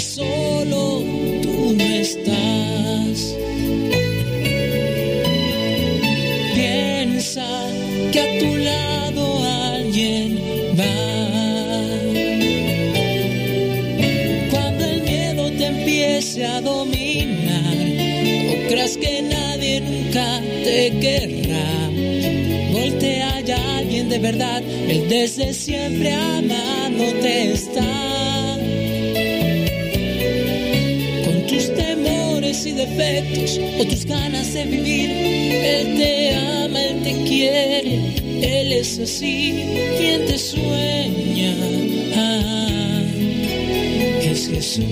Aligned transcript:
solo 0.00 1.02
tú 1.42 1.74
no 1.76 1.84
estás. 1.84 3.36
Piensa 6.54 7.46
que 8.12 8.20
a 8.20 8.38
tu 8.38 8.56
lado 8.56 9.22
alguien 9.74 10.38
va. 10.78 10.94
Cuando 14.50 14.84
el 14.84 15.02
miedo 15.02 15.50
te 15.52 15.66
empiece 15.66 16.44
a 16.44 16.60
dominar, 16.60 17.76
no 18.46 18.68
creas 18.68 18.96
que 18.96 19.22
nadie 19.22 19.80
nunca 19.80 20.40
te 20.64 20.90
querrá. 21.00 21.90
Voltea 22.72 23.40
ya 23.40 23.78
alguien 23.78 24.08
de 24.08 24.18
verdad, 24.18 24.62
él 24.88 25.08
desde 25.08 25.52
siempre 25.52 26.12
amándote 26.12 27.52
está. 27.52 27.91
Y 32.66 32.72
defectos 32.72 33.58
o 33.80 33.84
tus 33.84 34.04
ganas 34.04 34.52
de 34.52 34.64
vivir, 34.64 35.10
él 35.10 35.96
te 35.96 36.34
ama, 36.34 36.80
él 36.80 37.02
te 37.02 37.12
quiere, 37.24 38.14
él 38.40 38.72
es 38.72 38.98
así, 38.98 39.64
quien 39.98 40.26
te 40.26 40.38
sueña. 40.38 41.56
Ah, 42.14 43.02
es 44.22 44.48
Jesús. 44.48 44.82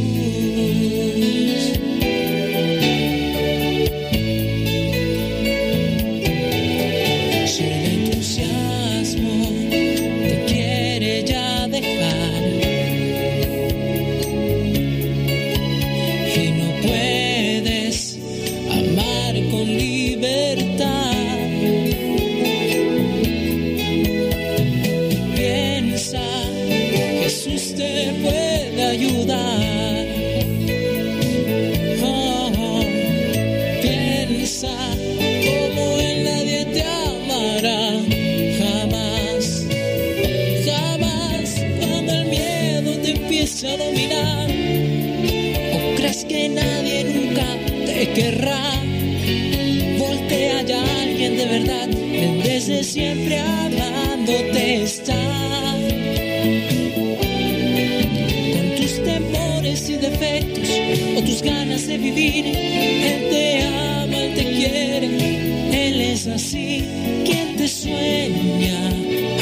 Ganas 61.42 61.86
de 61.86 61.98
vivir, 61.98 62.46
él 62.46 63.28
te 63.30 63.62
ama, 63.62 64.16
él 64.16 64.34
te 64.34 64.44
quiere, 64.44 65.88
él 65.88 66.00
es 66.00 66.26
así, 66.26 66.84
quien 67.24 67.56
te 67.56 67.68
sueña. 67.68 68.90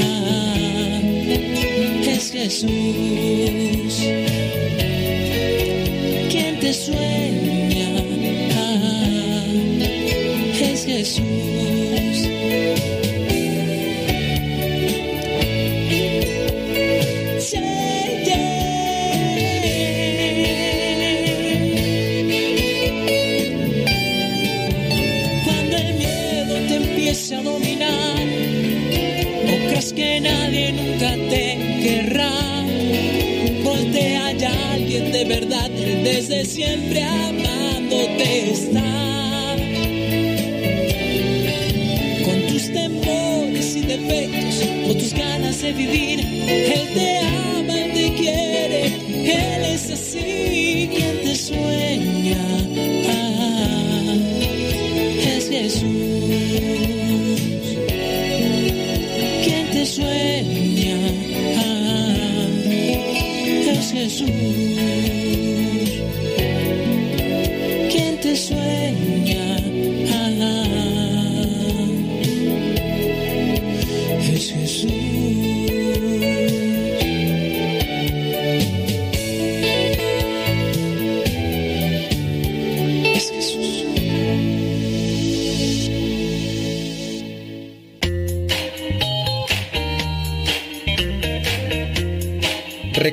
Ah, 0.01 1.01
es 2.07 2.31
Jesús. 2.33 2.69
Quien 6.31 6.61
te 6.61 6.73
sueña 6.73 7.28
desde 36.29 36.45
siempre 36.45 37.03
amándote 37.03 38.51
está. 38.51 39.57
Con 42.25 42.47
tus 42.49 42.71
temores 42.71 43.77
y 43.77 43.81
defectos, 43.81 44.63
o 44.89 44.95
tus 44.95 45.15
ganas 45.15 45.63
de 45.63 45.73
vivir, 45.73 46.21
él 46.21 46.89
te 46.93 47.19
ama, 47.19 47.48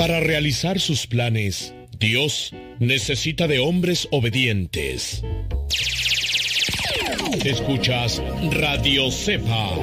Para 0.00 0.18
realizar 0.18 0.80
sus 0.80 1.06
planes, 1.06 1.74
Dios 1.98 2.54
necesita 2.78 3.46
de 3.46 3.58
hombres 3.58 4.08
obedientes. 4.10 5.22
Escuchas 7.44 8.22
Radio 8.50 9.10
Cepa. 9.10 9.76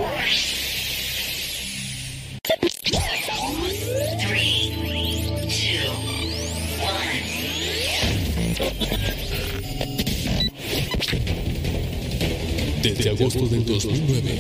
Desde 12.82 13.10
agosto 13.12 13.46
del 13.46 13.64
2009 13.64 14.32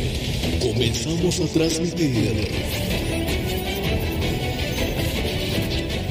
comenzamos 0.59 1.39
a 1.39 1.45
transmitir. 1.53 2.96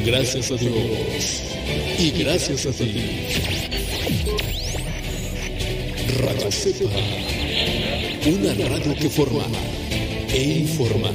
Gracias 0.06 0.52
a 0.52 0.56
Dios 0.56 1.42
y 1.98 2.12
gracias 2.12 2.64
a 2.64 2.70
ti. 2.70 2.94
Radio 6.20 6.52
Cepa. 6.52 6.90
Una 8.24 8.54
radio 8.68 8.94
que 8.94 9.10
forma 9.10 9.42
e 10.32 10.60
informa. 10.60 11.10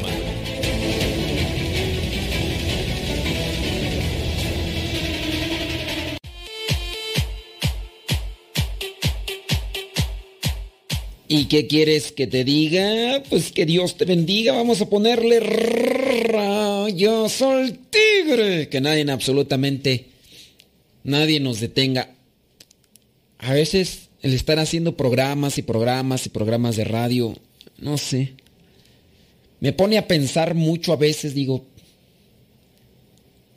¿Y 11.30 11.46
qué 11.46 11.66
quieres 11.66 12.12
que 12.12 12.28
te 12.28 12.44
diga? 12.44 13.24
Pues 13.30 13.54
que 13.54 13.66
Dios 13.66 13.96
te 13.96 14.04
bendiga. 14.04 14.52
Vamos 14.52 14.82
a 14.82 14.90
ponerle 14.90 15.40
rayo 16.92 17.30
sol 17.30 17.78
tigre. 17.90 18.70
Que 18.70 18.82
nadie, 18.82 19.10
absolutamente, 19.12 20.08
nadie 21.04 21.40
nos 21.40 21.60
detenga. 21.60 22.10
A 23.40 23.54
veces 23.54 24.10
el 24.22 24.34
estar 24.34 24.60
haciendo 24.60 24.96
programas 24.96 25.58
y 25.58 25.64
programas 25.64 26.26
y 26.26 26.30
programas 26.30 26.76
de 26.76 26.84
radio, 26.84 27.36
no 27.80 27.98
sé. 27.98 28.34
Me 29.60 29.74
pone 29.74 29.98
a 29.98 30.08
pensar 30.08 30.54
mucho 30.56 30.94
a 30.94 30.98
veces, 30.98 31.34
digo, 31.34 31.66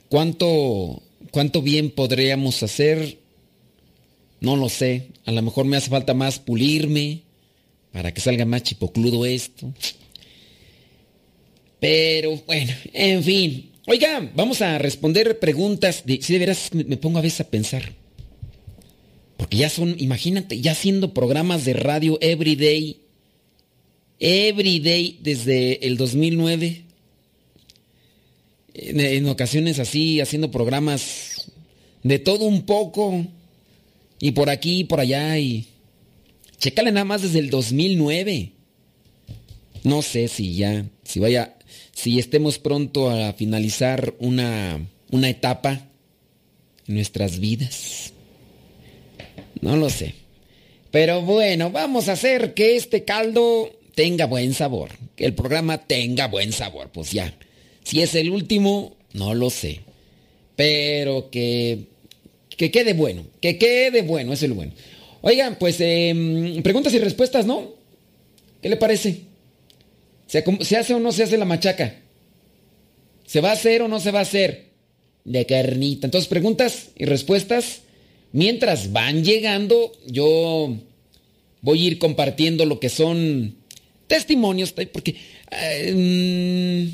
¿cuánto, 0.09 1.01
cuánto 1.31 1.61
bien 1.61 1.91
podríamos 1.91 2.61
hacer? 2.63 3.19
No 4.39 4.55
lo 4.55 4.69
sé. 4.69 5.09
A 5.25 5.31
lo 5.31 5.41
mejor 5.41 5.65
me 5.65 5.77
hace 5.77 5.89
falta 5.89 6.13
más 6.13 6.39
pulirme 6.39 7.21
para 7.91 8.13
que 8.13 8.21
salga 8.21 8.45
más 8.45 8.63
chipocludo 8.63 9.25
esto. 9.25 9.73
Pero 11.85 12.41
bueno, 12.47 12.73
en 12.93 13.23
fin. 13.23 13.71
Oiga, 13.85 14.31
vamos 14.33 14.59
a 14.63 14.79
responder 14.79 15.37
preguntas. 15.37 16.03
Si 16.03 16.33
de 16.33 16.39
veras 16.39 16.71
me 16.73 16.97
pongo 16.97 17.19
a 17.19 17.21
veces 17.21 17.41
a 17.41 17.49
pensar. 17.51 17.93
Porque 19.37 19.57
ya 19.57 19.69
son, 19.69 19.95
imagínate, 19.99 20.59
ya 20.59 20.71
haciendo 20.71 21.13
programas 21.13 21.63
de 21.63 21.73
radio 21.73 22.17
everyday. 22.21 23.01
Everyday 24.19 25.19
desde 25.21 25.85
el 25.85 25.97
2009. 25.97 26.85
En, 28.73 28.99
en 28.99 29.27
ocasiones 29.27 29.77
así, 29.77 30.21
haciendo 30.21 30.49
programas 30.49 31.51
de 32.01 32.17
todo 32.17 32.45
un 32.45 32.65
poco. 32.65 33.27
Y 34.19 34.31
por 34.31 34.49
aquí 34.49 34.79
y 34.79 34.83
por 34.85 35.01
allá. 35.01 35.37
Y 35.37 35.67
Checale 36.57 36.91
nada 36.91 37.05
más 37.05 37.21
desde 37.21 37.37
el 37.37 37.51
2009. 37.51 38.53
No 39.83 40.01
sé 40.01 40.27
si 40.27 40.55
ya, 40.55 40.83
si 41.03 41.19
vaya, 41.19 41.55
si 41.95 42.19
estemos 42.19 42.59
pronto 42.59 43.09
a 43.09 43.33
finalizar 43.33 44.13
una, 44.19 44.85
una 45.11 45.29
etapa 45.29 45.87
en 46.87 46.95
nuestras 46.95 47.39
vidas. 47.39 48.13
No 49.61 49.77
lo 49.77 49.89
sé. 49.89 50.13
Pero 50.91 51.21
bueno, 51.21 51.71
vamos 51.71 52.09
a 52.09 52.11
hacer 52.11 52.53
que 52.53 52.75
este 52.75 53.05
caldo 53.05 53.71
tenga 53.95 54.25
buen 54.25 54.53
sabor. 54.53 54.91
Que 55.15 55.25
el 55.25 55.33
programa 55.33 55.77
tenga 55.79 56.27
buen 56.27 56.51
sabor. 56.51 56.91
Pues 56.91 57.11
ya. 57.11 57.33
Si 57.83 58.01
es 58.01 58.13
el 58.13 58.29
último, 58.29 58.97
no 59.13 59.33
lo 59.33 59.49
sé. 59.49 59.79
Pero 60.57 61.29
que, 61.31 61.85
que 62.49 62.71
quede 62.71 62.93
bueno. 62.93 63.25
Que 63.39 63.57
quede 63.57 64.01
bueno, 64.01 64.33
es 64.33 64.43
el 64.43 64.51
bueno. 64.51 64.73
Oigan, 65.21 65.55
pues 65.57 65.77
em, 65.79 66.61
preguntas 66.61 66.93
y 66.93 66.99
respuestas, 66.99 67.45
¿no? 67.45 67.73
¿Qué 68.61 68.67
le 68.67 68.75
parece? 68.75 69.21
¿Se, 70.27 70.43
hace 70.77 70.93
o 70.93 70.99
no 70.99 71.11
se 71.11 71.23
hace 71.23 71.37
la 71.37 71.45
machaca? 71.45 72.01
¿Se 73.25 73.41
va 73.41 73.49
a 73.49 73.53
hacer 73.53 73.81
o 73.81 73.87
no 73.87 73.99
se 73.99 74.11
va 74.11 74.19
a 74.19 74.23
hacer? 74.23 74.71
De 75.23 75.45
carnita. 75.45 76.07
Entonces, 76.07 76.27
preguntas 76.27 76.89
y 76.95 77.05
respuestas. 77.05 77.81
Mientras 78.31 78.91
van 78.91 79.23
llegando, 79.23 79.91
yo 80.07 80.75
voy 81.61 81.83
a 81.83 81.87
ir 81.87 81.99
compartiendo 81.99 82.65
lo 82.65 82.79
que 82.79 82.89
son 82.89 83.55
testimonios, 84.07 84.71
porque 84.71 85.15
em, 85.51 86.91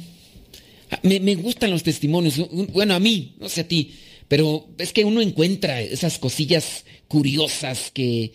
me, 1.03 1.19
me, 1.19 1.35
gustan 1.35 1.71
los 1.71 1.83
testimonios. 1.83 2.37
Bueno, 2.71 2.93
a 2.93 2.99
mí, 2.99 3.35
no 3.39 3.49
sé 3.49 3.61
a 3.61 3.67
ti, 3.67 3.91
pero 4.27 4.67
es 4.77 4.93
que 4.93 5.03
uno 5.03 5.19
encuentra 5.19 5.81
esas 5.81 6.19
cosillas 6.19 6.85
curiosas 7.07 7.91
que, 7.91 8.31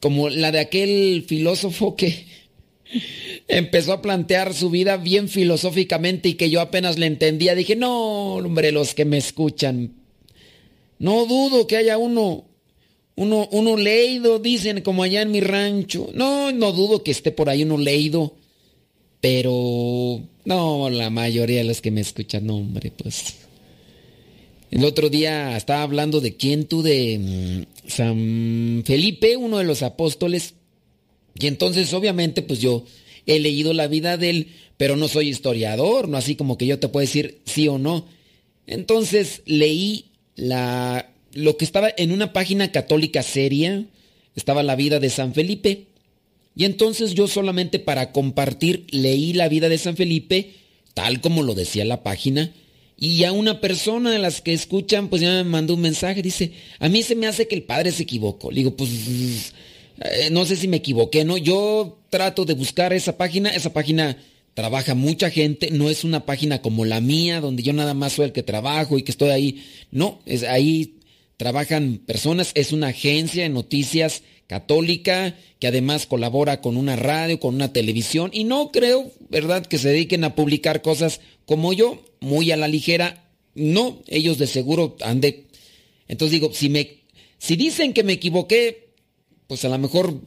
como 0.00 0.30
la 0.30 0.52
de 0.52 0.60
aquel 0.60 1.24
filósofo 1.26 1.96
que 1.96 2.24
empezó 3.48 3.92
a 3.92 4.02
plantear 4.02 4.54
su 4.54 4.70
vida 4.70 4.96
bien 4.96 5.28
filosóficamente 5.28 6.28
y 6.28 6.34
que 6.34 6.50
yo 6.50 6.60
apenas 6.60 6.98
le 6.98 7.06
entendía, 7.06 7.54
dije, 7.54 7.76
no, 7.76 8.34
hombre, 8.34 8.72
los 8.72 8.94
que 8.94 9.04
me 9.04 9.18
escuchan, 9.18 9.94
no 10.98 11.26
dudo 11.26 11.66
que 11.66 11.76
haya 11.76 11.98
uno, 11.98 12.44
uno, 13.16 13.48
uno 13.50 13.76
leído, 13.76 14.38
dicen, 14.38 14.80
como 14.80 15.02
allá 15.02 15.22
en 15.22 15.30
mi 15.30 15.40
rancho, 15.40 16.10
no, 16.14 16.52
no 16.52 16.72
dudo 16.72 17.02
que 17.02 17.10
esté 17.10 17.32
por 17.32 17.48
ahí 17.48 17.62
uno 17.62 17.78
leído, 17.78 18.34
pero 19.20 20.22
no, 20.44 20.90
la 20.90 21.10
mayoría 21.10 21.58
de 21.58 21.64
los 21.64 21.80
que 21.80 21.90
me 21.90 22.00
escuchan, 22.00 22.46
no, 22.46 22.56
hombre, 22.56 22.92
pues 22.96 23.36
el 24.70 24.84
otro 24.84 25.08
día 25.08 25.56
estaba 25.56 25.82
hablando 25.82 26.20
de 26.20 26.36
quién 26.36 26.66
tú, 26.66 26.82
de 26.82 27.18
mm, 27.18 27.88
San 27.88 28.82
Felipe, 28.84 29.36
uno 29.36 29.58
de 29.58 29.64
los 29.64 29.82
apóstoles. 29.82 30.54
Y 31.40 31.46
entonces, 31.46 31.92
obviamente, 31.94 32.42
pues 32.42 32.60
yo 32.60 32.84
he 33.26 33.38
leído 33.38 33.72
la 33.72 33.86
vida 33.86 34.16
de 34.16 34.30
él, 34.30 34.48
pero 34.76 34.96
no 34.96 35.08
soy 35.08 35.28
historiador, 35.28 36.08
no 36.08 36.16
así 36.16 36.34
como 36.34 36.58
que 36.58 36.66
yo 36.66 36.78
te 36.78 36.88
puedo 36.88 37.06
decir 37.06 37.40
sí 37.44 37.68
o 37.68 37.78
no. 37.78 38.06
Entonces 38.66 39.42
leí 39.44 40.06
la, 40.34 41.10
lo 41.32 41.56
que 41.56 41.64
estaba 41.64 41.90
en 41.96 42.12
una 42.12 42.32
página 42.32 42.72
católica 42.72 43.22
seria, 43.22 43.84
estaba 44.34 44.62
la 44.62 44.76
vida 44.76 44.98
de 45.00 45.10
San 45.10 45.34
Felipe. 45.34 45.86
Y 46.56 46.64
entonces 46.64 47.14
yo 47.14 47.28
solamente 47.28 47.78
para 47.78 48.12
compartir 48.12 48.86
leí 48.90 49.32
la 49.32 49.48
vida 49.48 49.68
de 49.68 49.78
San 49.78 49.96
Felipe, 49.96 50.54
tal 50.94 51.20
como 51.20 51.42
lo 51.42 51.54
decía 51.54 51.84
la 51.84 52.02
página, 52.02 52.52
y 53.00 53.18
ya 53.18 53.30
una 53.30 53.60
persona 53.60 54.10
de 54.10 54.18
las 54.18 54.40
que 54.40 54.52
escuchan, 54.52 55.08
pues 55.08 55.22
ya 55.22 55.30
me 55.30 55.44
mandó 55.44 55.74
un 55.74 55.80
mensaje, 55.82 56.20
dice, 56.20 56.52
a 56.80 56.88
mí 56.88 57.04
se 57.04 57.14
me 57.14 57.28
hace 57.28 57.46
que 57.46 57.54
el 57.54 57.62
padre 57.62 57.92
se 57.92 58.02
equivocó. 58.02 58.50
Le 58.50 58.58
digo, 58.58 58.76
pues 58.76 59.52
eh, 60.00 60.28
no 60.30 60.44
sé 60.44 60.56
si 60.56 60.68
me 60.68 60.78
equivoqué, 60.78 61.24
¿no? 61.24 61.36
Yo 61.36 61.98
trato 62.10 62.44
de 62.44 62.54
buscar 62.54 62.92
esa 62.92 63.16
página, 63.16 63.50
esa 63.50 63.72
página 63.72 64.16
trabaja 64.54 64.94
mucha 64.94 65.30
gente, 65.30 65.70
no 65.70 65.88
es 65.88 66.04
una 66.04 66.26
página 66.26 66.60
como 66.60 66.84
la 66.84 67.00
mía, 67.00 67.40
donde 67.40 67.62
yo 67.62 67.72
nada 67.72 67.94
más 67.94 68.14
soy 68.14 68.26
el 68.26 68.32
que 68.32 68.42
trabajo 68.42 68.98
y 68.98 69.02
que 69.02 69.12
estoy 69.12 69.30
ahí. 69.30 69.64
No, 69.90 70.20
es, 70.26 70.42
ahí 70.42 70.96
trabajan 71.36 72.00
personas, 72.04 72.50
es 72.54 72.72
una 72.72 72.88
agencia 72.88 73.44
de 73.44 73.48
noticias 73.48 74.22
católica 74.48 75.36
que 75.60 75.68
además 75.68 76.06
colabora 76.06 76.60
con 76.60 76.76
una 76.76 76.96
radio, 76.96 77.38
con 77.38 77.54
una 77.54 77.72
televisión 77.72 78.30
y 78.32 78.44
no 78.44 78.72
creo, 78.72 79.12
¿verdad?, 79.28 79.64
que 79.66 79.78
se 79.78 79.90
dediquen 79.90 80.24
a 80.24 80.34
publicar 80.34 80.82
cosas 80.82 81.20
como 81.46 81.72
yo, 81.72 82.02
muy 82.20 82.50
a 82.50 82.56
la 82.56 82.66
ligera. 82.66 83.24
No, 83.54 84.02
ellos 84.08 84.38
de 84.38 84.46
seguro 84.46 84.96
han 85.02 85.20
de... 85.20 85.46
Entonces 86.08 86.40
digo, 86.40 86.52
si, 86.52 86.68
me, 86.68 87.02
si 87.38 87.56
dicen 87.56 87.92
que 87.92 88.02
me 88.02 88.14
equivoqué, 88.14 88.87
pues 89.48 89.64
a 89.64 89.68
lo 89.68 89.78
mejor 89.78 90.20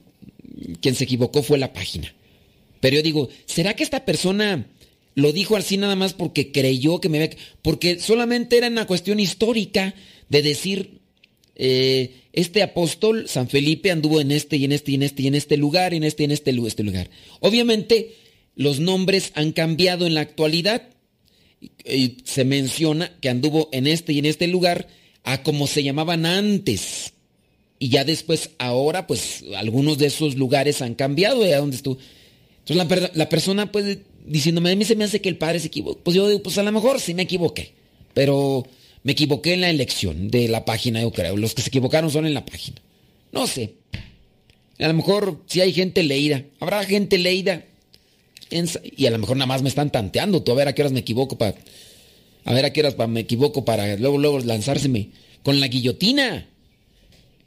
quien 0.82 0.96
se 0.96 1.06
equivocó 1.06 1.44
fue 1.44 1.58
la 1.58 1.72
página. 1.72 2.14
Pero 2.82 2.98
yo 2.98 3.04
digo, 3.04 3.30
¿será 3.46 3.76
que 3.76 3.84
esta 3.84 4.04
persona 4.04 4.68
lo 5.16 5.32
dijo 5.32 5.56
así 5.56 5.78
nada 5.78 5.96
más 5.96 6.14
porque 6.14 6.52
creyó 6.52 7.00
que 7.00 7.08
me 7.08 7.24
había... 7.24 7.38
Porque 7.62 8.00
solamente 8.00 8.58
era 8.58 8.68
una 8.68 8.88
cuestión 8.88 9.20
histórica 9.20 9.94
de 10.30 10.42
decir, 10.42 11.00
eh, 11.56 12.16
este 12.34 12.64
apóstol, 12.64 13.28
San 13.28 13.48
Felipe, 13.48 13.92
anduvo 13.92 14.20
en 14.20 14.32
este 14.32 14.58
y 14.58 14.66
en 14.66 14.72
este 14.72 14.92
y 14.92 14.96
en 14.96 15.04
este 15.04 15.22
y 15.22 15.28
en 15.28 15.36
este 15.36 15.58
lugar, 15.58 15.94
en 15.94 16.04
este 16.04 16.24
y 16.24 16.26
en 16.26 16.32
este, 16.32 16.52
este 16.52 16.84
lugar. 16.84 17.10
Obviamente, 17.42 18.16
los 18.56 18.80
nombres 18.80 19.32
han 19.36 19.52
cambiado 19.52 20.08
en 20.08 20.16
la 20.16 20.22
actualidad 20.22 20.90
y 21.86 22.18
se 22.24 22.44
menciona 22.44 23.16
que 23.22 23.30
anduvo 23.30 23.70
en 23.72 23.86
este 23.86 24.14
y 24.14 24.20
en 24.20 24.26
este 24.26 24.48
lugar 24.48 24.88
a 25.24 25.44
como 25.44 25.68
se 25.68 25.84
llamaban 25.84 26.26
antes. 26.26 27.14
Y 27.82 27.90
ya 27.90 28.04
después, 28.04 28.52
ahora, 28.60 29.08
pues 29.08 29.44
algunos 29.58 29.98
de 29.98 30.06
esos 30.06 30.36
lugares 30.36 30.84
han 30.84 30.94
cambiado 30.94 31.42
de 31.42 31.56
dónde 31.56 31.76
estuvo. 31.76 31.98
Entonces 32.60 33.10
la, 33.16 33.28
persona, 33.28 33.72
pues, 33.72 33.98
diciéndome, 34.24 34.70
a 34.72 34.76
mí 34.76 34.86
se 34.86 34.96
me 34.96 35.04
hace 35.04 35.20
que 35.20 35.30
el 35.30 35.38
padre 35.38 35.60
se 35.60 35.68
equivocó. 35.70 36.00
Pues 36.04 36.16
yo 36.16 36.28
digo, 36.28 36.44
pues 36.44 36.60
a 36.60 36.64
lo 36.64 36.72
mejor 36.72 37.02
sí 37.02 37.16
me 37.16 37.24
equivoqué. 37.24 37.74
Pero 38.14 38.68
me 39.02 39.14
equivoqué 39.14 39.56
en 39.56 39.62
la 39.62 39.72
elección 39.72 40.30
de 40.30 40.48
la 40.48 40.64
página, 40.64 41.02
yo 41.02 41.12
creo. 41.12 41.36
Los 41.36 41.56
que 41.56 41.64
se 41.64 41.70
equivocaron 41.70 42.12
son 42.12 42.28
en 42.28 42.36
la 42.36 42.46
página. 42.46 42.78
No 43.32 43.48
sé. 43.48 43.74
A 44.78 44.88
lo 44.88 44.94
mejor 44.94 45.42
si 45.48 45.62
hay 45.62 45.74
gente 45.74 46.04
leída. 46.04 46.44
Habrá 46.60 46.84
gente 46.84 47.18
leída 47.18 47.66
y 48.96 49.08
a 49.08 49.10
lo 49.10 49.18
mejor 49.18 49.38
nada 49.38 49.48
más 49.48 49.64
me 49.64 49.70
están 49.70 49.92
tanteando. 49.92 50.44
Tú 50.44 50.52
a 50.52 50.56
ver 50.56 50.68
a 50.68 50.76
qué 50.76 50.84
horas 50.84 50.92
me 50.92 51.00
equivoco 51.00 51.36
para. 51.36 51.56
A 52.46 52.54
ver 52.54 52.64
a 52.64 52.74
qué 52.74 52.82
horas 52.82 52.96
me 53.10 53.22
equivoco 53.22 53.66
para 53.66 53.98
luego, 53.98 54.20
luego 54.20 54.40
lanzárseme 54.40 55.10
con 55.42 55.60
la 55.60 55.68
guillotina. 55.68 56.48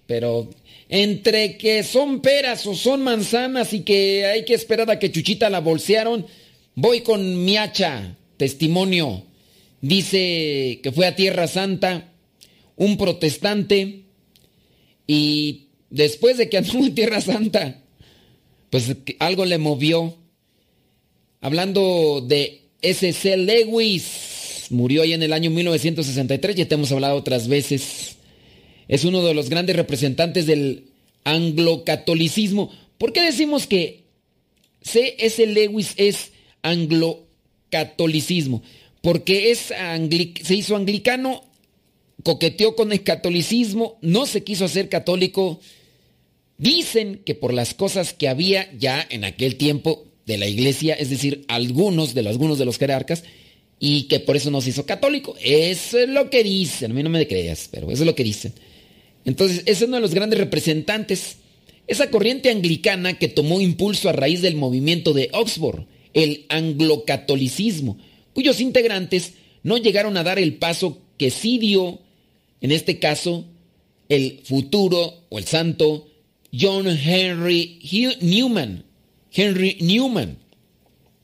Pero 0.07 0.51
entre 0.89 1.57
que 1.57 1.83
son 1.83 2.21
peras 2.21 2.67
o 2.67 2.75
son 2.75 3.03
manzanas 3.03 3.73
y 3.73 3.81
que 3.81 4.27
hay 4.27 4.45
que 4.45 4.55
esperar 4.55 4.91
a 4.91 4.99
que 4.99 5.11
Chuchita 5.11 5.49
la 5.49 5.61
bolsearon, 5.61 6.27
voy 6.75 7.01
con 7.01 7.45
mi 7.45 7.57
hacha, 7.57 8.17
testimonio. 8.37 9.25
Dice 9.81 10.81
que 10.83 10.93
fue 10.93 11.07
a 11.07 11.17
Tierra 11.17 11.47
Santa 11.47 12.13
un 12.77 12.97
protestante 12.97 14.05
y 15.07 15.69
después 15.91 16.39
de 16.39 16.49
que 16.49 16.59
anduvo 16.59 16.85
en 16.87 16.95
Tierra 16.95 17.21
Santa, 17.21 17.81
pues 18.71 18.97
algo 19.19 19.45
le 19.45 19.59
movió. 19.59 20.17
Hablando 21.41 22.25
de 22.27 22.63
S.C. 22.81 23.37
Lewis, 23.37 24.67
murió 24.71 25.03
ahí 25.03 25.13
en 25.13 25.23
el 25.23 25.33
año 25.33 25.51
1963, 25.51 26.57
ya 26.57 26.67
te 26.67 26.75
hemos 26.75 26.91
hablado 26.91 27.17
otras 27.17 27.49
veces. 27.49 28.17
Es 28.89 29.05
uno 29.05 29.25
de 29.25 29.35
los 29.35 29.49
grandes 29.49 29.77
representantes 29.77 30.47
del 30.47 30.87
anglocatolicismo. 31.25 32.71
¿Por 32.99 33.13
qué 33.13 33.23
decimos 33.23 33.67
que 33.67 34.05
C.S. 34.83 35.47
Lewis 35.47 35.95
es 35.97 36.33
anglocatolicismo? 36.63 38.63
Porque 39.01 39.51
es 39.51 39.73
se 40.43 40.55
hizo 40.55 40.77
anglicano, 40.77 41.43
coqueteó 42.23 42.77
con 42.77 42.93
el 42.93 43.03
catolicismo, 43.03 43.99
no 44.01 44.27
se 44.27 44.45
quiso 44.45 44.65
hacer 44.65 44.89
católico. 44.89 45.61
Dicen 46.57 47.21
que 47.25 47.35
por 47.35 47.53
las 47.53 47.75
cosas 47.75 48.15
que 48.15 48.29
había 48.29 48.73
ya 48.79 49.05
en 49.11 49.25
aquel 49.25 49.57
tiempo 49.57 50.05
de 50.25 50.39
la 50.39 50.47
iglesia, 50.47 50.95
es 50.95 51.11
decir, 51.11 51.45
algunos 51.49 52.15
de 52.15 52.23
los, 52.23 52.33
algunos 52.33 52.59
de 52.59 52.65
los 52.65 52.79
jerarcas, 52.79 53.25
y 53.79 54.05
que 54.05 54.21
por 54.21 54.37
eso 54.37 54.51
no 54.51 54.61
se 54.61 54.71
hizo 54.71 54.87
católico. 54.87 55.35
Eso 55.43 55.99
es 55.99 56.09
lo 56.09 56.31
que 56.31 56.43
dicen, 56.43 56.93
a 56.93 56.95
mí 56.95 57.03
no 57.03 57.11
me 57.11 57.27
creas, 57.27 57.69
pero 57.71 57.91
eso 57.91 58.03
es 58.03 58.07
lo 58.07 58.15
que 58.15 58.25
dicen. 58.25 58.55
Entonces, 59.25 59.63
es 59.67 59.83
uno 59.83 59.97
de 59.97 60.03
los 60.03 60.15
grandes 60.15 60.39
representantes. 60.39 61.37
Esa 61.87 62.11
corriente 62.11 62.51
anglicana 62.51 63.19
que 63.19 63.29
tomó 63.29 63.61
impulso 63.61 64.09
a 64.09 64.13
raíz 64.13 64.43
del 64.43 64.57
movimiento 64.57 65.13
de 65.13 65.31
Oxford, 65.33 65.85
el 66.13 66.47
anglocatolicismo, 66.49 67.99
cuyos 68.33 68.61
integrantes 68.61 69.35
no 69.63 69.77
llegaron 69.79 70.17
a 70.17 70.23
dar 70.23 70.39
el 70.39 70.55
paso 70.55 70.99
que 71.19 71.31
sí 71.31 71.59
dio, 71.59 72.01
en 72.61 72.73
este 72.73 72.99
caso, 72.99 73.45
el 74.09 74.41
futuro 74.45 75.25
o 75.29 75.39
el 75.39 75.45
santo 75.45 76.09
John 76.53 76.87
Henry 76.87 77.81
Newman. 78.21 78.85
Henry 79.33 79.79
Newman, 79.81 80.39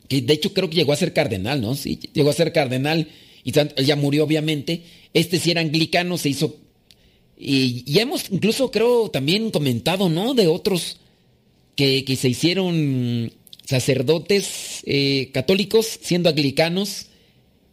que 0.08 0.20
de 0.20 0.32
hecho 0.34 0.52
creo 0.52 0.68
que 0.68 0.76
llegó 0.76 0.92
a 0.92 0.96
ser 0.96 1.12
cardenal, 1.12 1.60
¿no? 1.60 1.76
Sí, 1.76 2.00
llegó 2.12 2.30
a 2.30 2.34
ser 2.34 2.52
cardenal 2.52 3.06
y 3.44 3.52
ya 3.52 3.96
murió 3.96 4.24
obviamente. 4.24 4.82
Este 5.14 5.38
sí 5.38 5.52
era 5.52 5.60
anglicano, 5.60 6.18
se 6.18 6.30
hizo 6.30 6.56
y 7.42 7.90
ya 7.90 8.02
hemos 8.02 8.30
incluso 8.30 8.70
creo 8.70 9.10
también 9.10 9.50
comentado, 9.50 10.10
¿no? 10.10 10.34
De 10.34 10.46
otros 10.46 10.98
que, 11.74 12.04
se 12.16 12.28
hicieron 12.28 13.32
sacerdotes 13.64 14.82
eh, 14.84 15.30
católicos 15.32 15.98
siendo 16.02 16.28
anglicanos 16.28 17.06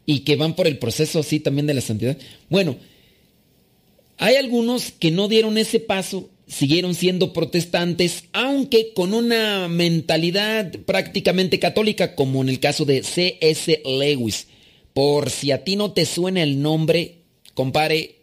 y 0.06 0.20
que 0.20 0.38
van 0.38 0.56
por 0.56 0.68
el 0.68 0.78
proceso 0.78 1.20
así 1.20 1.42
también 1.42 1.68
de 1.68 1.74
la 1.74 1.82
santidad. 1.82 2.18
Bueno, 2.50 2.78
hay 4.18 4.36
algunos 4.36 4.92
que 4.92 5.12
no 5.12 5.28
dieron 5.28 5.58
ese 5.58 5.82
paso, 5.82 6.30
siguieron 6.48 6.96
siendo 6.96 7.34
protestantes, 7.34 8.24
aunque 8.32 8.94
con 8.94 9.14
una 9.14 9.68
mentalidad 9.68 10.72
prácticamente 10.86 11.60
católica, 11.60 12.16
como 12.16 12.42
en 12.42 12.48
el 12.48 12.62
caso 12.62 12.86
de 12.86 13.04
C.S. 13.04 13.82
Lewis. 13.84 14.48
Por 14.94 15.30
si 15.30 15.52
a 15.52 15.66
ti 15.66 15.76
no 15.76 15.92
te 15.92 16.06
suena 16.06 16.42
el 16.42 16.62
nombre, 16.62 17.18
compare, 17.54 18.17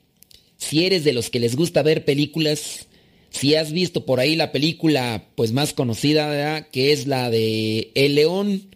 si 0.64 0.85
eres 0.85 1.04
de 1.04 1.12
los 1.12 1.30
que 1.30 1.40
les 1.40 1.56
gusta 1.56 1.83
ver 1.83 2.04
películas, 2.04 2.88
si 3.30 3.54
has 3.54 3.73
visto 3.73 4.04
por 4.06 4.21
ahí 4.21 4.37
la 4.37 4.52
película 4.52 5.28
pues 5.35 5.52
más 5.52 5.73
conocida, 5.73 6.68
que 6.71 6.92
es 6.92 7.06
la 7.06 7.30
de 7.30 7.90
El 7.94 8.14
león, 8.14 8.75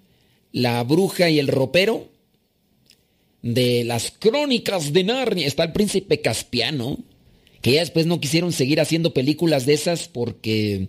la 0.52 0.83
bruja 0.85 1.30
y 1.30 1.38
el 1.38 1.49
ropero, 1.49 2.09
de 3.42 3.85
las 3.85 4.11
crónicas 4.11 4.92
de 4.92 5.04
Narnia, 5.04 5.47
está 5.47 5.64
el 5.64 5.73
príncipe 5.73 6.21
Caspiano, 6.21 6.99
que 7.62 7.73
ya 7.73 7.80
después 7.80 8.07
no 8.07 8.21
quisieron 8.21 8.52
seguir 8.52 8.80
haciendo 8.80 9.14
películas 9.14 9.64
de 9.64 9.75
esas 9.75 10.09
porque 10.09 10.88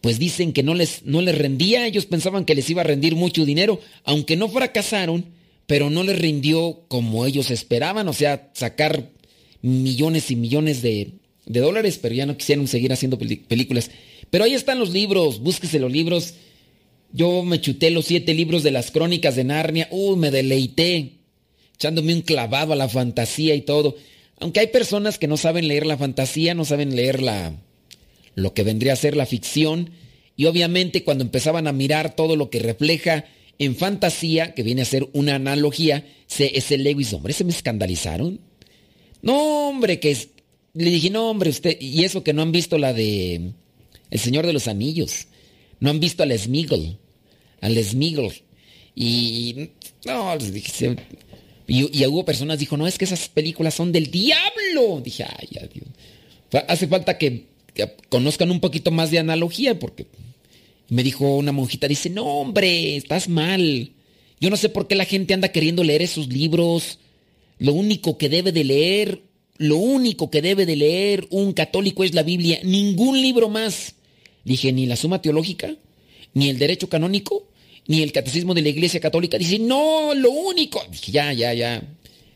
pues 0.00 0.18
dicen 0.18 0.52
que 0.52 0.62
no 0.62 0.74
les, 0.74 1.04
no 1.04 1.20
les 1.20 1.36
rendía, 1.36 1.86
ellos 1.86 2.06
pensaban 2.06 2.44
que 2.44 2.54
les 2.54 2.70
iba 2.70 2.80
a 2.80 2.84
rendir 2.84 3.16
mucho 3.16 3.44
dinero, 3.44 3.80
aunque 4.04 4.36
no 4.36 4.48
fracasaron, 4.48 5.26
pero 5.66 5.90
no 5.90 6.02
les 6.04 6.18
rindió 6.18 6.84
como 6.88 7.26
ellos 7.26 7.50
esperaban, 7.50 8.08
o 8.08 8.12
sea, 8.12 8.50
sacar 8.54 9.10
millones 9.62 10.30
y 10.30 10.36
millones 10.36 10.82
de, 10.82 11.14
dólares, 11.46 11.98
pero 12.00 12.14
ya 12.14 12.26
no 12.26 12.36
quisieron 12.36 12.68
seguir 12.68 12.92
haciendo 12.92 13.18
películas. 13.18 13.90
Pero 14.30 14.44
ahí 14.44 14.54
están 14.54 14.78
los 14.78 14.90
libros, 14.90 15.40
búsquese 15.40 15.78
los 15.78 15.90
libros. 15.90 16.34
Yo 17.12 17.42
me 17.42 17.60
chuté 17.60 17.90
los 17.90 18.06
siete 18.06 18.34
libros 18.34 18.62
de 18.62 18.70
las 18.70 18.90
crónicas 18.90 19.34
de 19.36 19.44
Narnia. 19.44 19.88
Uy, 19.90 20.16
me 20.16 20.30
deleité, 20.30 21.14
echándome 21.74 22.14
un 22.14 22.22
clavado 22.22 22.72
a 22.72 22.76
la 22.76 22.88
fantasía 22.88 23.54
y 23.54 23.62
todo. 23.62 23.96
Aunque 24.38 24.60
hay 24.60 24.68
personas 24.68 25.18
que 25.18 25.26
no 25.26 25.36
saben 25.36 25.66
leer 25.66 25.86
la 25.86 25.98
fantasía, 25.98 26.54
no 26.54 26.64
saben 26.64 26.94
leer 26.94 27.20
la, 27.20 27.54
lo 28.36 28.54
que 28.54 28.62
vendría 28.62 28.92
a 28.92 28.96
ser 28.96 29.16
la 29.16 29.26
ficción. 29.26 29.90
Y 30.36 30.46
obviamente 30.46 31.04
cuando 31.04 31.24
empezaban 31.24 31.66
a 31.66 31.72
mirar 31.72 32.14
todo 32.14 32.36
lo 32.36 32.48
que 32.48 32.60
refleja 32.60 33.24
en 33.58 33.76
fantasía, 33.76 34.54
que 34.54 34.62
viene 34.62 34.82
a 34.82 34.86
ser 34.86 35.08
una 35.12 35.34
analogía, 35.34 36.06
ese 36.38 36.78
Lewis, 36.78 37.12
hombre, 37.12 37.32
se 37.32 37.44
me 37.44 37.50
escandalizaron. 37.50 38.40
No, 39.22 39.68
hombre, 39.68 40.00
que 40.00 40.10
es... 40.10 40.28
Le 40.74 40.90
dije, 40.90 41.10
no, 41.10 41.30
hombre, 41.30 41.50
usted... 41.50 41.76
Y 41.80 42.04
eso 42.04 42.22
que 42.22 42.32
no 42.32 42.42
han 42.42 42.52
visto 42.52 42.78
la 42.78 42.92
de... 42.92 43.52
El 44.10 44.18
Señor 44.18 44.46
de 44.46 44.52
los 44.52 44.68
Anillos. 44.68 45.26
No 45.78 45.90
han 45.90 46.00
visto 46.00 46.22
al 46.22 46.36
Smiggle. 46.38 46.96
Al 47.60 47.82
Smiggle. 47.82 48.32
Y... 48.94 49.70
No, 50.04 50.34
les 50.36 50.52
dije... 50.52 50.96
Y, 51.66 52.04
hubo 52.06 52.24
personas 52.24 52.58
dijo, 52.58 52.76
no, 52.76 52.88
es 52.88 52.98
que 52.98 53.04
esas 53.04 53.28
películas 53.28 53.74
son 53.74 53.92
del 53.92 54.10
diablo. 54.10 55.00
Dije, 55.04 55.24
ay, 55.24 55.48
adiós. 55.56 56.64
Hace 56.66 56.88
falta 56.88 57.16
que, 57.16 57.44
que 57.72 57.94
conozcan 58.08 58.50
un 58.50 58.58
poquito 58.58 58.90
más 58.90 59.12
de 59.12 59.20
analogía 59.20 59.78
porque 59.78 60.06
me 60.88 61.04
dijo 61.04 61.36
una 61.36 61.52
monjita, 61.52 61.86
dice, 61.86 62.10
no, 62.10 62.24
hombre, 62.24 62.96
estás 62.96 63.28
mal. 63.28 63.92
Yo 64.40 64.50
no 64.50 64.56
sé 64.56 64.68
por 64.68 64.88
qué 64.88 64.96
la 64.96 65.04
gente 65.04 65.32
anda 65.32 65.52
queriendo 65.52 65.84
leer 65.84 66.02
esos 66.02 66.26
libros. 66.26 66.98
Lo 67.60 67.74
único 67.74 68.16
que 68.16 68.30
debe 68.30 68.52
de 68.52 68.64
leer, 68.64 69.20
lo 69.58 69.76
único 69.76 70.30
que 70.30 70.40
debe 70.40 70.64
de 70.64 70.76
leer 70.76 71.26
un 71.28 71.52
católico 71.52 72.04
es 72.04 72.14
la 72.14 72.22
Biblia, 72.22 72.58
ningún 72.64 73.20
libro 73.20 73.50
más. 73.50 73.94
Dije, 74.44 74.72
ni 74.72 74.86
la 74.86 74.96
suma 74.96 75.20
teológica, 75.20 75.76
ni 76.32 76.48
el 76.48 76.58
derecho 76.58 76.88
canónico, 76.88 77.46
ni 77.86 78.00
el 78.00 78.12
catecismo 78.12 78.54
de 78.54 78.62
la 78.62 78.70
Iglesia 78.70 78.98
Católica. 78.98 79.36
Dice, 79.36 79.58
no, 79.58 80.14
lo 80.14 80.30
único. 80.30 80.82
Dije, 80.90 81.12
ya, 81.12 81.34
ya, 81.34 81.52
ya. 81.52 81.82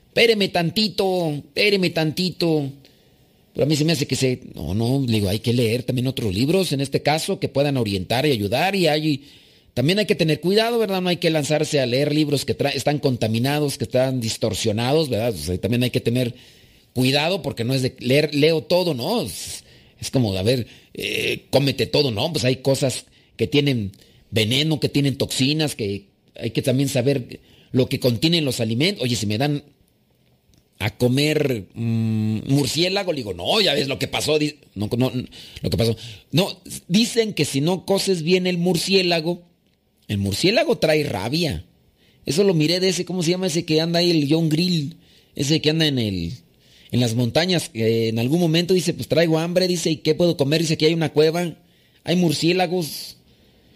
Espéreme 0.08 0.48
tantito, 0.48 1.30
espéreme 1.30 1.88
tantito. 1.88 2.70
Pero 3.54 3.64
a 3.64 3.66
mí 3.66 3.76
se 3.76 3.86
me 3.86 3.92
hace 3.92 4.06
que 4.06 4.16
se... 4.16 4.42
No, 4.54 4.74
no, 4.74 5.00
digo, 5.06 5.30
hay 5.30 5.38
que 5.38 5.54
leer 5.54 5.84
también 5.84 6.06
otros 6.06 6.34
libros, 6.34 6.72
en 6.72 6.82
este 6.82 7.00
caso, 7.00 7.40
que 7.40 7.48
puedan 7.48 7.78
orientar 7.78 8.26
y 8.26 8.30
ayudar. 8.32 8.76
Y 8.76 8.88
hay 8.88 9.24
también 9.74 9.98
hay 9.98 10.06
que 10.06 10.14
tener 10.14 10.40
cuidado, 10.40 10.78
¿verdad? 10.78 11.02
No 11.02 11.08
hay 11.08 11.16
que 11.16 11.30
lanzarse 11.30 11.80
a 11.80 11.86
leer 11.86 12.14
libros 12.14 12.44
que 12.44 12.56
están 12.74 13.00
contaminados, 13.00 13.76
que 13.76 13.84
están 13.84 14.20
distorsionados, 14.20 15.08
¿verdad? 15.08 15.34
también 15.60 15.82
hay 15.82 15.90
que 15.90 16.00
tener 16.00 16.34
cuidado 16.92 17.42
porque 17.42 17.64
no 17.64 17.74
es 17.74 17.82
de 17.82 17.96
leer, 17.98 18.32
leo 18.34 18.62
todo, 18.62 18.94
¿no? 18.94 19.22
Es, 19.22 19.64
como, 20.12 20.36
a 20.36 20.42
ver, 20.42 20.68
eh, 20.94 21.46
cómete 21.50 21.86
todo, 21.86 22.12
¿no? 22.12 22.32
Pues 22.32 22.44
hay 22.44 22.56
cosas 22.56 23.06
que 23.36 23.48
tienen 23.48 23.92
veneno, 24.30 24.78
que 24.78 24.88
tienen 24.88 25.16
toxinas, 25.16 25.74
que 25.74 26.06
hay 26.36 26.50
que 26.50 26.62
también 26.62 26.88
saber 26.88 27.40
lo 27.72 27.88
que 27.88 27.98
contienen 27.98 28.44
los 28.44 28.60
alimentos. 28.60 29.02
Oye, 29.02 29.16
si 29.16 29.26
me 29.26 29.38
dan 29.38 29.64
a 30.78 30.96
comer 30.96 31.66
mm, 31.74 32.40
murciélago, 32.52 33.12
le 33.12 33.18
digo, 33.18 33.34
no, 33.34 33.60
ya 33.60 33.74
ves 33.74 33.88
lo 33.88 33.98
que 33.98 34.06
pasó. 34.06 34.38
No, 34.74 34.88
no, 34.96 35.12
lo 35.62 35.70
que 35.70 35.76
pasó. 35.76 35.96
No, 36.30 36.60
dicen 36.86 37.32
que 37.32 37.44
si 37.44 37.60
no 37.60 37.86
coces 37.86 38.22
bien 38.22 38.46
el 38.46 38.58
murciélago, 38.58 39.42
el 40.08 40.18
murciélago 40.18 40.78
trae 40.78 41.04
rabia. 41.04 41.64
Eso 42.26 42.44
lo 42.44 42.54
miré 42.54 42.80
de 42.80 42.88
ese, 42.88 43.04
¿cómo 43.04 43.22
se 43.22 43.30
llama 43.30 43.46
ese 43.46 43.64
que 43.64 43.80
anda 43.80 43.98
ahí, 43.98 44.10
el 44.10 44.26
John 44.30 44.48
Grill? 44.48 44.96
Ese 45.34 45.60
que 45.60 45.70
anda 45.70 45.86
en 45.86 45.98
el 45.98 46.32
en 46.94 47.00
las 47.00 47.16
montañas. 47.16 47.72
en 47.74 48.20
algún 48.20 48.38
momento 48.38 48.72
dice, 48.72 48.94
pues 48.94 49.08
traigo 49.08 49.40
hambre, 49.40 49.66
dice, 49.66 49.90
¿y 49.90 49.96
qué 49.96 50.14
puedo 50.14 50.36
comer? 50.36 50.60
Dice 50.60 50.78
que 50.78 50.86
hay 50.86 50.94
una 50.94 51.12
cueva, 51.12 51.56
hay 52.04 52.14
murciélagos. 52.14 53.16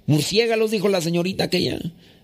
Murciélagos, 0.06 0.70
dijo 0.70 0.88
la 0.88 1.00
señorita 1.00 1.44
aquella. 1.44 1.80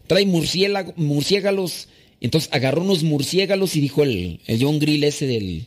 Trae 0.06 0.24
murciélagos, 0.24 0.96
murciélagos. 0.96 1.88
Entonces 2.20 2.48
agarró 2.52 2.82
unos 2.82 3.02
murciélagos 3.02 3.74
y 3.74 3.80
dijo 3.80 4.04
el, 4.04 4.38
el 4.46 4.62
John 4.62 4.78
Grill 4.78 5.02
ese 5.02 5.26
del... 5.26 5.66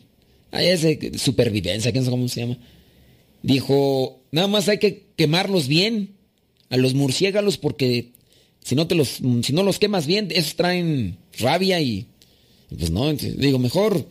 Ah, 0.51 0.63
ese 0.63 1.12
supervivencia, 1.17 1.91
¿quién 1.91 2.06
sabe 2.06 2.15
cómo 2.15 2.29
se 2.29 2.39
llama? 2.39 2.58
Dijo, 3.44 4.22
nada 4.32 4.48
más 4.48 4.70
hay 4.70 4.77
que 4.77 5.08
quemarlos 5.17 5.67
bien 5.67 6.15
a 6.70 6.77
los 6.77 6.94
murciélagos 6.94 7.58
porque 7.58 8.13
si 8.67 8.75
no, 8.75 8.86
te 8.86 8.95
los, 8.95 9.21
si 9.43 9.53
no 9.53 9.63
los 9.63 9.79
quemas 9.79 10.05
bien, 10.05 10.27
esos 10.29 10.57
traen 10.57 11.15
rabia 11.39 11.79
y, 11.79 12.05
pues 12.77 12.91
no, 12.91 13.13
digo, 13.13 13.59
mejor, 13.59 14.05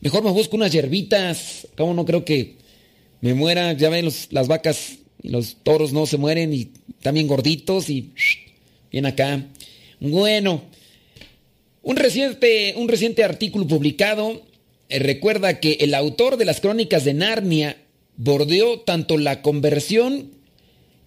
mejor 0.00 0.22
me 0.22 0.30
busco 0.30 0.54
unas 0.54 0.70
hierbitas. 0.70 1.66
Como 1.76 1.92
no 1.92 2.04
creo 2.04 2.24
que 2.24 2.54
me 3.20 3.34
muera? 3.34 3.72
Ya 3.72 3.88
ven, 3.88 4.08
las 4.30 4.46
vacas 4.46 4.98
y 5.24 5.30
los 5.30 5.56
toros 5.64 5.92
no 5.92 6.06
se 6.06 6.18
mueren 6.18 6.54
y 6.54 6.70
también 7.02 7.26
gorditos 7.26 7.90
y 7.90 8.12
bien 8.92 9.06
acá. 9.06 9.44
Bueno, 9.98 10.62
un 11.82 11.96
reciente, 11.96 12.74
un 12.76 12.86
reciente 12.86 13.24
artículo 13.24 13.66
publicado 13.66 14.40
eh, 14.88 15.00
recuerda 15.00 15.58
que 15.58 15.78
el 15.80 15.94
autor 15.94 16.36
de 16.36 16.44
las 16.44 16.60
crónicas 16.60 17.04
de 17.04 17.14
Narnia 17.14 17.76
bordeó 18.16 18.82
tanto 18.82 19.18
la 19.18 19.42
conversión 19.42 20.30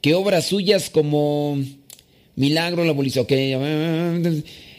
que 0.01 0.15
obras 0.15 0.47
suyas 0.47 0.89
como 0.89 1.57
Milagro, 2.39 2.83
la 2.85 2.91
abolición. 2.91 3.27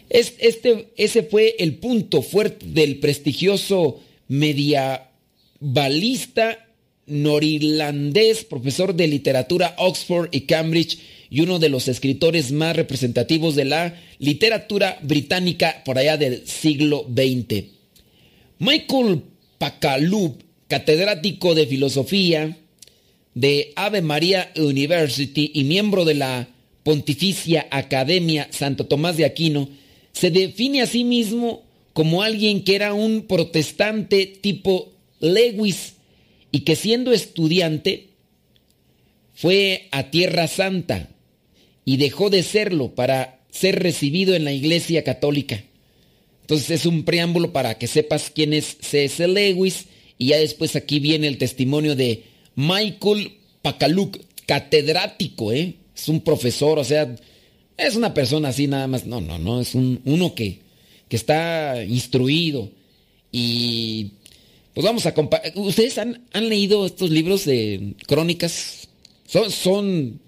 Este, 0.09 0.89
ese 0.97 1.23
fue 1.25 1.57
el 1.59 1.75
punto 1.75 2.23
fuerte 2.23 2.65
del 2.67 3.01
prestigioso 3.01 4.01
medievalista 4.29 5.11
norirlandés, 7.07 8.45
profesor 8.45 8.95
de 8.95 9.09
literatura 9.09 9.75
Oxford 9.77 10.31
y 10.33 10.41
Cambridge 10.43 11.01
y 11.29 11.43
uno 11.43 11.59
de 11.59 11.69
los 11.69 11.87
escritores 11.89 12.51
más 12.51 12.75
representativos 12.75 13.57
de 13.57 13.67
la 13.67 13.95
literatura 14.19 14.99
británica 15.03 15.83
por 15.85 15.99
allá 15.99 16.17
del 16.17 16.47
siglo 16.47 17.07
XX. 17.15 17.65
Michael 18.59 19.21
Pacalub, 19.59 20.43
catedrático 20.67 21.55
de 21.55 21.67
filosofía 21.67 22.57
de 23.35 23.75
Ave 23.77 24.01
María 24.01 24.51
University 24.57 25.51
y 25.53 25.65
miembro 25.65 26.07
de 26.07 26.15
la 26.15 26.49
Pontificia 26.91 27.69
Academia 27.71 28.49
Santo 28.51 28.87
Tomás 28.87 29.17
de 29.17 29.25
Aquino, 29.25 29.69
se 30.11 30.33
define 30.33 30.83
a 30.83 30.89
sí 30.89 31.05
mismo 31.05 31.63
como 31.93 32.25
alguien 32.25 32.65
que 32.65 32.75
era 32.75 32.95
un 32.95 33.29
protestante 33.29 34.27
tipo 34.27 34.91
Lewis 35.21 35.93
y 36.51 36.63
que 36.63 36.75
siendo 36.75 37.13
estudiante 37.13 38.09
fue 39.35 39.87
a 39.93 40.11
Tierra 40.11 40.49
Santa 40.49 41.11
y 41.85 41.97
dejó 41.97 42.29
de 42.29 42.43
serlo 42.43 42.97
para 42.97 43.39
ser 43.51 43.81
recibido 43.81 44.35
en 44.35 44.45
la 44.45 44.53
Iglesia 44.53 45.05
Católica. 45.05 45.63
Entonces 46.41 46.73
es 46.73 46.87
un 46.87 47.05
preámbulo 47.05 47.53
para 47.53 47.79
que 47.79 47.87
sepas 47.87 48.33
quién 48.35 48.53
es 48.53 48.79
C.S. 48.81 49.29
Lewis 49.29 49.85
y 50.19 50.27
ya 50.27 50.39
después 50.39 50.75
aquí 50.75 50.99
viene 50.99 51.29
el 51.29 51.39
testimonio 51.39 51.95
de 51.95 52.25
Michael 52.57 53.35
Pacaluk, 53.63 54.19
catedrático, 54.47 55.53
¿eh? 55.53 55.77
Es 56.01 56.09
un 56.09 56.21
profesor, 56.23 56.79
o 56.79 56.85
sea, 56.85 57.15
es 57.77 57.95
una 57.95 58.15
persona 58.15 58.49
así 58.49 58.67
nada 58.67 58.87
más. 58.87 59.07
No, 59.07 59.21
no, 59.21 59.39
no, 59.39 59.61
es 59.61 59.75
un, 59.75 60.01
uno 60.07 60.35
que, 60.35 60.61
que 61.09 61.17
está 61.17 61.83
instruido 61.85 62.71
y 63.31 64.13
pues 64.75 64.85
vamos 64.85 65.05
a 65.07 65.13
comparar. 65.13 65.53
¿Ustedes 65.57 65.99
han, 65.99 66.23
leído 66.33 66.87
estos 66.87 67.11
libros 67.11 67.45
de 67.45 67.95
crónicas? 68.07 68.89
Son, 69.27 69.51
son, 69.51 70.21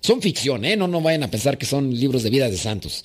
son 0.00 0.20
ficción, 0.20 0.64
¿eh? 0.64 0.76
No, 0.76 0.88
no 0.88 1.00
vayan 1.00 1.22
a 1.22 1.30
pensar 1.30 1.56
que 1.56 1.66
son 1.66 1.94
libros 1.94 2.22
de 2.22 2.30
vida 2.30 2.50
de 2.50 2.56
santos. 2.56 3.04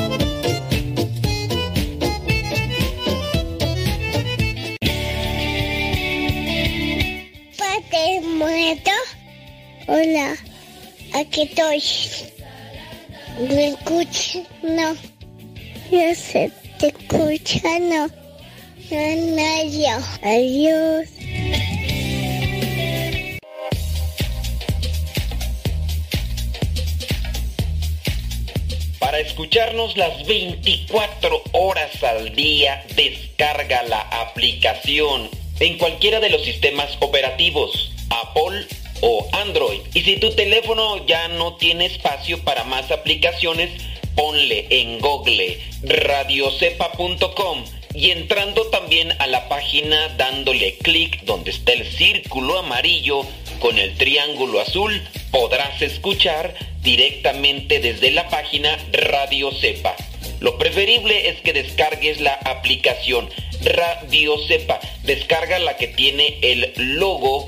Hola, 9.93 10.37
aquí 11.13 11.41
estoy. 11.41 11.83
¿Me 13.49 13.67
escuchas? 13.67 14.43
No. 14.63 14.95
Yo 15.91 16.15
sé, 16.15 16.49
te 16.79 16.87
escucha, 16.87 17.77
no. 17.77 18.07
No, 18.89 19.15
no, 19.35 20.05
Adiós. 20.23 21.09
Para 28.97 29.19
escucharnos 29.19 29.97
las 29.97 30.25
24 30.25 31.43
horas 31.51 32.01
al 32.01 32.33
día, 32.33 32.81
descarga 32.95 33.83
la 33.83 33.99
aplicación 34.21 35.29
en 35.59 35.77
cualquiera 35.77 36.21
de 36.21 36.29
los 36.29 36.45
sistemas 36.45 36.95
operativos 37.01 37.91
Apple 38.09 38.67
o 39.01 39.27
Android. 39.33 39.81
Y 39.93 40.01
si 40.01 40.17
tu 40.17 40.31
teléfono 40.31 41.05
ya 41.05 41.27
no 41.27 41.55
tiene 41.55 41.85
espacio 41.85 42.39
para 42.43 42.63
más 42.63 42.91
aplicaciones, 42.91 43.69
ponle 44.15 44.67
en 44.69 44.99
Google 44.99 45.59
radiocepa.com 45.83 47.65
y 47.93 48.11
entrando 48.11 48.67
también 48.67 49.11
a 49.19 49.27
la 49.27 49.49
página 49.49 50.09
dándole 50.17 50.77
clic 50.77 51.23
donde 51.23 51.51
está 51.51 51.73
el 51.73 51.85
círculo 51.85 52.59
amarillo 52.59 53.25
con 53.59 53.77
el 53.77 53.95
triángulo 53.97 54.59
azul, 54.59 55.01
podrás 55.29 55.81
escuchar 55.81 56.55
directamente 56.81 57.79
desde 57.79 58.11
la 58.11 58.27
página 58.29 58.77
Radio 58.91 59.51
Cepa. 59.51 59.95
Lo 60.39 60.57
preferible 60.57 61.29
es 61.29 61.41
que 61.41 61.53
descargues 61.53 62.19
la 62.19 62.33
aplicación 62.33 63.29
Radio 63.61 64.37
Cepa. 64.47 64.79
Descarga 65.03 65.59
la 65.59 65.77
que 65.77 65.87
tiene 65.87 66.39
el 66.41 66.73
logo 66.75 67.47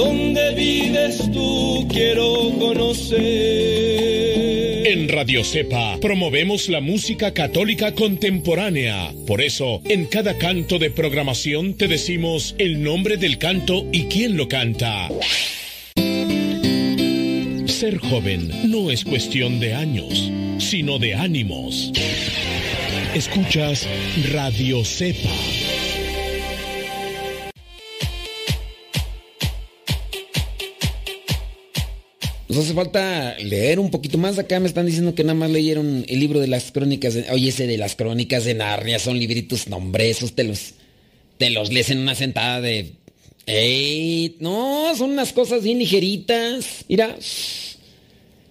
A 0.00 0.04
donde 0.04 0.54
vives 0.54 1.30
tú 1.32 1.86
quiero 1.88 2.50
conocer. 2.58 3.20
En 4.86 5.08
Radio 5.08 5.44
Cepa 5.44 5.98
promovemos 6.00 6.68
la 6.68 6.80
música 6.80 7.32
católica 7.32 7.94
contemporánea. 7.94 9.12
Por 9.26 9.40
eso, 9.40 9.80
en 9.84 10.06
cada 10.06 10.38
canto 10.38 10.78
de 10.78 10.90
programación 10.90 11.74
te 11.74 11.86
decimos 11.88 12.54
el 12.58 12.82
nombre 12.82 13.16
del 13.16 13.38
canto 13.38 13.86
y 13.92 14.04
quién 14.04 14.36
lo 14.36 14.48
canta. 14.48 15.08
Ser 17.66 17.98
joven 17.98 18.50
no 18.70 18.90
es 18.90 19.04
cuestión 19.04 19.60
de 19.60 19.74
años, 19.74 20.30
sino 20.58 20.98
de 20.98 21.14
ánimos. 21.14 21.92
Escuchas 23.14 23.86
Radio 24.32 24.84
Cepa. 24.84 25.30
Nos 32.50 32.64
hace 32.64 32.74
falta 32.74 33.36
leer 33.38 33.78
un 33.78 33.92
poquito 33.92 34.18
más. 34.18 34.36
Acá 34.36 34.58
me 34.58 34.66
están 34.66 34.84
diciendo 34.84 35.14
que 35.14 35.22
nada 35.22 35.34
más 35.34 35.50
leyeron 35.50 36.04
el 36.08 36.18
libro 36.18 36.40
de 36.40 36.48
las 36.48 36.72
crónicas. 36.72 37.14
De, 37.14 37.30
oye, 37.30 37.50
ese 37.50 37.68
de 37.68 37.78
las 37.78 37.94
crónicas 37.94 38.44
de 38.44 38.54
Narnia 38.54 38.98
son 38.98 39.20
libritos, 39.20 39.68
nombres, 39.68 40.16
esos 40.16 40.34
te 40.34 40.42
los, 40.42 40.74
te 41.38 41.50
los 41.50 41.72
lees 41.72 41.90
en 41.90 41.98
una 41.98 42.16
sentada 42.16 42.60
de. 42.60 42.94
¡Ey! 43.46 44.36
No, 44.40 44.92
son 44.96 45.10
unas 45.10 45.32
cosas 45.32 45.62
bien 45.62 45.78
ligeritas. 45.78 46.84
Mira, 46.88 47.16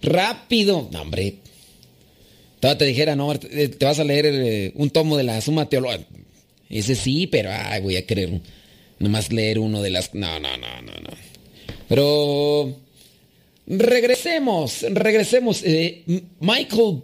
rápido. 0.02 0.88
No, 0.94 1.02
hombre, 1.02 1.36
Todavía 2.62 2.78
te 2.78 2.86
dijera, 2.86 3.18
no, 3.18 3.38
te 3.38 3.86
vas 3.86 4.00
a 4.00 4.06
leer 4.06 4.28
eh, 4.28 4.72
un 4.76 4.92
tomo 4.92 5.18
de 5.18 5.24
la 5.24 5.42
Suma 5.42 5.68
Teológica. 5.68 6.06
Ese 6.70 6.96
sí, 6.96 7.28
pero 7.28 7.50
ay, 7.52 7.82
voy 7.82 7.98
a 7.98 8.06
querer 8.06 8.40
nomás 9.00 9.34
leer 9.34 9.60
uno 9.60 9.82
de 9.82 9.90
las... 9.90 10.14
No, 10.14 10.40
no, 10.40 10.56
no, 10.56 10.82
no, 10.84 10.94
no. 10.94 11.10
Pero 11.90 12.78
regresemos, 13.70 14.82
regresemos. 14.90 15.62
Eh, 15.64 16.04
Michael 16.40 17.02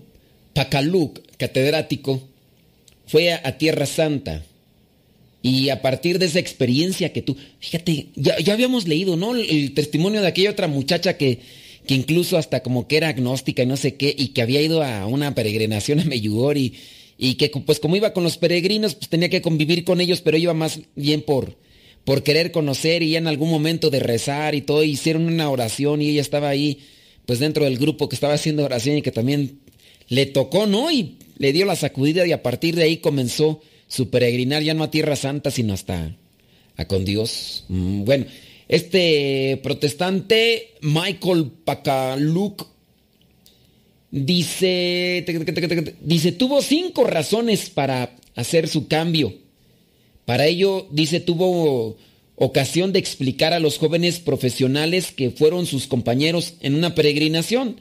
Pacaluk, 0.54 1.20
catedrático, 1.38 2.22
fue 3.08 3.32
a, 3.34 3.58
Tierra 3.58 3.86
Santa 3.86 4.44
Y 5.42 5.70
a 5.70 5.82
partir 5.82 6.18
de 6.18 6.26
esa 6.26 6.40
experiencia 6.40 7.14
que 7.14 7.22
tú, 7.22 7.38
fíjate, 7.60 8.08
ya, 8.16 8.36
habíamos 8.52 8.88
leído, 8.88 9.16
¿no? 9.16 9.36
El, 9.36 9.74
testimonio 9.74 10.22
de 10.22 10.28
aquella 10.28 10.50
otra 10.50 10.68
muchacha 10.68 11.18
que, 11.18 11.40
que 11.86 11.94
incluso 11.94 12.38
hasta 12.38 12.64
como 12.64 12.88
que 12.88 12.98
era 12.98 13.10
agnóstica 13.10 13.62
y 13.62 13.68
no 13.68 13.78
sé 13.78 13.96
qué, 13.96 14.14
y 14.18 14.30
que 14.30 14.42
había 14.42 14.62
ido 14.62 14.82
a 14.82 15.06
una 15.06 15.36
peregrinación 15.36 16.00
a 16.00 16.06
Meyugori, 16.06 16.74
y 17.18 17.36
que 17.36 17.50
pues 17.50 17.80
como 17.80 17.96
iba 17.96 18.12
con 18.12 18.24
los 18.24 18.38
peregrinos, 18.38 18.96
pues 18.96 19.08
tenía 19.08 19.30
que 19.30 19.42
convivir 19.42 19.84
con 19.84 20.02
ellos, 20.02 20.22
pero 20.22 20.38
iba 20.38 20.54
más 20.54 20.80
bien 20.96 21.22
por, 21.22 21.56
por 22.06 22.24
querer 22.24 22.52
conocer 22.52 23.04
y 23.04 23.12
ya 23.12 23.18
en 23.18 23.28
algún 23.28 23.50
momento 23.50 23.90
de 23.90 24.00
rezar 24.00 24.56
y 24.56 24.62
todo, 24.62 24.84
hicieron 24.84 25.26
una 25.26 25.50
oración 25.50 26.02
y 26.02 26.10
ella 26.10 26.22
estaba 26.22 26.50
ahí, 26.50 26.80
pues 27.26 27.40
dentro 27.40 27.66
del 27.66 27.78
grupo 27.78 28.08
que 28.08 28.16
estaba 28.16 28.36
haciendo 28.36 28.64
oración 28.64 28.98
y 28.98 29.02
que 29.02 29.12
también 29.12 29.60
le 30.08 30.28
tocó, 30.28 30.68
¿no? 30.68 30.92
Y 30.92 31.18
le 31.38 31.52
dio 31.52 31.66
la 31.66 31.76
sacudida 31.76 32.26
y 32.26 32.32
a 32.32 32.44
partir 32.44 32.76
de 32.76 32.84
ahí 32.84 32.98
comenzó 32.98 33.60
su 33.88 34.10
peregrinar 34.10 34.64
ya 34.64 34.74
no 34.74 34.84
a 34.84 34.92
Tierra 34.92 35.16
Santa, 35.16 35.52
sino 35.52 35.74
hasta 35.74 36.16
a 36.78 36.86
con 36.86 37.06
Dios. 37.06 37.66
Mm, 37.70 38.04
bueno, 38.04 38.26
este 38.68 39.60
protestante, 39.64 40.74
Michael 40.82 41.52
Pacaluk, 41.64 42.68
dice, 44.12 45.26
dice, 46.02 46.32
tuvo 46.32 46.62
cinco 46.62 47.06
razones 47.06 47.70
para 47.70 48.16
hacer 48.36 48.68
su 48.68 48.88
cambio. 48.88 49.45
Para 50.26 50.48
ello, 50.48 50.88
dice, 50.92 51.20
tuvo 51.20 51.98
ocasión 52.36 52.92
de 52.92 53.00
explicar 53.00 53.54
a 53.54 53.60
los 53.60 53.78
jóvenes 53.78 54.20
profesionales 54.20 55.12
que 55.12 55.32
fueron 55.32 55.66
sus 55.66 55.88
compañeros 55.88 56.56
en 56.62 56.76
una 56.76 56.96
peregrinación. 56.96 57.80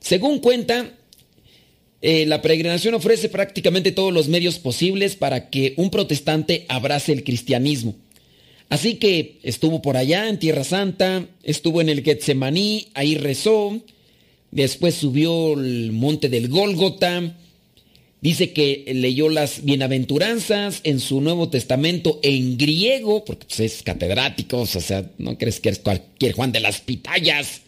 Según 0.00 0.38
cuenta, 0.38 0.94
eh, 2.00 2.26
la 2.26 2.42
peregrinación 2.42 2.94
ofrece 2.94 3.28
prácticamente 3.28 3.90
todos 3.90 4.12
los 4.12 4.28
medios 4.28 4.58
posibles 4.58 5.16
para 5.16 5.50
que 5.50 5.74
un 5.76 5.90
protestante 5.90 6.64
abrace 6.68 7.12
el 7.12 7.24
cristianismo. 7.24 7.96
Así 8.68 8.96
que 8.96 9.38
estuvo 9.42 9.82
por 9.82 9.96
allá 9.96 10.28
en 10.28 10.38
Tierra 10.38 10.62
Santa, 10.62 11.26
estuvo 11.42 11.80
en 11.80 11.88
el 11.88 12.04
Getsemaní, 12.04 12.88
ahí 12.94 13.16
rezó, 13.16 13.80
después 14.50 14.94
subió 14.94 15.54
el 15.54 15.90
monte 15.92 16.28
del 16.28 16.48
Gólgota, 16.48 17.34
dice 18.20 18.52
que 18.52 18.84
leyó 18.94 19.28
las 19.28 19.64
bienaventuranzas 19.64 20.80
en 20.84 21.00
su 21.00 21.20
Nuevo 21.20 21.48
Testamento 21.48 22.20
en 22.22 22.58
griego, 22.58 23.24
porque 23.24 23.46
pues, 23.46 23.60
es 23.60 23.82
catedrático, 23.82 24.60
o 24.60 24.66
sea, 24.66 25.10
no 25.18 25.38
crees 25.38 25.60
que 25.60 25.68
eres 25.70 25.78
cualquier 25.80 26.32
Juan 26.32 26.52
de 26.52 26.60
las 26.60 26.80
Pitayas. 26.80 27.62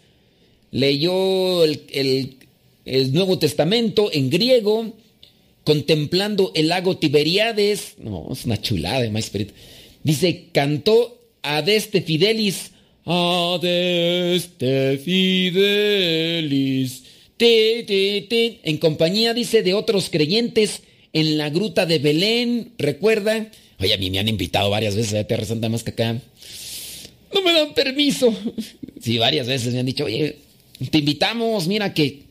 Leyó 0.73 1.65
el 1.65 2.37
el 2.85 3.13
Nuevo 3.13 3.39
Testamento 3.39 4.11
en 4.13 4.31
griego, 4.31 4.97
contemplando 5.65 6.53
el 6.55 6.69
lago 6.69 6.97
Tiberiades. 6.97 7.95
No, 7.99 8.29
es 8.33 8.45
una 8.45 8.61
chulada 8.61 9.01
de 9.01 9.19
Espíritu. 9.19 9.55
Dice, 10.03 10.47
cantó 10.53 11.19
Adeste 11.43 12.01
Fidelis. 12.03 12.73
Adeste 13.05 14.99
Fidelis. 14.99 15.85
En 17.40 18.79
compañía, 18.79 19.35
dice, 19.35 19.62
de 19.62 19.74
otros 19.74 20.11
creyentes 20.11 20.83
en 21.12 21.38
la 21.38 21.50
gruta 21.50 21.87
de 21.87 21.98
Belén. 21.98 22.72
¿Recuerda? 22.79 23.50
Oye, 23.79 23.94
a 23.94 23.98
mí 23.98 24.11
me 24.11 24.18
han 24.18 24.29
invitado 24.29 24.70
varias 24.70 24.94
veces 24.94 25.14
a 25.14 25.24
Tierra 25.24 25.44
Santa 25.44 25.68
más 25.68 25.83
que 25.83 25.90
acá. 25.90 26.20
No 27.33 27.42
me 27.42 27.53
dan 27.53 27.74
permiso. 27.74 28.35
Sí, 29.00 29.16
varias 29.16 29.46
veces 29.46 29.72
me 29.72 29.81
han 29.81 29.87
dicho, 29.87 30.05
oye, 30.05 30.37
te 30.90 30.98
invitamos, 30.98 31.66
mira 31.66 31.94
que 31.94 32.31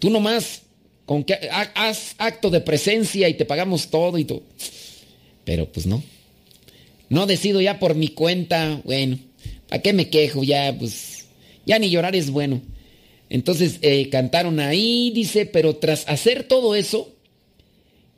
Tú 0.00 0.08
nomás, 0.08 0.62
con 1.04 1.22
que 1.22 1.34
haz 1.74 2.14
acto 2.16 2.48
de 2.50 2.62
presencia 2.62 3.28
y 3.28 3.34
te 3.34 3.44
pagamos 3.44 3.90
todo 3.90 4.18
y 4.18 4.24
todo. 4.24 4.42
Pero 5.44 5.70
pues 5.70 5.86
no. 5.86 6.02
No 7.10 7.26
decido 7.26 7.60
ya 7.60 7.78
por 7.78 7.94
mi 7.94 8.08
cuenta. 8.08 8.80
Bueno, 8.84 9.18
¿para 9.68 9.82
qué 9.82 9.92
me 9.92 10.08
quejo? 10.08 10.42
Ya, 10.42 10.74
pues, 10.76 11.26
ya 11.66 11.78
ni 11.78 11.90
llorar 11.90 12.16
es 12.16 12.30
bueno. 12.30 12.62
Entonces 13.30 13.78
eh, 13.80 14.08
cantaron 14.10 14.58
ahí, 14.60 15.12
dice, 15.14 15.46
pero 15.46 15.76
tras 15.76 16.06
hacer 16.08 16.44
todo 16.44 16.74
eso, 16.74 17.14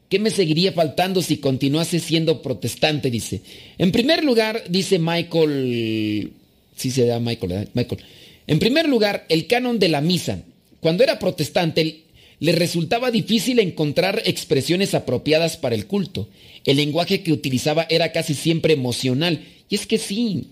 ¿qué 0.09 0.19
me 0.19 0.31
seguiría 0.31 0.73
faltando 0.73 1.21
si 1.23 1.37
continuase 1.37 2.01
siendo 2.01 2.43
protestante? 2.43 3.11
Dice. 3.11 3.43
En 3.77 3.93
primer 3.93 4.25
lugar, 4.25 4.65
dice 4.69 4.99
Michael, 4.99 6.33
sí 6.75 6.91
se 6.91 7.07
da 7.07 7.21
Michael, 7.21 7.69
Michael. 7.75 8.03
En 8.47 8.59
primer 8.59 8.89
lugar, 8.89 9.27
el 9.29 9.47
canon 9.47 9.79
de 9.79 9.89
la 9.91 10.01
misa. 10.01 10.43
Cuando 10.81 11.05
era 11.05 11.19
protestante, 11.19 12.03
le 12.41 12.53
resultaba 12.53 13.11
difícil 13.11 13.61
encontrar 13.61 14.23
expresiones 14.25 14.95
apropiadas 14.95 15.57
para 15.57 15.75
el 15.75 15.87
culto. 15.87 16.29
El 16.65 16.79
lenguaje 16.79 17.23
que 17.23 17.33
utilizaba 17.33 17.87
era 17.89 18.13
casi 18.13 18.35
siempre 18.35 18.73
emocional. 18.73 19.45
Y 19.69 19.75
es 19.75 19.87
que 19.87 19.99
sí. 19.99 20.49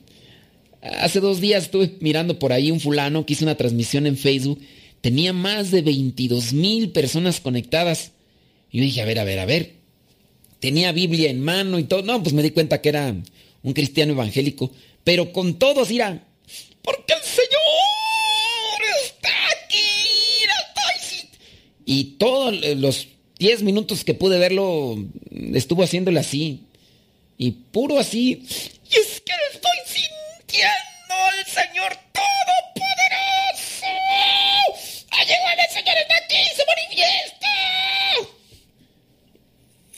Hace 0.82 1.20
dos 1.20 1.40
días 1.40 1.64
estuve 1.64 1.96
mirando 2.00 2.38
por 2.38 2.52
ahí 2.52 2.70
un 2.70 2.80
fulano 2.80 3.26
que 3.26 3.34
hizo 3.34 3.44
una 3.44 3.56
transmisión 3.56 4.06
en 4.06 4.16
Facebook. 4.16 4.60
Tenía 5.00 5.32
más 5.32 5.70
de 5.70 5.82
22 5.82 6.52
mil 6.52 6.90
personas 6.90 7.40
conectadas. 7.40 8.12
Y 8.70 8.78
yo 8.78 8.84
dije, 8.84 9.02
a 9.02 9.04
ver, 9.04 9.18
a 9.18 9.24
ver, 9.24 9.38
a 9.38 9.46
ver. 9.46 9.74
Tenía 10.58 10.92
Biblia 10.92 11.30
en 11.30 11.42
mano 11.42 11.78
y 11.78 11.84
todo. 11.84 12.02
No, 12.02 12.22
pues 12.22 12.34
me 12.34 12.42
di 12.42 12.50
cuenta 12.50 12.80
que 12.80 12.88
era 12.90 13.14
un 13.62 13.72
cristiano 13.72 14.12
evangélico. 14.12 14.70
Pero 15.04 15.32
con 15.32 15.58
todos, 15.58 15.90
mira, 15.90 16.24
porque 16.82 17.14
el 17.14 17.22
Señor 17.22 17.60
Y 21.92 22.04
todos 22.18 22.54
los 22.76 23.08
10 23.40 23.64
minutos 23.64 24.04
que 24.04 24.14
pude 24.14 24.38
verlo, 24.38 24.96
estuvo 25.54 25.82
haciéndole 25.82 26.20
así. 26.20 26.60
Y 27.36 27.50
puro 27.50 27.98
así. 27.98 28.44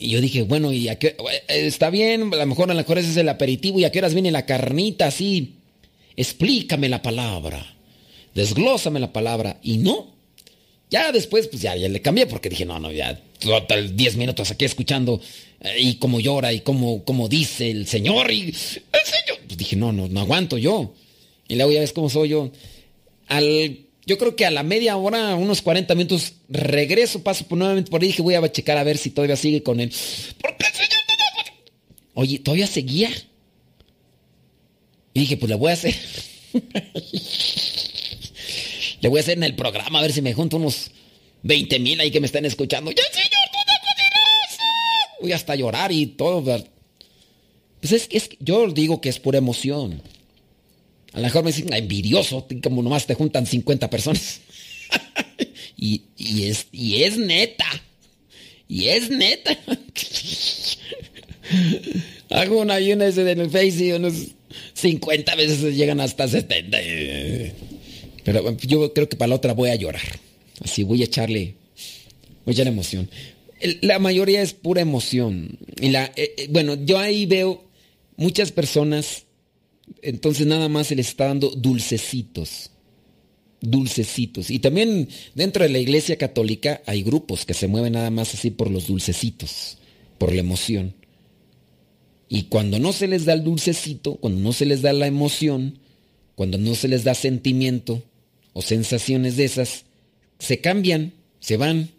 Y 0.03 0.09
yo 0.09 0.19
dije, 0.19 0.41
bueno, 0.41 0.73
¿y 0.73 0.89
a 0.89 0.99
qué? 0.99 1.15
Está 1.47 1.89
bien, 1.89 2.33
a 2.33 2.35
lo 2.35 2.45
mejor 2.45 2.69
a 2.69 2.73
lo 2.73 2.77
mejor 2.77 2.97
ese 2.97 3.11
es 3.11 3.15
el 3.15 3.29
aperitivo. 3.29 3.79
¿Y 3.79 3.85
a 3.85 3.91
qué 3.93 3.99
horas 3.99 4.13
viene 4.13 4.31
la 4.31 4.45
carnita 4.45 5.07
así? 5.07 5.53
Explícame 6.17 6.89
la 6.89 7.01
palabra. 7.01 7.65
Desglósame 8.35 8.99
la 8.99 9.13
palabra. 9.13 9.61
Y 9.63 9.77
no. 9.77 10.11
Ya 10.89 11.13
después, 11.13 11.47
pues 11.47 11.61
ya, 11.61 11.77
ya 11.77 11.87
le 11.87 12.01
cambié 12.01 12.27
porque 12.27 12.49
dije, 12.49 12.65
no, 12.65 12.79
no, 12.79 12.91
ya, 12.91 13.17
total 13.39 13.95
10 13.95 14.17
minutos 14.17 14.51
aquí 14.51 14.65
escuchando 14.65 15.21
eh, 15.61 15.77
y 15.79 15.95
cómo 15.95 16.19
llora 16.19 16.51
y 16.51 16.59
cómo, 16.59 17.05
cómo 17.05 17.29
dice 17.29 17.71
el 17.71 17.87
Señor 17.87 18.29
y 18.29 18.41
el 18.41 18.55
Señor. 18.55 19.39
Pues 19.47 19.57
dije, 19.57 19.77
no, 19.77 19.93
no, 19.93 20.09
no 20.09 20.19
aguanto 20.19 20.57
yo. 20.57 20.93
Y 21.47 21.55
luego 21.55 21.71
ya 21.71 21.79
ves 21.79 21.93
cómo 21.93 22.09
soy 22.09 22.27
yo. 22.27 22.51
Al, 23.27 23.82
yo 24.05 24.17
creo 24.17 24.35
que 24.35 24.45
a 24.45 24.51
la 24.51 24.63
media 24.63 24.97
hora, 24.97 25.35
unos 25.35 25.61
40 25.61 25.95
minutos, 25.95 26.33
regreso, 26.49 27.23
paso 27.23 27.45
por, 27.45 27.57
nuevamente 27.57 27.89
por 27.89 28.01
ahí 28.01 28.07
y 28.07 28.11
dije, 28.11 28.21
voy 28.21 28.35
a 28.35 28.51
checar 28.51 28.77
a 28.77 28.83
ver 28.83 28.97
si 28.97 29.09
todavía 29.11 29.35
sigue 29.35 29.63
con 29.63 29.79
él. 29.79 29.93
Porque 30.41 30.65
el 30.67 30.73
Señor 30.73 30.89
Oye, 32.15 32.39
todavía 32.39 32.67
seguía. 32.67 33.09
Y 35.13 35.21
dije, 35.21 35.37
pues 35.37 35.49
le 35.49 35.55
voy 35.55 35.71
a 35.71 35.73
hacer. 35.73 35.95
Le 39.01 39.09
voy 39.09 39.19
a 39.19 39.21
hacer 39.21 39.37
en 39.37 39.43
el 39.43 39.55
programa 39.55 39.99
a 39.99 40.01
ver 40.01 40.13
si 40.13 40.21
me 40.21 40.33
junto 40.33 40.55
unos 40.55 40.89
20 41.41 41.77
mil 41.79 41.99
ahí 41.99 42.09
que 42.09 42.21
me 42.21 42.25
están 42.25 42.45
escuchando. 42.45 42.89
¡Ya, 42.89 43.03
Señor, 43.11 43.31
Todopoderoso! 43.51 44.63
Voy 45.19 45.33
hasta 45.33 45.55
llorar 45.55 45.91
y 45.91 46.05
todo. 46.05 46.41
Pues 47.81 47.91
es, 47.91 48.07
es, 48.09 48.29
yo 48.39 48.65
digo 48.67 49.01
que 49.01 49.09
es 49.09 49.19
pura 49.19 49.39
emoción. 49.39 50.01
A 51.13 51.17
lo 51.17 51.23
mejor 51.23 51.43
me 51.43 51.51
dicen, 51.51 51.71
envidioso, 51.73 52.47
como 52.61 52.81
nomás 52.81 53.05
te 53.05 53.13
juntan 53.13 53.45
50 53.45 53.89
personas. 53.89 54.41
y, 55.77 56.01
es, 56.17 56.67
y 56.71 57.03
es 57.03 57.17
neta. 57.17 57.65
Y 58.67 58.87
es 58.87 59.09
neta. 59.09 59.57
Hago 62.29 62.61
una 62.61 62.79
y 62.79 62.93
una 62.93 63.07
en 63.07 63.39
el 63.39 63.49
Face 63.49 63.85
y 63.85 63.91
unos 63.91 64.13
50 64.73 65.35
veces 65.35 65.75
llegan 65.75 65.99
hasta 65.99 66.27
70. 66.27 66.77
Pero 68.23 68.57
yo 68.61 68.93
creo 68.93 69.09
que 69.09 69.17
para 69.17 69.29
la 69.29 69.35
otra 69.35 69.53
voy 69.53 69.69
a 69.69 69.75
llorar. 69.75 70.19
Así 70.63 70.83
voy 70.83 71.01
a 71.01 71.05
echarle, 71.05 71.55
voy 72.45 72.51
a 72.51 72.53
echarle 72.53 72.71
emoción. 72.71 73.09
La 73.81 73.99
mayoría 73.99 74.41
es 74.41 74.53
pura 74.53 74.81
emoción. 74.81 75.57
Y 75.79 75.89
la, 75.89 76.05
eh, 76.15 76.33
eh, 76.37 76.47
bueno, 76.49 76.75
yo 76.75 76.99
ahí 76.99 77.25
veo 77.25 77.63
muchas 78.17 78.51
personas, 78.51 79.23
entonces 80.01 80.47
nada 80.47 80.69
más 80.69 80.87
se 80.87 80.95
les 80.95 81.09
está 81.09 81.27
dando 81.27 81.49
dulcecitos. 81.49 82.71
Dulcecitos. 83.61 84.49
Y 84.49 84.59
también 84.59 85.07
dentro 85.35 85.63
de 85.63 85.69
la 85.69 85.79
iglesia 85.79 86.17
católica 86.17 86.81
hay 86.85 87.03
grupos 87.03 87.45
que 87.45 87.53
se 87.53 87.67
mueven 87.67 87.93
nada 87.93 88.09
más 88.09 88.33
así 88.33 88.51
por 88.51 88.69
los 88.69 88.87
dulcecitos, 88.87 89.77
por 90.17 90.33
la 90.33 90.41
emoción. 90.41 90.95
Y 92.27 92.43
cuando 92.43 92.79
no 92.79 92.93
se 92.93 93.07
les 93.07 93.25
da 93.25 93.33
el 93.33 93.43
dulcecito, 93.43 94.15
cuando 94.15 94.41
no 94.41 94.53
se 94.53 94.65
les 94.65 94.81
da 94.81 94.91
la 94.91 95.07
emoción, 95.07 95.79
cuando 96.35 96.57
no 96.57 96.75
se 96.75 96.87
les 96.87 97.03
da 97.03 97.13
sentimiento, 97.13 98.03
o 98.53 98.61
sensaciones 98.61 99.35
de 99.35 99.45
esas 99.45 99.85
se 100.39 100.61
cambian, 100.61 101.13
se 101.39 101.57
van. 101.57 101.89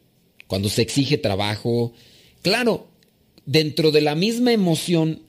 Cuando 0.46 0.68
se 0.68 0.82
exige 0.82 1.18
trabajo, 1.18 1.94
claro, 2.42 2.88
dentro 3.46 3.90
de 3.90 4.02
la 4.02 4.14
misma 4.14 4.52
emoción 4.52 5.22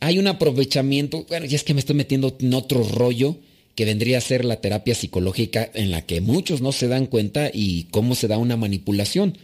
hay 0.00 0.18
un 0.18 0.26
aprovechamiento, 0.26 1.26
bueno, 1.28 1.46
ya 1.46 1.56
es 1.56 1.64
que 1.64 1.74
me 1.74 1.80
estoy 1.80 1.96
metiendo 1.96 2.36
en 2.40 2.54
otro 2.54 2.82
rollo 2.82 3.36
que 3.74 3.84
vendría 3.84 4.18
a 4.18 4.22
ser 4.22 4.44
la 4.44 4.60
terapia 4.60 4.94
psicológica 4.94 5.70
en 5.74 5.90
la 5.90 6.04
que 6.04 6.20
muchos 6.20 6.60
no 6.60 6.72
se 6.72 6.88
dan 6.88 7.06
cuenta 7.06 7.50
y 7.52 7.84
cómo 7.90 8.14
se 8.14 8.28
da 8.28 8.38
una 8.38 8.56
manipulación 8.56 9.38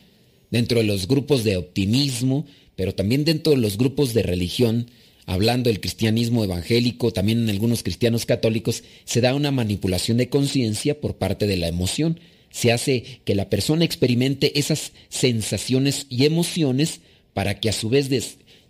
dentro 0.51 0.79
de 0.79 0.85
los 0.85 1.07
grupos 1.09 1.45
de 1.45 1.57
optimismo, 1.57 2.47
pero 2.77 2.95
también 2.95 3.25
dentro 3.25 3.53
de 3.53 3.59
los 3.59 3.79
grupos 3.79 4.14
de 4.14 4.23
religión, 4.23 4.90
hablando 5.27 5.71
del 5.71 5.81
cristianismo 5.81 6.45
evangélico, 6.45 7.12
también 7.12 7.43
en 7.43 7.51
algunos 7.51 7.83
cristianos 7.83 8.27
católicos, 8.27 8.83
se 9.05 9.21
da 9.21 9.35
una 9.35 9.51
manipulación 9.51 10.17
de 10.17 10.29
conciencia 10.29 11.01
por 11.01 11.17
parte 11.17 11.47
de 11.47 11.57
la 11.57 11.69
emoción. 11.69 12.21
Se 12.51 12.73
hace 12.73 13.21
que 13.25 13.35
la 13.35 13.51
persona 13.51 13.85
experimente 13.85 14.59
esas 14.59 14.93
sensaciones 15.09 16.07
y 16.09 16.25
emociones 16.25 17.01
para 17.35 17.59
que 17.59 17.69
a 17.69 17.73
su 17.73 17.88
vez 17.88 18.09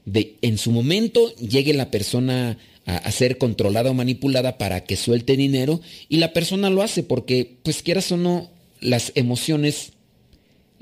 de, 0.04 0.36
en 0.42 0.58
su 0.58 0.70
momento 0.70 1.34
llegue 1.36 1.74
la 1.74 1.90
persona 1.90 2.58
a, 2.86 3.10
ser 3.10 3.38
controlada 3.38 3.90
o 3.90 3.94
manipulada 3.94 4.58
para 4.58 4.84
que 4.84 4.96
suelte 4.96 5.36
dinero 5.36 5.80
y 6.08 6.18
la 6.18 6.32
persona 6.32 6.70
lo 6.70 6.82
hace 6.82 7.02
porque 7.02 7.56
pues 7.62 7.82
quieras 7.82 8.12
o 8.12 8.16
no 8.16 8.50
las 8.80 9.12
emociones 9.14 9.92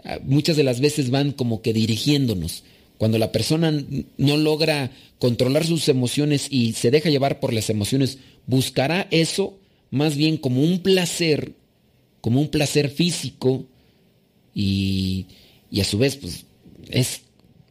ah, 0.04 0.18
muchas 0.24 0.56
de 0.56 0.64
las 0.64 0.80
veces 0.80 1.10
van 1.10 1.32
como 1.32 1.62
que 1.62 1.72
dirigiéndonos. 1.72 2.64
Cuando 2.98 3.18
la 3.18 3.32
persona 3.32 3.72
no 4.16 4.36
logra 4.36 4.92
controlar 5.18 5.66
sus 5.66 5.88
emociones 5.88 6.46
y 6.50 6.72
se 6.72 6.92
deja 6.92 7.10
llevar 7.10 7.40
por 7.40 7.52
las 7.52 7.68
emociones, 7.68 8.18
buscará 8.46 9.08
eso 9.10 9.58
más 9.90 10.16
bien 10.16 10.36
como 10.36 10.62
un 10.62 10.80
placer, 10.80 11.52
como 12.20 12.40
un 12.40 12.48
placer 12.48 12.90
físico 12.90 13.64
y, 14.54 15.26
y 15.70 15.80
a 15.80 15.84
su 15.84 15.98
vez 15.98 16.16
pues 16.16 16.44
es 16.90 17.22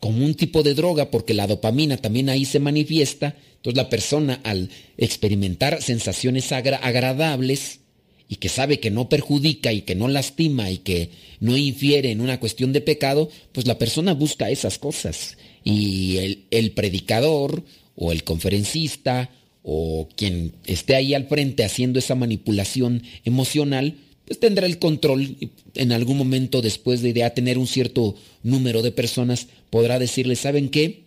como 0.01 0.25
un 0.25 0.33
tipo 0.33 0.63
de 0.63 0.73
droga 0.73 1.11
porque 1.11 1.35
la 1.35 1.47
dopamina 1.47 1.95
también 1.95 2.27
ahí 2.27 2.43
se 2.43 2.59
manifiesta. 2.59 3.35
Entonces 3.57 3.77
la 3.77 3.89
persona 3.89 4.41
al 4.43 4.69
experimentar 4.97 5.81
sensaciones 5.81 6.51
agra 6.51 6.77
agradables 6.77 7.81
y 8.27 8.37
que 8.37 8.49
sabe 8.49 8.79
que 8.79 8.89
no 8.89 9.09
perjudica 9.09 9.71
y 9.71 9.83
que 9.83 9.93
no 9.93 10.07
lastima 10.07 10.71
y 10.71 10.79
que 10.79 11.11
no 11.39 11.55
infiere 11.55 12.11
en 12.11 12.19
una 12.19 12.39
cuestión 12.39 12.73
de 12.73 12.81
pecado, 12.81 13.29
pues 13.51 13.67
la 13.67 13.77
persona 13.77 14.13
busca 14.15 14.49
esas 14.49 14.79
cosas. 14.79 15.37
Y 15.63 16.17
el, 16.17 16.45
el 16.49 16.71
predicador 16.71 17.63
o 17.95 18.11
el 18.11 18.23
conferencista 18.23 19.29
o 19.61 20.09
quien 20.15 20.53
esté 20.65 20.95
ahí 20.95 21.13
al 21.13 21.27
frente 21.27 21.63
haciendo 21.63 21.99
esa 21.99 22.15
manipulación 22.15 23.03
emocional, 23.23 23.97
pues 24.31 24.39
tendrá 24.39 24.65
el 24.65 24.79
control 24.79 25.35
en 25.75 25.91
algún 25.91 26.17
momento 26.17 26.61
después 26.61 27.01
de 27.01 27.29
tener 27.31 27.57
un 27.57 27.67
cierto 27.67 28.15
número 28.43 28.81
de 28.81 28.93
personas, 28.93 29.47
podrá 29.69 29.99
decirles, 29.99 30.39
¿saben 30.39 30.69
qué? 30.69 31.03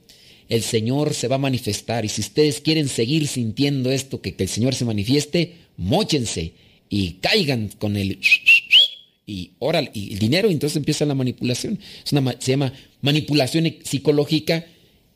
El 0.50 0.60
Señor 0.60 1.14
se 1.14 1.26
va 1.26 1.36
a 1.36 1.38
manifestar 1.38 2.04
y 2.04 2.10
si 2.10 2.20
ustedes 2.20 2.60
quieren 2.60 2.86
seguir 2.86 3.26
sintiendo 3.26 3.90
esto, 3.90 4.20
que, 4.20 4.34
que 4.34 4.42
el 4.42 4.50
Señor 4.50 4.74
se 4.74 4.84
manifieste, 4.84 5.54
mochense 5.78 6.52
y 6.90 7.12
caigan 7.22 7.70
con 7.78 7.96
el 7.96 8.18
y 9.26 9.52
oral 9.58 9.90
y 9.94 10.12
el 10.12 10.18
dinero, 10.18 10.50
y 10.50 10.52
entonces 10.52 10.76
empieza 10.76 11.06
la 11.06 11.14
manipulación. 11.14 11.78
Es 12.04 12.12
una, 12.12 12.36
se 12.38 12.50
llama 12.50 12.74
manipulación 13.00 13.74
psicológica 13.84 14.66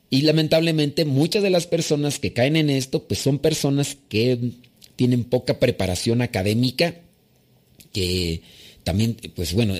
y 0.09 0.23
lamentablemente 0.23 1.05
muchas 1.05 1.43
de 1.43 1.51
las 1.51 1.67
personas 1.67 2.17
que 2.17 2.33
caen 2.33 2.55
en 2.55 2.71
esto, 2.71 3.03
pues 3.03 3.19
son 3.19 3.37
personas 3.37 3.97
que 4.09 4.53
tienen 4.95 5.25
poca 5.25 5.59
preparación 5.59 6.23
académica, 6.23 6.95
que 7.93 8.41
también, 8.83 9.17
pues 9.35 9.53
bueno, 9.53 9.75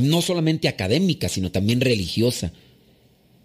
no 0.00 0.22
solamente 0.22 0.68
académica, 0.68 1.28
sino 1.28 1.50
también 1.50 1.80
religiosa. 1.80 2.52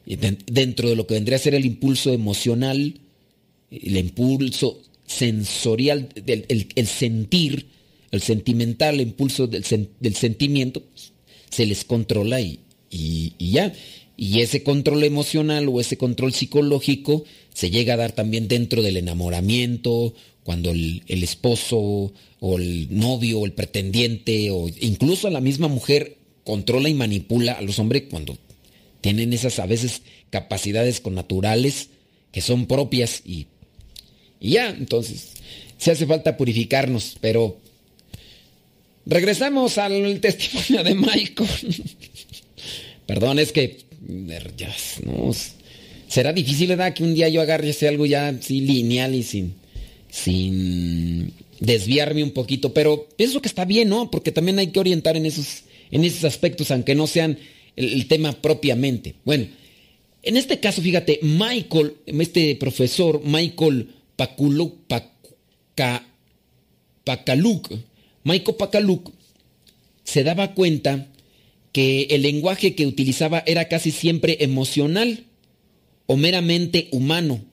Dentro 0.05 0.89
de 0.89 0.95
lo 0.95 1.07
que 1.07 1.13
vendría 1.13 1.37
a 1.37 1.41
ser 1.41 1.55
el 1.55 1.65
impulso 1.65 2.11
emocional, 2.11 2.99
el 3.71 3.97
impulso 3.97 4.81
sensorial, 5.05 6.09
el, 6.25 6.87
sentir, 6.87 7.67
el 8.11 8.21
sentimental, 8.21 8.95
el 8.95 9.01
impulso 9.01 9.47
del, 9.47 9.63
sentimiento, 10.15 10.81
pues, 10.81 11.11
se 11.49 11.65
les 11.65 11.83
controla 11.85 12.41
y, 12.41 12.59
y, 12.89 13.33
ya. 13.51 13.73
Y 14.15 14.41
ese 14.41 14.63
control 14.63 15.03
emocional 15.03 15.67
o 15.69 15.81
ese 15.81 15.97
control 15.97 16.33
psicológico 16.33 17.25
se 17.53 17.71
llega 17.71 17.95
a 17.95 17.97
dar 17.97 18.11
también 18.11 18.47
dentro 18.47 18.81
del 18.81 18.97
enamoramiento, 18.97 20.13
cuando 20.43 20.71
el, 20.71 21.03
el 21.07 21.23
esposo 21.23 22.13
o 22.39 22.57
el 22.57 22.87
novio 22.89 23.39
o 23.39 23.45
el 23.45 23.53
pretendiente 23.53 24.51
o 24.51 24.67
incluso 24.81 25.29
la 25.29 25.41
misma 25.41 25.67
mujer 25.67 26.17
controla 26.43 26.89
y 26.89 26.93
manipula 26.93 27.53
a 27.53 27.61
los 27.61 27.79
hombres 27.79 28.03
cuando 28.09 28.37
tienen 29.01 29.33
esas 29.33 29.59
a 29.59 29.65
veces 29.65 30.01
capacidades 30.29 30.99
connaturales 30.99 31.89
que 32.31 32.41
son 32.41 32.65
propias 32.65 33.21
y, 33.25 33.47
y 34.39 34.51
ya, 34.51 34.69
entonces 34.69 35.33
se 35.77 35.91
hace 35.91 36.05
falta 36.05 36.37
purificarnos, 36.37 37.17
pero 37.21 37.57
regresamos 39.05 39.77
al 39.77 40.19
testimonio 40.19 40.83
de 40.83 40.95
Michael. 40.95 41.49
Perdón, 43.05 43.39
es 43.39 43.51
que 43.51 43.79
ya, 44.57 44.73
no, 45.05 45.31
será 46.07 46.33
difícil, 46.33 46.69
¿verdad? 46.69 46.93
Que 46.93 47.03
un 47.03 47.13
día 47.13 47.29
yo 47.29 47.41
agarre 47.41 47.75
algo 47.87 48.05
ya 48.05 48.29
así 48.29 48.61
lineal 48.61 49.13
y 49.13 49.23
sin, 49.23 49.55
sin 50.13 51.33
desviarme 51.59 52.23
un 52.23 52.31
poquito, 52.31 52.71
pero 52.71 53.09
pienso 53.17 53.41
que 53.41 53.47
está 53.47 53.65
bien, 53.65 53.89
¿no? 53.89 54.11
Porque 54.11 54.31
también 54.31 54.59
hay 54.59 54.67
que 54.67 54.79
orientar 54.79 55.17
en 55.17 55.25
esos, 55.25 55.63
en 55.89 56.03
esos 56.03 56.23
aspectos, 56.23 56.69
aunque 56.69 56.93
no 56.93 57.07
sean 57.07 57.39
el, 57.75 58.07
tema 58.07 58.31
propiamente. 58.33 59.15
Bueno, 59.25 59.47
en 60.21 60.37
este 60.37 60.59
caso, 60.59 60.83
fíjate, 60.83 61.19
Michael, 61.23 61.95
este 62.05 62.55
profesor, 62.57 63.23
Michael 63.25 63.89
Paculuk, 64.15 64.85
Paca, 64.85 66.05
Pacaluk, 67.03 67.73
Michael 68.23 68.55
Pacaluk, 68.55 69.11
se 70.03 70.23
daba 70.23 70.53
cuenta 70.53 71.07
que 71.71 72.03
el 72.11 72.21
lenguaje 72.21 72.75
que 72.75 72.85
utilizaba 72.85 73.43
era 73.47 73.67
casi 73.67 73.89
siempre 73.89 74.37
emocional 74.41 75.23
o 76.05 76.17
meramente 76.17 76.87
humano 76.91 77.43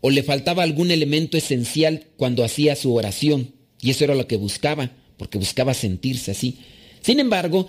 o 0.00 0.10
le 0.10 0.22
faltaba 0.22 0.62
algún 0.62 0.90
elemento 0.90 1.36
esencial 1.36 2.06
cuando 2.16 2.44
hacía 2.44 2.76
su 2.76 2.94
oración. 2.94 3.52
Y 3.80 3.90
eso 3.90 4.04
era 4.04 4.14
lo 4.14 4.26
que 4.26 4.36
buscaba, 4.36 4.92
porque 5.16 5.38
buscaba 5.38 5.74
sentirse 5.74 6.30
así. 6.30 6.58
Sin 7.02 7.20
embargo, 7.20 7.68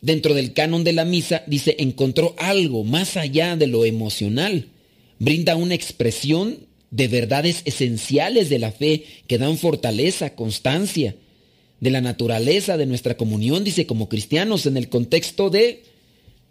dentro 0.00 0.34
del 0.34 0.52
canon 0.52 0.84
de 0.84 0.92
la 0.92 1.04
misa, 1.04 1.42
dice, 1.46 1.76
encontró 1.78 2.34
algo 2.38 2.84
más 2.84 3.16
allá 3.16 3.56
de 3.56 3.66
lo 3.66 3.84
emocional. 3.84 4.68
Brinda 5.18 5.56
una 5.56 5.74
expresión 5.74 6.66
de 6.90 7.08
verdades 7.08 7.62
esenciales 7.64 8.50
de 8.50 8.58
la 8.58 8.70
fe 8.70 9.04
que 9.26 9.38
dan 9.38 9.58
fortaleza, 9.58 10.34
constancia, 10.34 11.16
de 11.80 11.90
la 11.90 12.00
naturaleza 12.00 12.76
de 12.76 12.86
nuestra 12.86 13.16
comunión, 13.16 13.64
dice, 13.64 13.86
como 13.86 14.08
cristianos, 14.08 14.64
en 14.66 14.76
el 14.76 14.88
contexto 14.88 15.50
de 15.50 15.82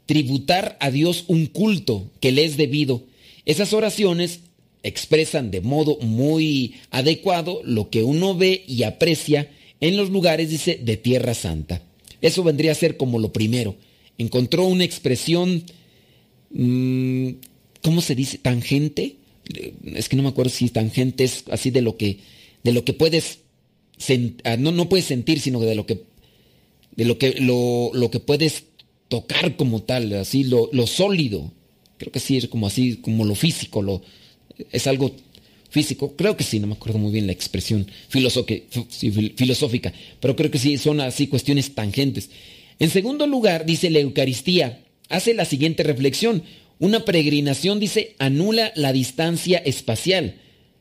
tributar 0.06 0.78
a 0.80 0.92
Dios 0.92 1.24
un 1.28 1.48
culto 1.48 2.12
que 2.20 2.32
le 2.32 2.46
es 2.46 2.58
debido. 2.58 3.04
Esas 3.46 3.74
oraciones 3.74 4.42
expresan 4.84 5.50
de 5.50 5.62
modo 5.62 5.98
muy 6.02 6.76
adecuado 6.92 7.62
lo 7.64 7.90
que 7.90 8.04
uno 8.04 8.36
ve 8.36 8.64
y 8.68 8.84
aprecia 8.84 9.50
en 9.80 9.98
los 9.98 10.10
lugares, 10.10 10.50
dice, 10.50 10.80
de 10.82 10.98
Tierra 10.98 11.34
Santa. 11.34 11.82
Eso 12.22 12.44
vendría 12.44 12.72
a 12.72 12.76
ser 12.76 12.96
como 12.98 13.20
lo 13.20 13.34
primero. 13.34 13.76
Encontró 14.18 14.66
una 14.66 14.84
expresión, 14.84 15.64
mmm, 16.52 17.30
¿cómo 17.82 18.02
se 18.02 18.16
dice? 18.16 18.38
Tangente. 18.38 19.18
Es 19.84 20.08
que 20.08 20.16
no 20.16 20.24
me 20.24 20.30
acuerdo 20.30 20.52
si 20.52 20.70
tangente 20.70 21.26
es 21.26 21.44
así 21.52 21.70
de 21.70 21.82
lo 21.82 21.98
que, 21.98 22.20
de 22.64 22.72
lo 22.72 22.86
que 22.86 22.94
puedes, 22.94 23.40
ah, 24.46 24.56
no, 24.58 24.72
no 24.72 24.88
puedes 24.88 25.06
sentir, 25.06 25.42
sino 25.42 25.60
de 25.60 25.76
lo 25.76 25.86
que, 25.86 26.04
de 26.96 27.06
lo 27.06 27.18
que, 27.18 27.36
lo, 27.42 27.92
lo 27.94 28.10
que 28.10 28.22
puedes 28.22 28.64
tocar 29.10 29.58
como 29.58 29.84
tal, 29.84 30.14
así 30.14 30.46
lo, 30.46 30.70
lo 30.72 30.88
sólido. 30.88 31.52
Creo 31.98 32.12
que 32.12 32.22
sí 32.22 32.38
es 32.38 32.48
como 32.48 32.68
así, 32.68 32.98
como 32.98 33.26
lo 33.26 33.36
físico, 33.36 33.82
lo, 33.82 34.02
es 34.72 34.88
algo 34.88 35.16
físico, 35.70 36.16
creo 36.16 36.38
que 36.38 36.44
sí, 36.44 36.60
no 36.60 36.68
me 36.68 36.74
acuerdo 36.74 37.00
muy 37.00 37.12
bien 37.12 37.26
la 37.26 37.34
expresión 37.34 37.88
filosófica, 38.10 39.92
pero 40.20 40.36
creo 40.36 40.52
que 40.52 40.60
sí, 40.60 40.78
son 40.78 41.02
así 41.02 41.28
cuestiones 41.28 41.74
tangentes. 41.74 42.30
En 42.78 42.90
segundo 42.90 43.26
lugar, 43.26 43.66
dice 43.66 43.90
la 43.90 44.00
Eucaristía, 44.00 44.84
hace 45.10 45.34
la 45.34 45.46
siguiente 45.46 45.84
reflexión, 45.84 46.44
una 46.80 47.06
peregrinación, 47.06 47.80
dice, 47.80 48.16
anula 48.20 48.72
la 48.76 48.94
distancia 48.94 49.58
espacial. 49.60 50.36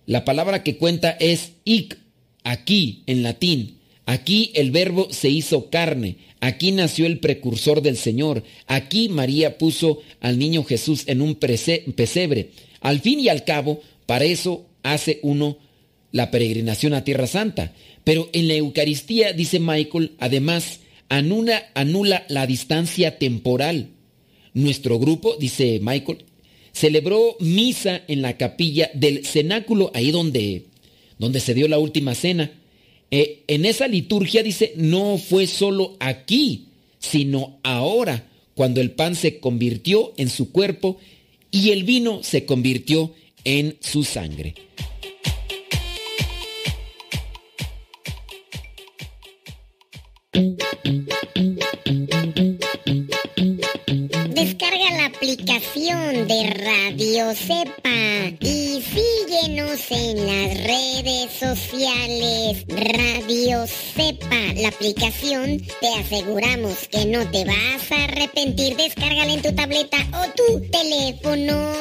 La 0.05 0.25
palabra 0.25 0.63
que 0.63 0.77
cuenta 0.77 1.11
es 1.13 1.53
ic, 1.65 1.97
aquí, 2.45 3.03
en 3.07 3.23
latín. 3.23 3.79
Aquí 4.05 4.51
el 4.55 4.73
verbo 4.73 5.09
se 5.11 5.31
hizo 5.31 5.71
carne, 5.71 6.17
aquí 6.41 6.73
nació 6.73 7.07
el 7.07 7.21
precursor 7.21 7.83
del 7.83 7.97
Señor, 7.97 8.43
aquí 8.67 9.09
María 9.09 9.59
puso 9.59 10.01
al 10.21 10.39
niño 10.41 10.65
Jesús 10.65 11.05
en 11.07 11.23
un 11.23 11.37
pesebre. 11.37 12.51
Al 12.83 13.01
fin 13.01 13.21
y 13.21 13.29
al 13.29 13.45
cabo, 13.45 13.81
para 14.07 14.25
eso 14.25 14.67
hace 14.83 15.21
uno 15.23 15.57
la 16.11 16.31
peregrinación 16.31 16.93
a 16.95 17.05
Tierra 17.05 17.27
Santa. 17.27 17.73
Pero 18.05 18.29
en 18.33 18.49
la 18.49 18.55
Eucaristía, 18.55 19.33
dice 19.33 19.61
Michael, 19.61 20.13
además, 20.19 20.81
anula, 21.09 21.71
anula 21.75 22.25
la 22.29 22.47
distancia 22.47 23.19
temporal. 23.19 23.89
Nuestro 24.55 24.99
grupo, 24.99 25.37
dice 25.39 25.81
Michael, 25.81 26.25
celebró 26.73 27.37
misa 27.41 28.03
en 28.09 28.23
la 28.23 28.37
capilla 28.37 28.91
del 28.95 29.25
cenáculo, 29.25 29.91
ahí 29.95 30.11
donde, 30.11 30.67
donde 31.19 31.41
se 31.41 31.55
dio 31.55 31.69
la 31.69 31.79
última 31.79 32.15
cena. 32.15 32.51
Eh, 33.11 33.45
en 33.47 33.65
esa 33.65 33.89
liturgia 33.89 34.43
dice, 34.43 34.73
no 34.77 35.19
fue 35.19 35.47
solo 35.47 35.97
aquí, 36.01 36.69
sino 36.99 37.59
ahora, 37.63 38.29
cuando 38.55 38.81
el 38.81 38.91
pan 38.91 39.15
se 39.15 39.39
convirtió 39.39 40.13
en 40.17 40.29
su 40.29 40.51
cuerpo 40.51 40.99
y 41.53 41.71
el 41.71 41.85
vino 41.85 42.25
se 42.25 42.45
convirtió 42.45 43.13
en 43.45 43.77
su 43.81 44.03
sangre. 44.03 44.55
Aplicación 55.33 56.29
de 56.29 56.51
Radio 56.63 57.35
Cepa 57.35 58.37
y 58.41 58.83
síguenos 58.83 59.81
en 59.91 60.27
las 60.27 60.59
redes 60.59 61.33
sociales. 61.33 62.67
Radio 62.69 63.67
Cepa, 63.67 64.37
la 64.57 64.69
aplicación, 64.69 65.63
te 65.81 65.89
aseguramos 66.01 66.87
que 66.89 67.07
no 67.07 67.27
te 67.31 67.47
vas 67.47 67.93
a 67.93 68.05
arrepentir. 68.05 68.77
Descárgala 68.77 69.33
en 69.33 69.41
tu 69.41 69.55
tableta 69.55 69.97
o 70.13 70.27
tu 70.37 70.61
teléfono. 70.71 71.73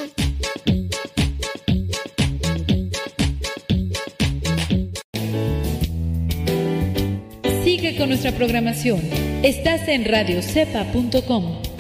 Sigue 7.66 7.98
con 7.98 8.08
nuestra 8.08 8.32
programación. 8.32 9.02
Estás 9.44 9.90
en 9.90 10.06
radiocepa.com. 10.06 11.72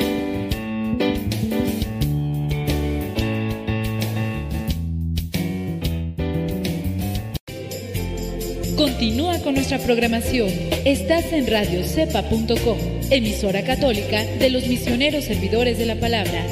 Continúa 9.01 9.39
con 9.39 9.55
nuestra 9.55 9.79
programación. 9.79 10.47
Estás 10.85 11.33
en 11.33 11.47
radiocepa.com, 11.47 12.77
emisora 13.09 13.63
católica 13.63 14.23
de 14.23 14.51
los 14.51 14.67
misioneros 14.67 15.23
servidores 15.25 15.79
de 15.79 15.87
la 15.87 15.99
palabra. 15.99 16.45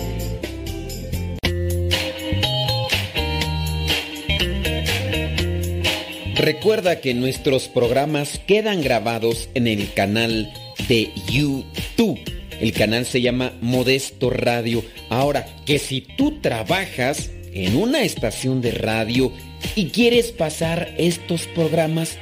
Recuerda 6.34 7.02
que 7.02 7.14
nuestros 7.14 7.68
programas 7.68 8.40
quedan 8.48 8.82
grabados 8.82 9.48
en 9.54 9.68
el 9.68 9.94
canal 9.94 10.52
de 10.88 11.12
YouTube. 11.32 12.20
El 12.60 12.74
canal 12.74 13.06
se 13.06 13.22
llama 13.22 13.54
Modesto 13.62 14.32
Radio. 14.32 14.84
Ahora, 15.12 15.46
que 15.68 15.78
si 15.78 16.02
tú 16.02 16.42
trabajas 16.42 17.30
en 17.54 17.76
una 17.76 18.02
estación 18.02 18.62
de 18.62 18.72
radio 18.72 19.32
y 19.76 19.90
quieres 19.90 20.32
pasar 20.32 20.96
estos 20.98 21.46
programas, 21.46 22.18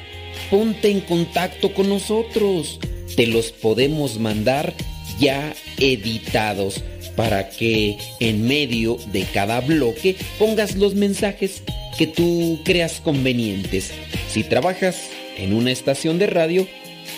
ponte 0.50 0.90
en 0.90 1.02
contacto 1.02 1.74
con 1.74 1.90
nosotros. 1.90 2.80
Te 3.16 3.28
los 3.28 3.52
podemos 3.52 4.20
mandar 4.20 4.74
ya 5.20 5.54
editados 5.80 6.84
para 7.16 7.50
que 7.50 7.98
en 8.20 8.48
medio 8.48 8.98
de 9.12 9.24
cada 9.34 9.62
bloque 9.62 10.16
pongas 10.38 10.76
los 10.76 10.94
mensajes 10.94 11.64
que 11.98 12.08
tú 12.08 12.60
creas 12.64 13.02
convenientes. 13.02 13.92
Si 14.30 14.44
trabajas 14.44 15.10
en 15.38 15.54
una 15.54 15.72
estación 15.72 16.20
de 16.20 16.28
radio, 16.28 16.68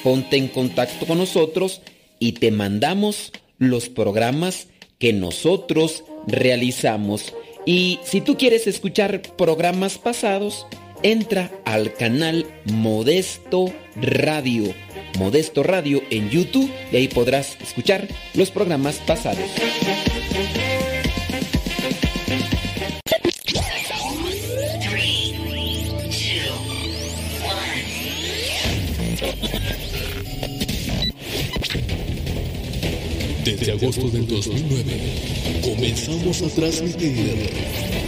ponte 0.03 0.37
en 0.37 0.47
contacto 0.47 1.05
con 1.05 1.17
nosotros 1.17 1.81
y 2.17 2.33
te 2.33 2.51
mandamos 2.51 3.31
los 3.57 3.89
programas 3.89 4.67
que 4.99 5.11
nosotros 5.11 6.03
realizamos. 6.27 7.33
Y 7.65 7.99
si 8.03 8.21
tú 8.21 8.37
quieres 8.37 8.67
escuchar 8.67 9.21
programas 9.37 9.97
pasados, 9.97 10.65
entra 11.03 11.51
al 11.65 11.93
canal 11.93 12.45
Modesto 12.65 13.73
Radio. 13.95 14.73
Modesto 15.17 15.63
Radio 15.63 16.01
en 16.09 16.29
YouTube 16.29 16.71
y 16.91 16.95
ahí 16.95 17.07
podrás 17.07 17.57
escuchar 17.61 18.07
los 18.33 18.51
programas 18.51 18.97
pasados. 18.99 19.49
Desde 33.43 33.71
agosto 33.71 34.09
del 34.09 34.27
2009 34.27 34.83
comenzamos 35.63 36.41
a 36.43 36.49
transmitir. 36.49 37.98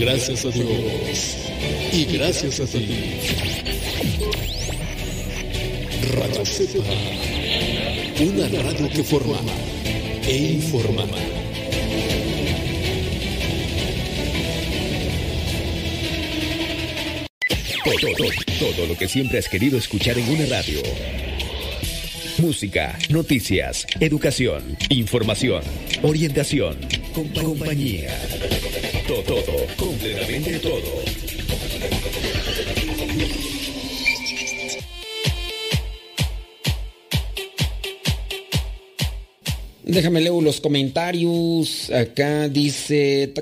Gracias 0.00 0.44
a 0.46 0.50
Dios 0.50 1.36
y 1.92 2.04
gracias 2.06 2.60
a 2.60 2.64
ti. 2.64 2.88
Radio 6.14 6.44
Cepa, 6.46 6.84
una 8.24 8.48
radio 8.62 8.88
que 8.88 9.04
forma 9.04 9.38
e 10.26 10.36
informa. 10.54 11.04
Todo, 17.84 18.12
todo, 18.16 18.28
todo 18.74 18.86
lo 18.86 18.96
que 18.96 19.08
siempre 19.08 19.38
has 19.38 19.48
querido 19.48 19.78
escuchar 19.78 20.18
en 20.18 20.28
una 20.28 20.46
radio. 20.46 20.80
Música, 22.38 22.98
noticias, 23.10 23.86
educación, 24.00 24.76
información, 24.88 25.62
orientación, 26.02 26.76
compa- 27.14 27.42
compañía. 27.42 28.08
Todo, 29.10 29.42
completamente 29.76 30.60
todo. 30.60 31.02
Déjame 39.82 40.20
leer 40.20 40.40
los 40.40 40.60
comentarios. 40.60 41.90
Acá 41.90 42.48
dice. 42.48 43.32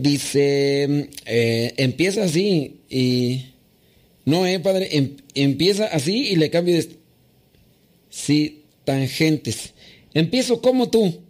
Dice. 0.00 1.08
eh, 1.26 1.74
empieza 1.76 2.24
así 2.24 2.80
y. 2.90 3.44
No, 4.24 4.44
eh, 4.46 4.58
padre. 4.58 4.88
em- 4.96 5.16
empieza 5.34 5.86
así 5.86 6.26
y 6.30 6.34
le 6.36 6.50
cambio 6.50 6.74
de. 6.74 6.88
Sí, 8.10 8.62
tangentes. 8.84 9.74
Empiezo 10.12 10.60
como 10.60 10.88
tú. 10.90 11.25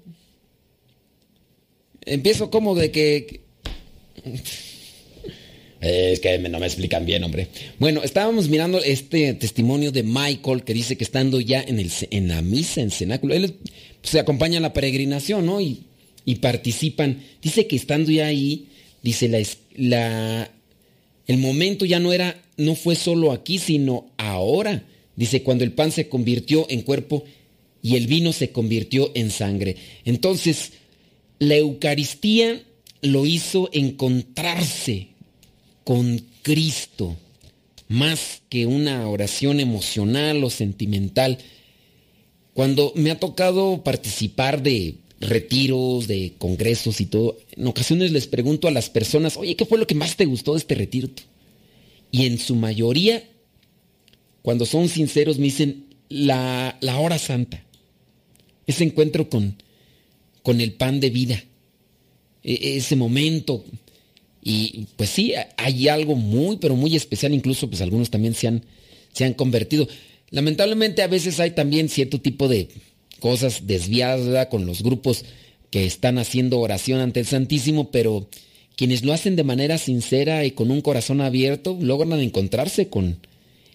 Empiezo 2.06 2.50
como 2.50 2.74
de 2.74 2.90
que. 2.90 3.40
Es 5.80 6.20
que 6.20 6.38
no 6.38 6.58
me 6.58 6.66
explican 6.66 7.04
bien, 7.04 7.22
hombre. 7.22 7.48
Bueno, 7.78 8.02
estábamos 8.02 8.48
mirando 8.48 8.82
este 8.82 9.34
testimonio 9.34 9.92
de 9.92 10.02
Michael 10.02 10.64
que 10.64 10.72
dice 10.72 10.96
que 10.96 11.04
estando 11.04 11.40
ya 11.40 11.60
en, 11.60 11.78
el, 11.78 11.90
en 12.10 12.28
la 12.28 12.40
misa, 12.42 12.80
en 12.80 12.90
cenáculo, 12.90 13.34
él 13.34 13.54
pues, 14.00 14.10
se 14.10 14.18
acompaña 14.18 14.58
a 14.58 14.62
la 14.62 14.72
peregrinación, 14.72 15.44
¿no? 15.44 15.60
Y, 15.60 15.84
y 16.24 16.36
participan. 16.36 17.22
Dice 17.42 17.66
que 17.66 17.76
estando 17.76 18.10
ya 18.10 18.26
ahí, 18.26 18.68
dice 19.02 19.28
la, 19.28 19.42
la, 19.76 20.50
el 21.26 21.38
momento 21.38 21.84
ya 21.84 22.00
no 22.00 22.12
era, 22.12 22.40
no 22.56 22.74
fue 22.74 22.94
solo 22.94 23.32
aquí, 23.32 23.58
sino 23.58 24.10
ahora. 24.16 24.84
Dice, 25.14 25.42
cuando 25.42 25.64
el 25.64 25.72
pan 25.72 25.92
se 25.92 26.08
convirtió 26.08 26.66
en 26.68 26.82
cuerpo 26.82 27.24
y 27.82 27.96
el 27.96 28.06
vino 28.06 28.32
se 28.32 28.50
convirtió 28.50 29.12
en 29.14 29.30
sangre. 29.30 29.76
Entonces, 30.04 30.72
la 31.38 31.56
Eucaristía 31.56 32.62
lo 33.02 33.26
hizo 33.26 33.68
encontrarse 33.72 35.08
con 35.84 36.20
Cristo, 36.42 37.16
más 37.88 38.42
que 38.48 38.66
una 38.66 39.08
oración 39.08 39.60
emocional 39.60 40.42
o 40.42 40.50
sentimental. 40.50 41.38
Cuando 42.54 42.92
me 42.96 43.10
ha 43.10 43.20
tocado 43.20 43.82
participar 43.84 44.62
de 44.62 44.96
retiros, 45.20 46.08
de 46.08 46.34
congresos 46.38 47.00
y 47.00 47.06
todo, 47.06 47.38
en 47.52 47.66
ocasiones 47.66 48.12
les 48.12 48.26
pregunto 48.26 48.68
a 48.68 48.72
las 48.72 48.90
personas, 48.90 49.36
oye, 49.36 49.56
¿qué 49.56 49.66
fue 49.66 49.78
lo 49.78 49.86
que 49.86 49.94
más 49.94 50.16
te 50.16 50.24
gustó 50.24 50.52
de 50.52 50.58
este 50.58 50.74
retiro? 50.74 51.08
Y 52.10 52.26
en 52.26 52.38
su 52.38 52.56
mayoría, 52.56 53.22
cuando 54.42 54.66
son 54.66 54.88
sinceros, 54.88 55.38
me 55.38 55.44
dicen 55.44 55.86
la, 56.08 56.78
la 56.80 56.98
hora 56.98 57.18
santa, 57.18 57.62
ese 58.66 58.84
encuentro 58.84 59.28
con, 59.28 59.56
con 60.46 60.60
el 60.60 60.74
pan 60.74 61.00
de 61.00 61.10
vida, 61.10 61.42
e- 62.44 62.76
ese 62.76 62.94
momento. 62.94 63.64
Y 64.44 64.86
pues 64.94 65.10
sí, 65.10 65.34
hay 65.56 65.88
algo 65.88 66.14
muy, 66.14 66.58
pero 66.58 66.76
muy 66.76 66.94
especial, 66.94 67.34
incluso 67.34 67.68
pues 67.68 67.80
algunos 67.80 68.10
también 68.10 68.32
se 68.32 68.46
han, 68.46 68.64
se 69.12 69.24
han 69.24 69.34
convertido. 69.34 69.88
Lamentablemente 70.30 71.02
a 71.02 71.08
veces 71.08 71.40
hay 71.40 71.50
también 71.50 71.88
cierto 71.88 72.20
tipo 72.20 72.46
de 72.46 72.68
cosas 73.18 73.66
desviadas 73.66 74.46
con 74.46 74.66
los 74.66 74.84
grupos 74.84 75.24
que 75.70 75.84
están 75.84 76.16
haciendo 76.16 76.60
oración 76.60 77.00
ante 77.00 77.18
el 77.18 77.26
Santísimo, 77.26 77.90
pero 77.90 78.28
quienes 78.76 79.04
lo 79.04 79.12
hacen 79.12 79.34
de 79.34 79.42
manera 79.42 79.78
sincera 79.78 80.44
y 80.44 80.52
con 80.52 80.70
un 80.70 80.80
corazón 80.80 81.22
abierto 81.22 81.76
logran 81.80 82.20
encontrarse 82.20 82.86
con 82.86 83.18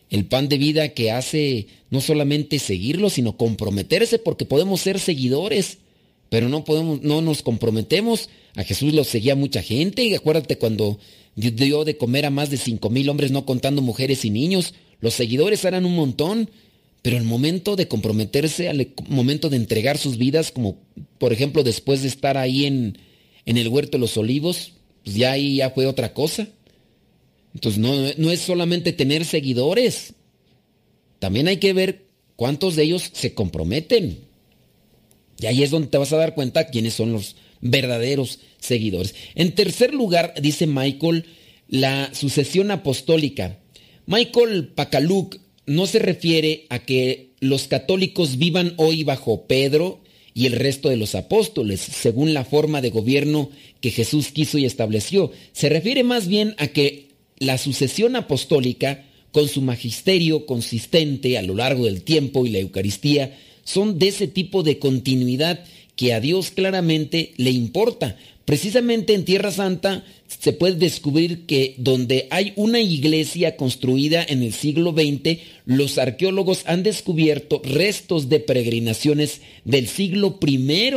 el 0.10 0.24
pan 0.24 0.48
de 0.48 0.58
vida 0.58 0.88
que 0.88 1.12
hace 1.12 1.68
no 1.90 2.00
solamente 2.00 2.60
seguirlo, 2.60 3.10
sino 3.10 3.36
comprometerse 3.36 4.20
porque 4.20 4.46
podemos 4.46 4.80
ser 4.80 5.02
seguidores, 5.02 5.80
pero 6.32 6.48
no 6.48 6.64
podemos, 6.64 7.02
no 7.02 7.22
nos 7.22 7.42
comprometemos. 7.42 8.30
A 8.56 8.64
Jesús 8.64 8.94
lo 8.94 9.04
seguía 9.04 9.36
mucha 9.36 9.62
gente. 9.62 10.06
Y 10.06 10.16
acuérdate 10.16 10.58
cuando 10.58 10.98
dio 11.36 11.84
de 11.84 11.98
comer 11.98 12.26
a 12.26 12.30
más 12.30 12.50
de 12.50 12.56
cinco 12.56 12.90
mil 12.90 13.10
hombres, 13.10 13.32
no 13.32 13.46
contando 13.46 13.82
mujeres 13.82 14.24
y 14.24 14.30
niños. 14.30 14.74
Los 15.02 15.14
seguidores 15.14 15.66
eran 15.66 15.86
un 15.86 15.94
montón. 15.94 16.50
Pero 17.02 17.18
el 17.18 17.26
momento 17.26 17.76
de 17.76 17.90
comprometerse, 17.90 18.70
al 18.70 18.94
momento 19.10 19.50
de 19.50 19.58
entregar 19.58 19.98
sus 19.98 20.18
vidas, 20.18 20.54
como 20.54 20.78
por 21.18 21.34
ejemplo 21.34 21.64
después 21.64 22.02
de 22.02 22.08
estar 22.08 22.38
ahí 22.38 22.66
en, 22.66 22.98
en 23.46 23.58
el 23.58 23.68
huerto 23.68 23.98
de 23.98 24.02
los 24.02 24.16
olivos, 24.16 24.72
pues 25.04 25.18
ya 25.18 25.34
ahí 25.34 25.58
ya 25.58 25.72
fue 25.72 25.86
otra 25.86 26.14
cosa. 26.14 26.48
Entonces 27.54 27.78
no, 27.78 27.94
no 28.16 28.32
es 28.32 28.40
solamente 28.40 28.94
tener 28.94 29.26
seguidores, 29.26 30.14
también 31.20 31.50
hay 31.50 31.58
que 31.58 31.74
ver 31.74 32.06
cuántos 32.38 32.78
de 32.78 32.84
ellos 32.84 33.10
se 33.12 33.34
comprometen. 33.34 34.31
Y 35.42 35.48
ahí 35.48 35.64
es 35.64 35.72
donde 35.72 35.88
te 35.88 35.98
vas 35.98 36.14
a 36.14 36.18
dar 36.18 36.36
cuenta 36.36 36.68
quiénes 36.68 36.94
son 36.94 37.12
los 37.12 37.36
verdaderos 37.62 38.40
seguidores. 38.60 39.16
En 39.36 39.54
tercer 39.54 39.94
lugar, 39.94 40.36
dice 40.42 40.68
Michael, 40.68 41.26
la 41.68 42.14
sucesión 42.14 42.70
apostólica. 42.72 43.58
Michael 44.06 44.68
Pacaluk 44.70 45.38
no 45.66 45.88
se 45.88 46.00
refiere 46.00 46.66
a 46.70 46.80
que 46.80 47.32
los 47.40 47.68
católicos 47.68 48.38
vivan 48.38 48.74
hoy 48.78 49.04
bajo 49.04 49.48
Pedro 49.48 50.02
y 50.34 50.46
el 50.46 50.54
resto 50.54 50.90
de 50.90 50.98
los 50.98 51.16
apóstoles, 51.16 51.82
según 51.82 52.34
la 52.34 52.46
forma 52.46 52.82
de 52.82 52.90
gobierno 52.90 53.50
que 53.80 53.92
Jesús 53.92 54.32
quiso 54.32 54.58
y 54.58 54.66
estableció. 54.66 55.32
Se 55.54 55.70
refiere 55.70 56.04
más 56.04 56.28
bien 56.28 56.56
a 56.58 56.68
que 56.68 57.10
la 57.38 57.58
sucesión 57.58 58.16
apostólica, 58.16 59.06
con 59.32 59.48
su 59.48 59.62
magisterio 59.62 60.46
consistente 60.46 61.38
a 61.38 61.42
lo 61.42 61.56
largo 61.56 61.86
del 61.86 62.04
tiempo 62.04 62.46
y 62.46 62.50
la 62.50 62.60
Eucaristía, 62.60 63.38
son 63.64 64.00
de 64.00 64.08
ese 64.10 64.28
tipo 64.28 64.64
de 64.64 64.80
continuidad 64.80 65.64
que 65.96 66.14
a 66.14 66.20
Dios 66.20 66.52
claramente 66.52 67.34
le 67.38 67.52
importa. 67.52 68.18
Precisamente 68.46 69.14
en 69.14 69.24
Tierra 69.24 69.52
Santa 69.52 70.04
se 70.28 70.54
puede 70.54 70.76
descubrir 70.76 71.46
que 71.46 71.76
donde 71.78 72.28
hay 72.32 72.54
una 72.56 72.80
iglesia 72.80 73.56
construida 73.56 74.24
en 74.28 74.42
el 74.44 74.54
siglo 74.54 74.94
XX, 74.94 75.40
los 75.66 75.98
arqueólogos 75.98 76.64
han 76.66 76.84
descubierto 76.84 77.62
restos 77.64 78.30
de 78.30 78.40
peregrinaciones 78.40 79.42
del 79.64 79.88
siglo 79.88 80.40
I. 80.46 80.92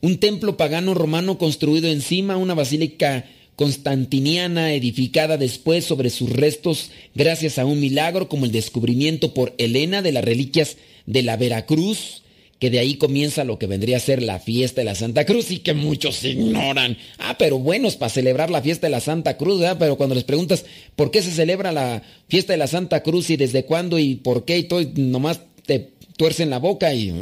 Un 0.00 0.18
templo 0.18 0.56
pagano 0.56 0.94
romano 0.94 1.38
construido 1.38 1.88
encima, 1.88 2.36
una 2.36 2.54
basílica 2.54 3.24
constantiniana 3.56 4.72
edificada 4.72 5.36
después 5.36 5.84
sobre 5.84 6.10
sus 6.10 6.30
restos 6.30 6.90
gracias 7.14 7.58
a 7.58 7.64
un 7.64 7.80
milagro 7.80 8.28
como 8.28 8.46
el 8.46 8.52
descubrimiento 8.52 9.34
por 9.34 9.54
Helena 9.58 10.02
de 10.02 10.12
las 10.12 10.24
reliquias 10.24 10.76
de 11.06 11.22
la 11.22 11.36
Veracruz, 11.36 12.22
que 12.58 12.70
de 12.70 12.78
ahí 12.78 12.94
comienza 12.96 13.44
lo 13.44 13.58
que 13.58 13.66
vendría 13.66 13.98
a 13.98 14.00
ser 14.00 14.22
la 14.22 14.40
fiesta 14.40 14.80
de 14.80 14.86
la 14.86 14.94
Santa 14.94 15.24
Cruz 15.26 15.50
y 15.50 15.58
que 15.58 15.74
muchos 15.74 16.24
ignoran. 16.24 16.96
Ah, 17.18 17.36
pero 17.38 17.58
bueno, 17.58 17.88
es 17.88 17.96
para 17.96 18.08
celebrar 18.08 18.50
la 18.50 18.62
fiesta 18.62 18.86
de 18.86 18.92
la 18.92 19.00
Santa 19.00 19.36
Cruz, 19.36 19.60
¿verdad? 19.60 19.76
Pero 19.78 19.96
cuando 19.96 20.14
les 20.14 20.24
preguntas 20.24 20.64
por 20.96 21.10
qué 21.10 21.22
se 21.22 21.30
celebra 21.30 21.72
la 21.72 22.02
fiesta 22.28 22.52
de 22.52 22.58
la 22.58 22.66
Santa 22.66 23.02
Cruz 23.02 23.30
y 23.30 23.36
desde 23.36 23.64
cuándo 23.64 23.98
y 23.98 24.16
por 24.16 24.44
qué 24.44 24.58
y 24.58 24.62
todo, 24.64 24.82
nomás 24.96 25.40
te 25.66 25.90
tuercen 26.16 26.50
la 26.50 26.58
boca 26.58 26.94
y... 26.94 27.12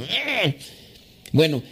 Bueno, 1.33 1.63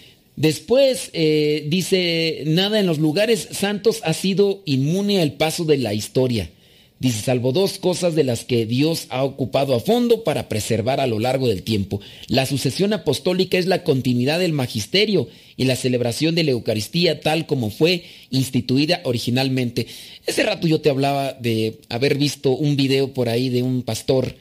después 0.40 1.10
eh, 1.12 1.66
dice, 1.68 2.44
nada 2.46 2.80
en 2.80 2.86
los 2.86 2.98
lugares 2.98 3.48
santos 3.52 4.00
ha 4.04 4.14
sido 4.14 4.62
inmune 4.64 5.20
al 5.20 5.34
paso 5.34 5.64
de 5.64 5.76
la 5.76 5.92
historia. 5.92 6.50
Dice, 6.98 7.22
salvo 7.22 7.52
dos 7.52 7.78
cosas 7.78 8.14
de 8.14 8.24
las 8.24 8.44
que 8.44 8.66
Dios 8.66 9.06
ha 9.08 9.24
ocupado 9.24 9.74
a 9.74 9.80
fondo 9.80 10.22
para 10.22 10.50
preservar 10.50 11.00
a 11.00 11.06
lo 11.06 11.18
largo 11.18 11.48
del 11.48 11.62
tiempo. 11.62 12.00
La 12.26 12.44
sucesión 12.44 12.92
apostólica 12.92 13.56
es 13.56 13.64
la 13.64 13.84
continuidad 13.84 14.38
del 14.38 14.52
magisterio 14.52 15.28
y 15.56 15.64
la 15.64 15.76
celebración 15.76 16.34
de 16.34 16.44
la 16.44 16.50
Eucaristía 16.50 17.20
tal 17.20 17.46
como 17.46 17.70
fue 17.70 18.04
instituida 18.28 19.00
originalmente. 19.04 19.86
Ese 20.26 20.42
rato 20.42 20.66
yo 20.66 20.82
te 20.82 20.90
hablaba 20.90 21.32
de 21.32 21.78
haber 21.88 22.18
visto 22.18 22.50
un 22.50 22.76
video 22.76 23.14
por 23.14 23.30
ahí 23.30 23.48
de 23.48 23.62
un 23.62 23.82
pastor 23.82 24.34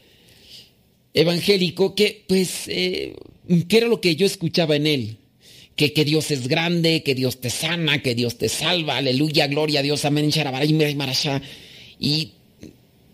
evangélico 1.14 1.96
que, 1.96 2.26
pues, 2.28 2.68
eh, 2.68 3.16
¿qué 3.70 3.78
era 3.78 3.88
lo 3.88 4.02
que 4.02 4.18
yo 4.18 4.26
escuchaba 4.26 4.76
en 4.76 4.88
él? 4.88 5.18
Que, 5.80 5.94
que, 5.94 6.04
Dios 6.04 6.30
es 6.30 6.50
grande, 6.50 7.04
que 7.04 7.16
Dios 7.16 7.40
te 7.40 7.50
sana, 7.50 8.02
que 8.02 8.14
Dios 8.14 8.38
te 8.38 8.50
salva, 8.50 8.98
aleluya, 8.98 9.48
gloria 9.48 9.80
a 9.80 9.84
Dios, 9.84 10.04
amén, 10.04 10.26
y 11.98 12.34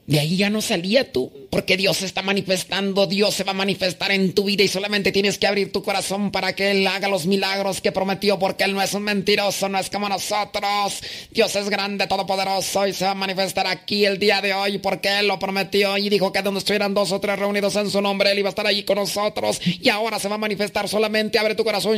de 0.07 0.19
ahí 0.19 0.37
ya 0.37 0.49
no 0.49 0.61
salía 0.61 1.11
tú, 1.11 1.31
porque 1.49 1.77
Dios 1.77 1.97
se 1.97 2.05
está 2.05 2.21
manifestando, 2.21 3.07
Dios 3.07 3.33
se 3.33 3.43
va 3.43 3.51
a 3.51 3.55
manifestar 3.55 4.11
en 4.11 4.33
tu 4.33 4.43
vida 4.43 4.63
y 4.63 4.67
solamente 4.67 5.11
tienes 5.11 5.37
que 5.37 5.47
abrir 5.47 5.71
tu 5.71 5.81
corazón 5.81 6.31
para 6.31 6.53
que 6.53 6.71
Él 6.71 6.85
haga 6.85 7.07
los 7.07 7.25
milagros 7.25 7.81
que 7.81 7.91
prometió, 7.91 8.37
porque 8.37 8.65
Él 8.65 8.73
no 8.73 8.81
es 8.81 8.93
un 8.93 9.03
mentiroso, 9.03 9.67
no 9.69 9.79
es 9.79 9.89
como 9.89 10.07
nosotros. 10.09 11.01
Dios 11.31 11.55
es 11.55 11.69
grande, 11.69 12.07
todopoderoso 12.07 12.87
y 12.87 12.93
se 12.93 13.05
va 13.05 13.11
a 13.11 13.15
manifestar 13.15 13.67
aquí 13.67 14.05
el 14.05 14.19
día 14.19 14.41
de 14.41 14.53
hoy 14.53 14.77
porque 14.77 15.19
Él 15.19 15.27
lo 15.27 15.39
prometió 15.39 15.97
y 15.97 16.09
dijo 16.09 16.31
que 16.31 16.41
donde 16.41 16.59
estuvieran 16.59 16.93
dos 16.93 17.11
o 17.11 17.19
tres 17.19 17.39
reunidos 17.39 17.75
en 17.75 17.89
su 17.89 18.01
nombre, 18.01 18.31
Él 18.31 18.39
iba 18.39 18.49
a 18.49 18.51
estar 18.51 18.67
allí 18.67 18.83
con 18.83 18.97
nosotros 18.97 19.59
y 19.63 19.89
ahora 19.89 20.19
se 20.19 20.27
va 20.27 20.35
a 20.35 20.39
manifestar 20.39 20.87
solamente. 20.87 21.39
Abre 21.39 21.55
tu 21.55 21.63
corazón, 21.63 21.97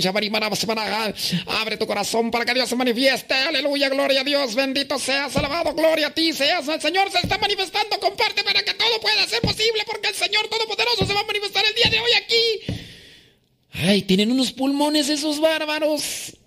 abre 1.48 1.78
tu 1.78 1.88
corazón 1.88 2.32
para 2.32 2.46
que 2.46 2.54
Dios 2.54 2.70
se 2.70 2.76
manifieste. 2.76 3.34
Aleluya, 3.34 3.90
gloria 3.90 4.22
a 4.22 4.24
Dios, 4.24 4.56
bendito 4.56 4.98
seas, 4.98 5.36
alabado, 5.36 5.74
gloria 5.74 6.08
a 6.08 6.14
ti, 6.14 6.32
seas 6.32 6.68
el 6.68 6.82
Señor 6.82 7.12
se 7.12 7.20
está 7.20 7.38
manifestando 7.38 7.97
comparte 8.00 8.44
para 8.44 8.64
que 8.64 8.74
todo 8.74 9.00
pueda 9.02 9.28
ser 9.28 9.42
posible, 9.42 9.84
porque 9.86 10.10
el 10.10 10.16
Señor 10.16 10.48
Todopoderoso 10.48 11.06
se 11.06 11.14
va 11.14 11.22
a 11.22 11.26
manifestar 11.26 11.66
el 11.66 11.76
día 11.76 11.90
de 11.90 12.00
hoy 12.00 12.12
aquí. 12.14 12.84
Ay, 13.72 14.02
tienen 14.04 14.32
unos 14.32 14.52
pulmones 14.52 15.10
esos 15.10 15.40
bárbaros. 15.40 16.38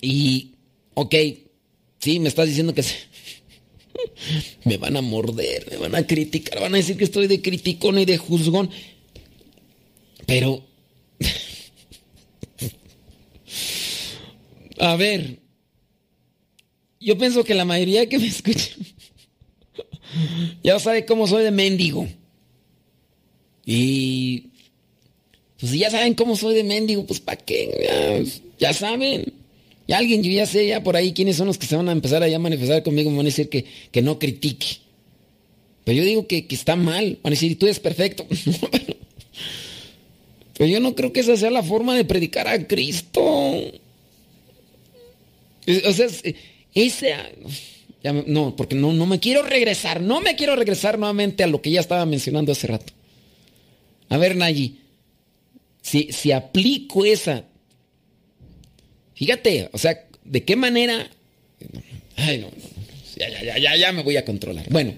Y, 0.00 0.54
ok, 0.94 1.14
sí, 2.00 2.20
me 2.20 2.28
estás 2.28 2.48
diciendo 2.48 2.74
que 2.74 2.82
se... 2.82 2.94
me 4.64 4.76
van 4.76 4.96
a 4.96 5.00
morder, 5.00 5.66
me 5.70 5.76
van 5.76 5.94
a 5.94 6.06
criticar, 6.06 6.60
van 6.60 6.74
a 6.74 6.78
decir 6.78 6.96
que 6.96 7.04
estoy 7.04 7.26
de 7.26 7.40
criticón 7.40 7.98
y 7.98 8.04
de 8.04 8.18
juzgón. 8.18 8.70
Pero... 10.26 10.64
a 14.78 14.96
ver, 14.96 15.38
yo 17.00 17.16
pienso 17.16 17.44
que 17.44 17.54
la 17.54 17.64
mayoría 17.64 18.08
que 18.08 18.18
me 18.18 18.26
escucha 18.26 18.70
ya 20.62 20.78
sabe 20.78 21.04
cómo 21.04 21.26
soy 21.26 21.44
de 21.44 21.50
mendigo. 21.50 22.06
Y 23.64 24.50
pues 25.58 25.72
si 25.72 25.78
ya 25.78 25.90
saben 25.90 26.14
cómo 26.14 26.36
soy 26.36 26.54
de 26.54 26.64
mendigo, 26.64 27.06
pues 27.06 27.20
¿para 27.20 27.38
qué? 27.38 28.26
Ya, 28.58 28.72
saben. 28.72 29.32
Y 29.86 29.92
alguien, 29.92 30.22
yo 30.22 30.30
ya 30.30 30.46
sé 30.46 30.66
ya 30.66 30.82
por 30.82 30.96
ahí 30.96 31.12
quiénes 31.12 31.36
son 31.36 31.46
los 31.46 31.58
que 31.58 31.66
se 31.66 31.76
van 31.76 31.88
a 31.88 31.92
empezar 31.92 32.22
a 32.22 32.38
manifestar 32.38 32.82
conmigo, 32.82 33.10
me 33.10 33.18
van 33.18 33.26
a 33.26 33.30
decir 33.30 33.48
que, 33.48 33.64
que 33.90 34.02
no 34.02 34.18
critique. 34.18 34.78
Pero 35.84 35.98
yo 35.98 36.04
digo 36.04 36.26
que, 36.26 36.46
que 36.46 36.54
está 36.54 36.76
mal. 36.76 37.18
Van 37.22 37.32
a 37.32 37.36
decir, 37.36 37.58
tú 37.58 37.66
eres 37.66 37.78
perfecto. 37.78 38.26
Pero 40.58 40.70
yo 40.70 40.80
no 40.80 40.94
creo 40.94 41.12
que 41.12 41.20
esa 41.20 41.36
sea 41.36 41.50
la 41.50 41.62
forma 41.62 41.94
de 41.94 42.04
predicar 42.04 42.48
a 42.48 42.66
Cristo. 42.66 43.22
O 43.22 43.72
sea, 45.92 46.06
esa 46.74 47.28
no, 48.02 48.54
porque 48.56 48.74
no, 48.74 48.92
no 48.92 49.06
me 49.06 49.20
quiero 49.20 49.42
regresar, 49.42 50.00
no 50.00 50.20
me 50.20 50.36
quiero 50.36 50.54
regresar 50.56 50.98
nuevamente 50.98 51.42
a 51.42 51.46
lo 51.46 51.60
que 51.60 51.70
ya 51.70 51.80
estaba 51.80 52.06
mencionando 52.06 52.52
hace 52.52 52.66
rato. 52.66 52.92
A 54.08 54.16
ver, 54.16 54.36
Nayi, 54.36 54.78
si, 55.82 56.12
si 56.12 56.32
aplico 56.32 57.04
esa, 57.04 57.44
fíjate, 59.14 59.70
o 59.72 59.78
sea, 59.78 60.06
¿de 60.24 60.44
qué 60.44 60.56
manera? 60.56 61.10
Ay, 62.16 62.38
no, 62.38 62.48
ya, 63.16 63.28
ya, 63.42 63.58
ya, 63.58 63.76
ya 63.76 63.92
me 63.92 64.02
voy 64.02 64.16
a 64.16 64.24
controlar. 64.24 64.66
Bueno, 64.70 64.94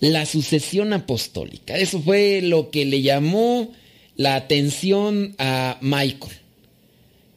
la 0.00 0.26
sucesión 0.26 0.92
apostólica, 0.92 1.76
eso 1.76 2.00
fue 2.00 2.40
lo 2.42 2.70
que 2.70 2.84
le 2.84 3.02
llamó 3.02 3.72
la 4.16 4.34
atención 4.34 5.34
a 5.38 5.78
Michael. 5.80 6.36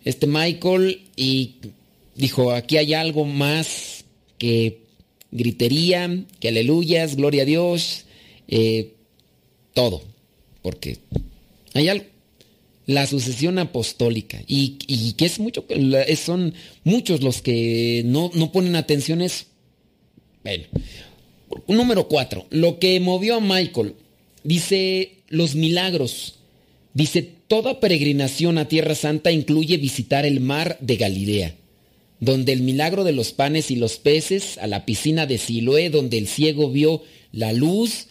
Este 0.04 0.26
Michael 0.26 1.04
y 1.16 1.56
dijo, 2.16 2.52
aquí 2.52 2.78
hay 2.78 2.94
algo 2.94 3.26
más 3.26 4.04
que 4.38 4.81
gritería, 5.32 6.26
que 6.40 6.50
aleluyas, 6.50 7.16
gloria 7.16 7.44
a 7.44 7.46
Dios, 7.46 8.06
eh, 8.48 8.94
todo, 9.74 10.04
porque 10.62 10.98
hay 11.74 11.90
algo. 11.90 12.06
La 12.88 13.08
sucesión 13.08 13.58
apostólica, 13.60 14.42
y, 14.48 15.14
que 15.14 15.26
es 15.26 15.40
mucho, 15.40 15.66
son 16.18 16.54
muchos 16.84 17.22
los 17.22 17.42
que 17.42 18.02
no, 18.06 18.32
no 18.34 18.52
ponen 18.52 18.76
atención 18.76 19.22
a 19.22 19.26
eso. 19.26 19.46
Bueno, 20.44 20.66
número 21.68 22.08
cuatro, 22.08 22.48
lo 22.50 22.80
que 22.80 23.00
movió 23.00 23.36
a 23.36 23.40
Michael, 23.40 23.96
dice 24.44 25.20
los 25.30 25.56
milagros, 25.56 26.40
dice 26.94 27.22
toda 27.48 27.80
peregrinación 27.80 28.58
a 28.58 28.68
Tierra 28.68 28.96
Santa 28.96 29.32
incluye 29.32 29.78
visitar 29.78 30.26
el 30.26 30.42
mar 30.42 30.78
de 30.82 30.98
Galilea 30.98 31.56
donde 32.22 32.54
el 32.54 32.62
milagro 32.62 33.04
de 33.04 33.12
los 33.12 33.34
panes 33.34 33.70
y 33.70 33.76
los 33.76 33.98
peces, 33.98 34.58
a 34.60 34.68
la 34.68 34.86
piscina 34.86 35.26
de 35.26 35.38
Siloé, 35.38 35.90
donde 35.90 36.18
el 36.18 36.28
ciego 36.28 36.72
vio 36.72 37.04
la 37.34 37.52
luz, 37.52 38.08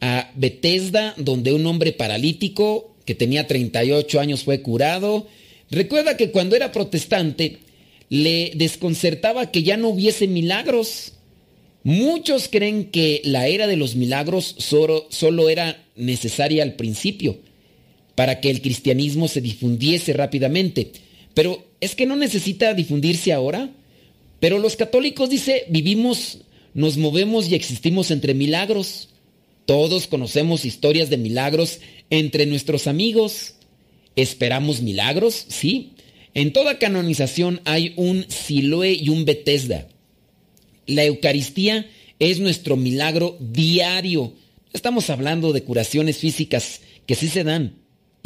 a 0.00 0.32
Bethesda, 0.34 1.12
donde 1.18 1.52
un 1.52 1.66
hombre 1.66 1.92
paralítico 1.92 2.94
que 3.04 3.14
tenía 3.14 3.46
38 3.46 4.20
años 4.20 4.44
fue 4.44 4.62
curado, 4.62 5.26
Recuerda 5.70 6.16
que 6.16 6.30
cuando 6.30 6.56
era 6.56 6.72
protestante 6.72 7.58
le 8.08 8.52
desconcertaba 8.54 9.50
que 9.50 9.62
ya 9.62 9.76
no 9.76 9.88
hubiese 9.88 10.26
milagros. 10.26 11.12
Muchos 11.82 12.48
creen 12.48 12.86
que 12.86 13.20
la 13.24 13.48
era 13.48 13.66
de 13.66 13.76
los 13.76 13.94
milagros 13.94 14.54
solo, 14.58 15.06
solo 15.10 15.48
era 15.48 15.84
necesaria 15.94 16.62
al 16.62 16.74
principio 16.74 17.38
para 18.14 18.40
que 18.40 18.50
el 18.50 18.62
cristianismo 18.62 19.28
se 19.28 19.40
difundiese 19.40 20.12
rápidamente. 20.12 20.90
Pero 21.34 21.64
es 21.80 21.94
que 21.94 22.06
no 22.06 22.16
necesita 22.16 22.74
difundirse 22.74 23.32
ahora. 23.32 23.70
Pero 24.40 24.58
los 24.58 24.76
católicos, 24.76 25.30
dice, 25.30 25.64
vivimos, 25.68 26.38
nos 26.74 26.96
movemos 26.96 27.48
y 27.48 27.54
existimos 27.54 28.10
entre 28.10 28.34
milagros. 28.34 29.08
Todos 29.66 30.06
conocemos 30.06 30.64
historias 30.64 31.10
de 31.10 31.16
milagros 31.16 31.80
entre 32.10 32.46
nuestros 32.46 32.86
amigos. 32.86 33.54
¿Esperamos 34.16 34.80
milagros? 34.80 35.44
Sí. 35.48 35.92
En 36.34 36.52
toda 36.52 36.78
canonización 36.78 37.60
hay 37.64 37.94
un 37.96 38.26
Siloé 38.28 38.92
y 38.92 39.08
un 39.08 39.24
Betesda. 39.24 39.88
La 40.86 41.04
Eucaristía 41.04 41.88
es 42.18 42.40
nuestro 42.40 42.76
milagro 42.76 43.36
diario. 43.40 44.34
Estamos 44.72 45.10
hablando 45.10 45.52
de 45.52 45.62
curaciones 45.62 46.18
físicas 46.18 46.80
que 47.06 47.14
sí 47.14 47.28
se 47.28 47.44
dan 47.44 47.77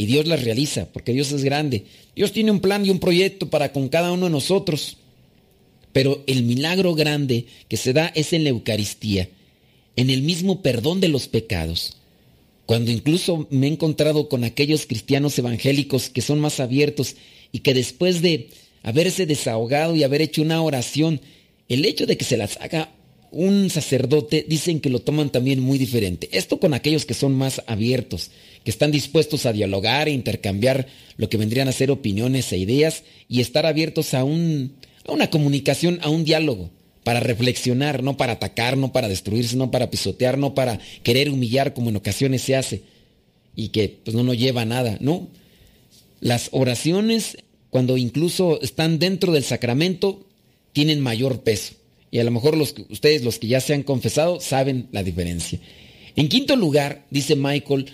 y 0.02 0.06
Dios 0.06 0.26
las 0.26 0.42
realiza 0.42 0.86
porque 0.86 1.12
Dios 1.12 1.30
es 1.30 1.44
grande. 1.44 1.84
Dios 2.16 2.32
tiene 2.32 2.50
un 2.50 2.58
plan 2.58 2.84
y 2.84 2.90
un 2.90 2.98
proyecto 2.98 3.50
para 3.50 3.70
con 3.70 3.88
cada 3.88 4.10
uno 4.10 4.24
de 4.26 4.32
nosotros. 4.32 4.96
Pero 5.92 6.24
el 6.26 6.42
milagro 6.42 6.96
grande 6.96 7.46
que 7.68 7.76
se 7.76 7.92
da 7.92 8.10
es 8.16 8.32
en 8.32 8.42
la 8.42 8.50
Eucaristía, 8.50 9.28
en 9.94 10.10
el 10.10 10.22
mismo 10.22 10.60
perdón 10.60 11.00
de 11.00 11.06
los 11.06 11.28
pecados. 11.28 11.98
Cuando 12.66 12.90
incluso 12.90 13.46
me 13.50 13.68
he 13.68 13.70
encontrado 13.70 14.28
con 14.28 14.42
aquellos 14.42 14.86
cristianos 14.86 15.38
evangélicos 15.38 16.08
que 16.08 16.20
son 16.20 16.40
más 16.40 16.58
abiertos 16.58 17.14
y 17.52 17.60
que 17.60 17.72
después 17.72 18.22
de 18.22 18.48
haberse 18.82 19.24
desahogado 19.24 19.94
y 19.94 20.02
haber 20.02 20.20
hecho 20.20 20.42
una 20.42 20.62
oración, 20.62 21.20
el 21.68 21.84
hecho 21.84 22.06
de 22.06 22.16
que 22.16 22.24
se 22.24 22.36
las 22.36 22.56
haga 22.60 22.92
un 23.32 23.70
sacerdote, 23.70 24.44
dicen 24.46 24.80
que 24.80 24.90
lo 24.90 25.00
toman 25.00 25.30
también 25.30 25.58
muy 25.60 25.78
diferente. 25.78 26.28
Esto 26.32 26.60
con 26.60 26.74
aquellos 26.74 27.06
que 27.06 27.14
son 27.14 27.34
más 27.34 27.62
abiertos, 27.66 28.30
que 28.62 28.70
están 28.70 28.92
dispuestos 28.92 29.46
a 29.46 29.52
dialogar 29.52 30.06
e 30.06 30.12
intercambiar 30.12 30.86
lo 31.16 31.28
que 31.28 31.38
vendrían 31.38 31.66
a 31.66 31.72
ser 31.72 31.90
opiniones 31.90 32.52
e 32.52 32.58
ideas 32.58 33.02
y 33.28 33.40
estar 33.40 33.66
abiertos 33.66 34.14
a 34.14 34.22
un, 34.22 34.74
a 35.06 35.12
una 35.12 35.30
comunicación, 35.30 35.98
a 36.02 36.10
un 36.10 36.24
diálogo, 36.24 36.70
para 37.04 37.20
reflexionar, 37.20 38.02
no 38.02 38.16
para 38.16 38.34
atacar, 38.34 38.76
no 38.76 38.92
para 38.92 39.08
destruirse, 39.08 39.56
no 39.56 39.70
para 39.70 39.90
pisotear, 39.90 40.38
no 40.38 40.54
para 40.54 40.78
querer 41.02 41.30
humillar 41.30 41.74
como 41.74 41.90
en 41.90 41.96
ocasiones 41.96 42.42
se 42.42 42.54
hace 42.54 42.82
y 43.56 43.68
que 43.68 43.88
pues 44.04 44.14
no 44.14 44.22
nos 44.22 44.38
lleva 44.38 44.62
a 44.62 44.66
nada, 44.66 44.98
¿no? 45.00 45.28
Las 46.20 46.50
oraciones, 46.52 47.38
cuando 47.70 47.96
incluso 47.96 48.60
están 48.60 48.98
dentro 48.98 49.32
del 49.32 49.42
sacramento, 49.42 50.24
tienen 50.72 51.00
mayor 51.00 51.42
peso. 51.42 51.74
Y 52.12 52.18
a 52.20 52.24
lo 52.24 52.30
mejor 52.30 52.56
los, 52.58 52.74
ustedes, 52.90 53.24
los 53.24 53.38
que 53.38 53.48
ya 53.48 53.60
se 53.60 53.72
han 53.72 53.82
confesado, 53.82 54.38
saben 54.38 54.86
la 54.92 55.02
diferencia. 55.02 55.58
En 56.14 56.28
quinto 56.28 56.54
lugar, 56.56 57.06
dice 57.10 57.36
Michael, 57.36 57.86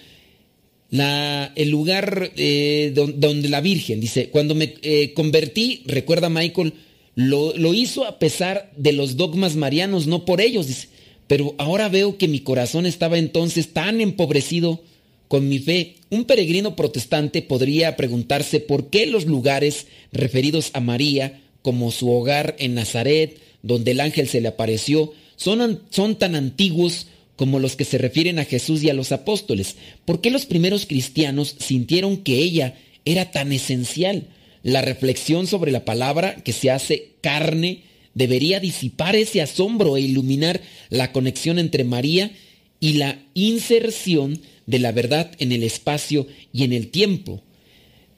la, 0.91 1.53
el 1.55 1.71
lugar 1.71 2.33
eh, 2.37 2.93
donde, 2.95 3.49
la 3.49 3.61
Virgen, 3.61 4.01
dice, 4.01 4.31
cuando 4.31 4.57
me 4.57 4.75
eh, 4.83 5.13
convertí, 5.15 5.85
recuerda 5.87 6.29
Michael, 6.29 6.73
lo, 7.15 7.55
hizo 7.75 8.05
a 8.07 8.19
pesar 8.19 8.73
de 8.77 8.93
los 8.93 9.17
dogmas 9.17 9.55
marianos, 9.55 10.09
no 10.09 10.25
por 10.25 10.41
ellos, 10.41 10.67
dice. 10.67 10.89
Pero 11.29 11.55
ahora 11.59 11.89
veo 11.89 12.19
que 12.19 12.27
mi 12.27 12.41
corazón 12.41 12.87
estaba 12.87 13.19
entonces 13.19 13.73
tan 13.73 14.01
empobrecido 14.01 14.83
con 15.29 15.49
mi 15.49 15.61
fe. 15.61 15.95
Un 16.11 16.25
peregrino 16.25 16.75
protestante 16.75 17.43
podría 17.43 17.97
preguntarse 17.97 18.59
por 18.59 18.91
qué 18.91 19.07
los 19.07 19.27
lugares 19.27 19.87
referidos 20.11 20.71
a 20.73 20.81
María, 20.81 21.41
como 21.63 21.93
su 21.93 22.11
hogar 22.11 22.57
en 22.59 22.75
Nazaret, 22.75 23.39
donde 23.63 23.93
el 23.93 24.01
ángel 24.01 24.29
se 24.29 24.41
le 24.41 24.49
apareció, 24.49 25.13
son, 25.37 25.83
son 25.91 26.17
tan 26.17 26.35
antiguos 26.35 27.07
como 27.37 27.61
los 27.61 27.77
que 27.77 27.85
se 27.85 27.99
refieren 27.99 28.39
a 28.39 28.45
Jesús 28.45 28.83
y 28.83 28.91
a 28.91 28.95
los 28.95 29.13
apóstoles. 29.13 29.77
¿Por 30.05 30.21
qué 30.21 30.31
los 30.31 30.47
primeros 30.47 30.87
cristianos 30.87 31.55
sintieron 31.59 32.19
que 32.19 32.39
ella 32.39 32.77
era 33.05 33.31
tan 33.31 33.53
esencial? 33.53 34.29
La 34.65 34.83
reflexión 34.83 35.47
sobre 35.47 35.71
la 35.71 35.85
palabra 35.85 36.35
que 36.43 36.53
se 36.53 36.71
hace 36.71 37.13
carne 37.21 37.85
debería 38.15 38.59
disipar 38.59 39.15
ese 39.15 39.41
asombro 39.41 39.97
e 39.97 40.01
iluminar 40.01 40.61
la 40.91 41.13
conexión 41.13 41.61
entre 41.61 41.85
María 41.85 42.33
y 42.81 42.95
la 42.95 43.23
inserción 43.35 44.41
de 44.67 44.81
la 44.81 44.91
verdad 44.93 45.31
en 45.39 45.53
el 45.53 45.63
espacio 45.63 46.27
y 46.53 46.65
en 46.65 46.73
el 46.73 46.89
tiempo. 46.89 47.43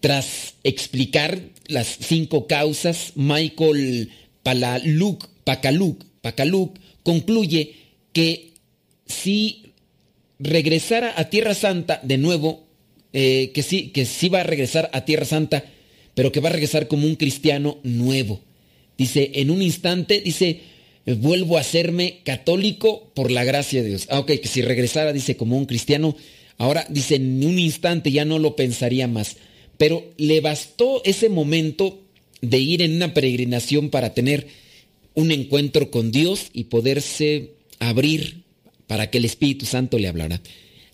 Tras 0.01 0.55
explicar 0.65 1.43
las 1.67 1.99
cinco 2.01 2.47
causas, 2.47 3.13
Michael 3.15 4.11
Palaluk, 5.45 6.05
Pacaluk 6.21 6.79
concluye 7.03 7.75
que 8.13 8.53
si 9.07 9.73
regresara 10.39 11.15
a 11.17 11.31
Tierra 11.31 11.55
Santa 11.55 12.01
de 12.03 12.19
nuevo, 12.19 12.67
eh, 13.13 13.51
que 13.55 13.63
sí, 13.63 13.89
que 13.89 14.05
sí 14.05 14.29
va 14.29 14.41
a 14.41 14.45
regresar 14.45 14.91
a 14.93 15.05
Tierra 15.05 15.25
Santa, 15.25 15.65
pero 16.15 16.33
que 16.33 16.41
va 16.41 16.49
a 16.49 16.53
regresar 16.53 16.89
como 16.89 17.07
un 17.07 17.17
cristiano 17.17 17.79
nuevo. 17.83 18.41
Dice, 18.97 19.31
en 19.35 19.51
un 19.51 19.63
instante, 19.63 20.21
dice, 20.21 20.61
vuelvo 21.07 21.57
a 21.57 21.63
serme 21.63 22.21
católico 22.25 23.11
por 23.15 23.31
la 23.31 23.45
gracia 23.45 23.83
de 23.83 23.89
Dios. 23.89 24.07
Ah, 24.11 24.21
ok, 24.21 24.33
que 24.41 24.49
si 24.49 24.63
regresara, 24.63 25.13
dice, 25.13 25.37
como 25.37 25.57
un 25.57 25.67
cristiano, 25.67 26.17
ahora 26.59 26.87
dice, 26.89 27.17
en 27.17 27.45
un 27.45 27.59
instante 27.59 28.13
ya 28.13 28.25
no 28.25 28.39
lo 28.39 28.57
pensaría 28.57 29.09
más. 29.09 29.37
Pero 29.79 30.05
le 30.19 30.41
bastó 30.41 31.03
ese 31.05 31.31
momento 31.31 32.01
de 32.43 32.59
ir 32.59 32.83
en 32.83 32.97
una 32.97 33.15
peregrinación 33.15 33.91
para 33.91 34.13
tener 34.13 34.47
un 35.15 35.33
encuentro 35.33 35.91
con 35.91 36.13
Dios 36.13 36.51
y 36.53 36.65
poderse 36.65 37.53
abrir 37.79 38.43
para 38.87 39.11
que 39.11 39.19
el 39.19 39.25
Espíritu 39.25 39.67
Santo 39.67 39.99
le 39.99 40.09
hablara. 40.09 40.41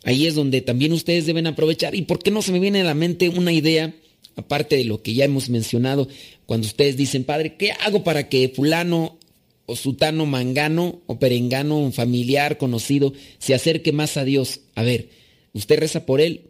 Ahí 0.05 0.27
es 0.27 0.35
donde 0.35 0.61
también 0.61 0.93
ustedes 0.93 1.27
deben 1.27 1.47
aprovechar. 1.47 1.95
¿Y 1.95 2.03
por 2.03 2.23
qué 2.23 2.31
no 2.31 2.43
se 2.43 2.53
me 2.53 2.61
viene 2.61 2.83
a 2.83 2.85
la 2.85 2.95
mente 2.95 3.29
una 3.29 3.53
idea? 3.53 3.95
aparte 4.37 4.77
de 4.77 4.85
lo 4.85 5.03
que 5.03 5.15
ya 5.15 5.25
hemos 5.25 5.49
mencionado, 5.49 6.09
cuando 6.45 6.67
ustedes 6.67 6.97
dicen, 6.97 7.25
Padre, 7.25 7.57
¿qué 7.57 7.73
hago 7.73 8.05
para 8.05 8.29
que 8.29 8.53
fulano 8.55 9.19
o 9.65 9.75
sutano 9.75 10.27
mangano 10.27 11.01
o 11.07 11.19
perengano, 11.19 11.79
un 11.79 11.93
familiar 11.93 12.59
conocido, 12.59 13.13
se 13.39 13.55
acerque 13.55 13.93
más 13.93 14.17
a 14.17 14.25
Dios? 14.25 14.61
A 14.75 14.83
ver, 14.83 15.09
¿usted 15.55 15.81
reza 15.81 16.07
por 16.07 16.21
él? 16.21 16.43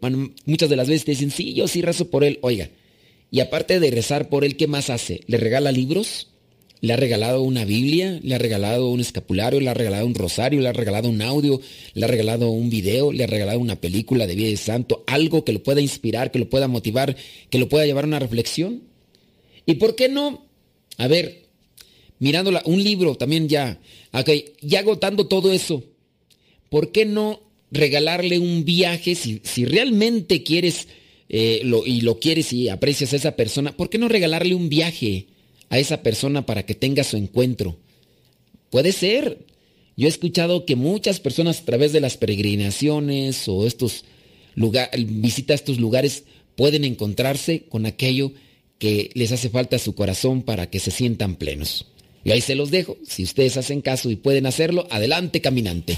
muchas 0.45 0.69
de 0.69 0.75
las 0.75 0.87
veces 0.87 1.05
te 1.05 1.11
dicen, 1.11 1.31
sí, 1.31 1.53
yo 1.53 1.67
sí 1.67 1.81
rezo 1.81 2.09
por 2.09 2.23
él. 2.23 2.39
Oiga, 2.41 2.69
y 3.31 3.39
aparte 3.39 3.79
de 3.79 3.89
rezar 3.89 4.29
por 4.29 4.43
él, 4.43 4.57
¿qué 4.57 4.67
más 4.67 4.89
hace? 4.89 5.21
¿Le 5.27 5.37
regala 5.37 5.71
libros? 5.71 6.27
Le 6.81 6.93
ha 6.93 6.95
regalado 6.95 7.41
una 7.41 7.65
Biblia, 7.65 8.19
le 8.21 8.35
ha 8.35 8.37
regalado 8.37 8.89
un 8.89 8.99
escapulario, 8.99 9.59
le 9.59 9.69
ha 9.69 9.73
regalado 9.73 10.05
un 10.05 10.13
rosario, 10.13 10.61
le 10.61 10.69
ha 10.69 10.73
regalado 10.73 11.09
un 11.09 11.21
audio, 11.21 11.59
le 11.93 12.05
ha 12.05 12.07
regalado 12.07 12.49
un 12.49 12.69
video, 12.69 13.11
le 13.11 13.23
ha 13.23 13.27
regalado 13.27 13.59
una 13.59 13.81
película 13.81 14.27
de 14.27 14.35
vida 14.35 14.49
de 14.49 14.57
santo, 14.57 15.03
algo 15.07 15.43
que 15.43 15.53
lo 15.53 15.63
pueda 15.63 15.81
inspirar, 15.81 16.31
que 16.31 16.39
lo 16.39 16.49
pueda 16.49 16.67
motivar, 16.67 17.15
que 17.49 17.57
lo 17.57 17.67
pueda 17.67 17.85
llevar 17.85 18.03
a 18.03 18.07
una 18.07 18.19
reflexión. 18.19 18.83
¿Y 19.65 19.75
por 19.75 19.95
qué 19.95 20.07
no? 20.07 20.45
A 20.97 21.07
ver, 21.07 21.45
mirándola, 22.19 22.61
un 22.65 22.83
libro 22.83 23.15
también 23.15 23.49
ya, 23.49 23.79
ok, 24.13 24.29
ya 24.61 24.79
agotando 24.79 25.27
todo 25.27 25.51
eso, 25.51 25.83
¿por 26.69 26.91
qué 26.91 27.05
no 27.05 27.41
regalarle 27.71 28.39
un 28.39 28.65
viaje 28.65 29.15
si, 29.15 29.41
si 29.43 29.65
realmente 29.65 30.43
quieres 30.43 30.87
eh, 31.29 31.61
y 31.85 32.01
lo 32.01 32.19
quieres 32.19 32.53
y 32.53 32.69
aprecias 32.69 33.13
a 33.13 33.17
esa 33.17 33.35
persona, 33.35 33.75
¿por 33.75 33.89
qué 33.89 33.97
no 33.97 34.07
regalarle 34.07 34.55
un 34.55 34.69
viaje? 34.69 35.27
A 35.69 35.79
esa 35.79 36.01
persona 36.01 36.45
para 36.45 36.65
que 36.65 36.75
tenga 36.75 37.03
su 37.03 37.17
encuentro. 37.17 37.77
Puede 38.69 38.91
ser. 38.91 39.45
Yo 39.95 40.07
he 40.07 40.09
escuchado 40.09 40.65
que 40.65 40.75
muchas 40.75 41.19
personas 41.19 41.61
a 41.61 41.65
través 41.65 41.91
de 41.91 42.01
las 42.01 42.17
peregrinaciones 42.17 43.47
o 43.47 43.65
estos 43.65 44.05
lugares, 44.55 44.91
visita 45.07 45.53
a 45.53 45.55
estos 45.55 45.79
lugares, 45.79 46.23
pueden 46.55 46.83
encontrarse 46.83 47.63
con 47.69 47.85
aquello 47.85 48.31
que 48.79 49.09
les 49.13 49.31
hace 49.31 49.49
falta 49.49 49.77
a 49.77 49.79
su 49.79 49.95
corazón 49.95 50.43
para 50.43 50.69
que 50.69 50.79
se 50.79 50.91
sientan 50.91 51.35
plenos. 51.35 51.87
Y 52.23 52.31
ahí 52.31 52.41
se 52.41 52.55
los 52.55 52.71
dejo. 52.71 52.97
Si 53.07 53.23
ustedes 53.23 53.57
hacen 53.57 53.81
caso 53.81 54.11
y 54.11 54.15
pueden 54.15 54.45
hacerlo, 54.45 54.87
adelante 54.91 55.41
caminante. 55.41 55.97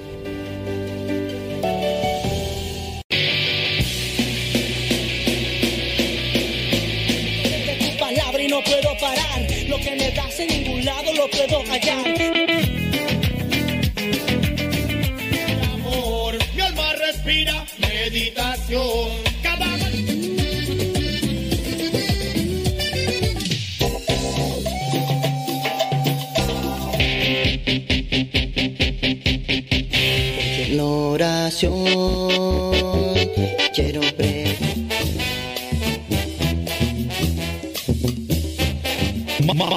Lo 10.11 10.15
que 10.15 10.21
me 10.21 10.27
das 10.27 10.39
en 10.39 10.47
ningún 10.47 10.83
lado 10.83 11.13
lo 11.13 11.27
puedo 11.29 11.63
hallar. 11.63 12.10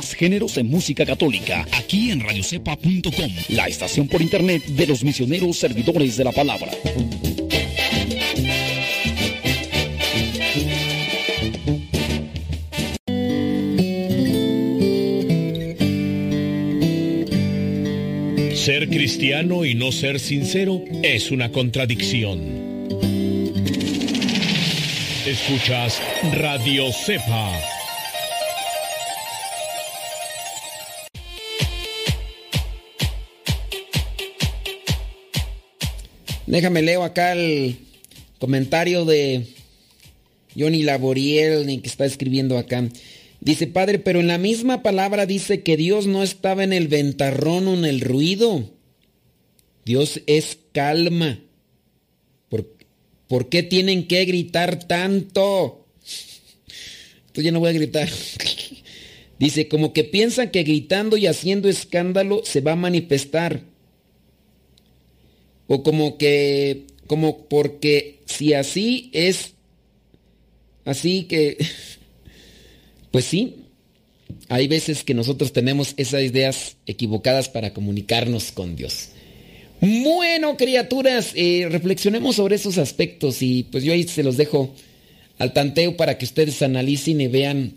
Más 0.05 0.13
géneros 0.13 0.59
en 0.59 0.69
música 0.69 1.07
católica, 1.07 1.67
aquí 1.73 2.11
en 2.11 2.21
radiocepa.com, 2.21 3.33
la 3.49 3.69
estación 3.69 4.07
por 4.07 4.21
internet 4.21 4.63
de 4.67 4.87
los 4.87 5.03
misioneros 5.03 5.57
servidores 5.57 6.19
de 6.19 6.25
la 6.25 6.31
palabra. 6.31 6.73
Ser 18.55 18.91
cristiano 18.91 19.65
y 19.65 19.75
no 19.75 19.91
ser 19.91 20.21
sincero 20.21 20.85
es 21.03 21.31
una 21.31 21.51
contradicción. 21.51 22.41
Escuchas 25.25 25.99
Radio 26.35 26.93
Cepa. 26.93 27.84
Déjame 36.47 36.83
leo 36.83 37.05
acá 37.05 37.33
el 37.33 37.77
comentario 38.39 39.07
de 39.07 39.47
Johnny 40.57 40.83
Laboriel 40.83 41.81
que 41.81 41.89
está 41.89 42.05
escribiendo 42.05 42.59
acá. 42.59 42.87
Dice, 43.41 43.67
padre, 43.67 43.99
pero 43.99 44.21
en 44.21 44.27
la 44.27 44.39
misma 44.39 44.83
palabra 44.83 45.25
dice 45.27 45.63
que 45.63 45.77
Dios 45.77 46.07
no 46.07 46.23
estaba 46.23 46.63
en 46.63 46.73
el 46.73 46.89
ventarrón 46.89 47.69
o 47.69 47.75
en 47.75 47.85
el 47.87 48.01
ruido. 48.01 48.71
Dios 49.85 50.21
es 50.27 50.59
calma. 50.73 51.41
¿Por, 52.49 52.75
¿por 53.27 53.49
qué 53.49 53.63
tienen 53.63 54.07
que 54.07 54.25
gritar 54.27 54.87
tanto? 54.87 55.87
Entonces 57.27 57.45
ya 57.45 57.53
no 57.53 57.61
voy 57.61 57.71
a 57.71 57.75
gritar. 57.75 58.09
Dice, 59.39 59.67
como 59.69 59.93
que 59.93 60.05
piensan 60.05 60.51
que 60.51 60.63
gritando 60.63 61.17
y 61.17 61.27
haciendo 61.27 61.69
escándalo 61.69 62.43
se 62.45 62.61
va 62.61 62.73
a 62.73 62.77
manifestar. 62.77 63.74
O 65.67 65.83
como 65.83 66.19
que, 66.19 66.85
como 67.07 67.47
porque 67.49 68.21
si 68.27 68.55
así 68.55 69.11
es, 69.13 69.55
así 70.85 71.25
que, 71.25 71.59
pues 73.11 73.25
sí, 73.25 73.57
hay 74.49 74.69
veces 74.69 75.05
que 75.05 75.15
nosotros 75.15 75.53
tenemos 75.53 75.95
esas 75.97 76.23
ideas 76.23 76.77
equivocadas 76.87 77.49
para 77.49 77.73
comunicarnos 77.73 78.53
con 78.53 78.77
Dios. 78.77 79.11
Bueno, 79.81 80.57
criaturas, 80.57 81.33
eh, 81.35 81.67
reflexionemos 81.71 82.37
sobre 82.37 82.57
esos 82.57 82.79
aspectos 82.79 83.43
y 83.43 83.65
pues 83.65 83.85
yo 83.85 83.93
ahí 83.93 84.05
se 84.05 84.23
los 84.23 84.37
dejo 84.37 84.75
al 85.39 85.53
tanteo 85.53 85.97
para 85.97 86.17
que 86.17 86.25
ustedes 86.25 86.63
analicen 86.63 87.21
y 87.21 87.27
vean 87.27 87.75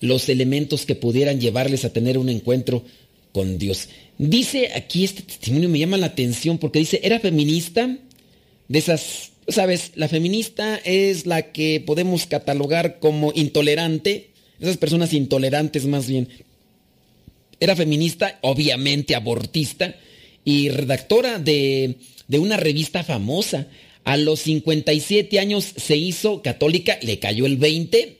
los 0.00 0.28
elementos 0.28 0.86
que 0.86 0.94
pudieran 0.94 1.40
llevarles 1.40 1.84
a 1.84 1.92
tener 1.92 2.18
un 2.18 2.28
encuentro 2.28 2.84
con 3.32 3.58
Dios. 3.58 3.88
Dice 4.18 4.72
aquí 4.74 5.04
este 5.04 5.22
testimonio 5.22 5.68
me 5.68 5.78
llama 5.78 5.96
la 5.96 6.06
atención 6.06 6.58
porque 6.58 6.80
dice, 6.80 7.00
era 7.02 7.20
feminista, 7.20 7.96
de 8.68 8.78
esas, 8.78 9.30
sabes, 9.48 9.92
la 9.94 10.08
feminista 10.08 10.76
es 10.84 11.26
la 11.26 11.52
que 11.52 11.82
podemos 11.84 12.26
catalogar 12.26 12.98
como 12.98 13.32
intolerante, 13.34 14.30
esas 14.60 14.76
personas 14.76 15.12
intolerantes 15.12 15.86
más 15.86 16.08
bien. 16.08 16.28
Era 17.60 17.76
feminista, 17.76 18.38
obviamente 18.42 19.14
abortista, 19.14 19.94
y 20.44 20.70
redactora 20.70 21.38
de, 21.38 21.96
de 22.26 22.38
una 22.38 22.56
revista 22.56 23.04
famosa. 23.04 23.68
A 24.04 24.16
los 24.16 24.40
57 24.40 25.38
años 25.38 25.74
se 25.76 25.96
hizo 25.96 26.42
católica, 26.42 26.98
le 27.02 27.18
cayó 27.18 27.46
el 27.46 27.56
20 27.56 28.17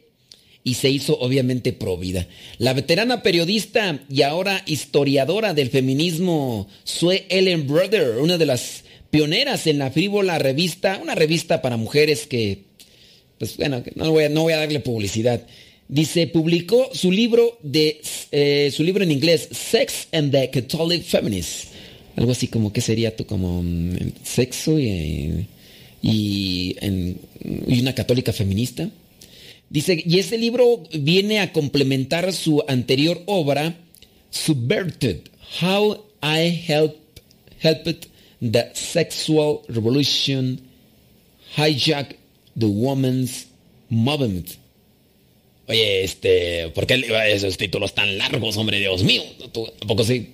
y 0.65 0.75
se 0.75 0.91
hizo 0.91 1.19
obviamente 1.19 1.73
provida. 1.73 2.27
La 2.59 2.73
veterana 2.73 3.23
periodista 3.23 4.01
y 4.11 4.23
ahora 4.23 4.63
historiadora 4.67 5.55
del 5.55 5.71
feminismo 5.71 6.69
Sue 6.85 7.27
Ellen 7.31 7.67
Brother, 7.67 8.19
una 8.19 8.37
de 8.37 8.47
las 8.47 8.85
pioneras 9.11 9.67
en 9.67 9.79
la 9.79 9.91
frívola 9.91 10.39
revista, 10.39 10.99
una 11.03 11.15
revista 11.15 11.63
para 11.63 11.77
mujeres 11.77 12.27
que, 12.27 12.65
pues 13.39 13.57
bueno, 13.57 13.83
no 13.95 14.11
voy 14.11 14.25
a, 14.25 14.29
no 14.29 14.43
voy 14.43 14.53
a 14.53 14.59
darle 14.59 14.81
publicidad. 14.81 15.43
Dice, 15.89 16.27
publicó 16.27 16.91
su 16.93 17.11
libro 17.11 17.59
de 17.63 18.03
eh, 18.31 18.71
su 18.75 18.83
libro 18.83 19.03
en 19.03 19.11
inglés, 19.11 19.49
Sex 19.51 20.09
and 20.13 20.31
the 20.33 20.51
Catholic 20.51 21.03
Feminist. 21.03 21.69
Algo 22.17 22.33
así 22.33 22.49
como 22.49 22.73
que 22.73 22.81
sería 22.83 23.17
tú 23.17 23.25
como 23.25 23.63
mm, 23.63 23.97
sexo 24.23 24.79
y, 24.79 25.47
en, 26.03 27.17
y 27.67 27.81
una 27.81 27.95
católica 27.95 28.33
feminista. 28.33 28.91
Dice, 29.71 30.03
y 30.05 30.19
ese 30.19 30.39
libro 30.39 30.83
viene 30.93 31.41
a 31.41 31.53
complementar 31.53 32.33
su 32.33 32.65
anterior 32.69 33.23
obra, 33.27 33.77
Subverted, 34.31 35.21
How 35.61 36.05
I 36.23 36.65
Help, 36.67 36.97
Helped 37.61 38.09
the 38.41 38.71
Sexual 38.73 39.61
Revolution 39.69 40.61
Hijack 41.57 42.17
the 42.59 42.67
Woman's 42.67 43.49
Movement. 43.91 44.49
Oye, 45.67 46.05
este, 46.05 46.71
¿por 46.71 46.87
qué 46.87 47.05
esos 47.31 47.59
títulos 47.59 47.95
tan 47.95 48.17
largos, 48.17 48.57
hombre, 48.57 48.79
Dios 48.79 49.03
mío? 49.03 49.23
¿Tampoco 49.53 50.03
sí? 50.03 50.29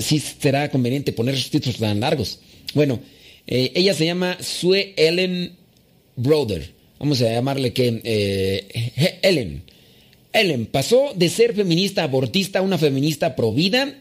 Sí 0.00 0.18
será 0.18 0.68
conveniente 0.68 1.12
poner 1.12 1.34
esos 1.34 1.50
títulos 1.50 1.78
tan 1.78 2.00
largos. 2.00 2.40
Bueno, 2.74 3.00
eh, 3.46 3.72
ella 3.74 3.94
se 3.94 4.06
llama 4.06 4.36
Sue 4.40 4.94
Ellen 4.96 5.52
Brother 6.16 6.77
vamos 6.98 7.20
a 7.22 7.30
llamarle 7.30 7.72
que 7.72 8.00
eh, 8.04 9.20
Ellen. 9.22 9.62
Ellen 10.32 10.66
pasó 10.66 11.12
de 11.14 11.28
ser 11.28 11.54
feminista 11.54 12.02
abortista 12.02 12.58
a 12.58 12.62
una 12.62 12.78
feminista 12.78 13.34
pro 13.34 13.52
vida, 13.52 13.94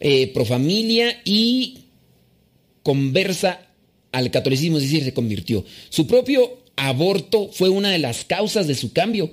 eh, 0.00 0.28
pro 0.32 0.44
familia 0.44 1.20
y 1.24 1.78
conversa 2.82 3.60
al 4.12 4.30
catolicismo, 4.30 4.78
es 4.78 4.84
decir, 4.84 5.04
se 5.04 5.14
convirtió. 5.14 5.64
Su 5.90 6.06
propio 6.06 6.58
aborto 6.76 7.50
fue 7.52 7.68
una 7.68 7.90
de 7.90 7.98
las 7.98 8.24
causas 8.24 8.66
de 8.66 8.74
su 8.74 8.92
cambio. 8.92 9.32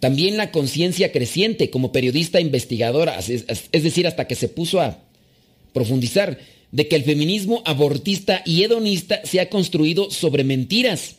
También 0.00 0.36
la 0.36 0.50
conciencia 0.50 1.12
creciente 1.12 1.70
como 1.70 1.92
periodista 1.92 2.40
investigadora, 2.40 3.18
es, 3.18 3.44
es 3.46 3.82
decir, 3.82 4.06
hasta 4.06 4.26
que 4.26 4.34
se 4.34 4.48
puso 4.48 4.80
a 4.80 4.98
profundizar 5.72 6.38
de 6.70 6.88
que 6.88 6.96
el 6.96 7.04
feminismo 7.04 7.62
abortista 7.64 8.42
y 8.44 8.62
hedonista 8.62 9.20
se 9.24 9.40
ha 9.40 9.48
construido 9.48 10.10
sobre 10.10 10.42
mentiras 10.42 11.16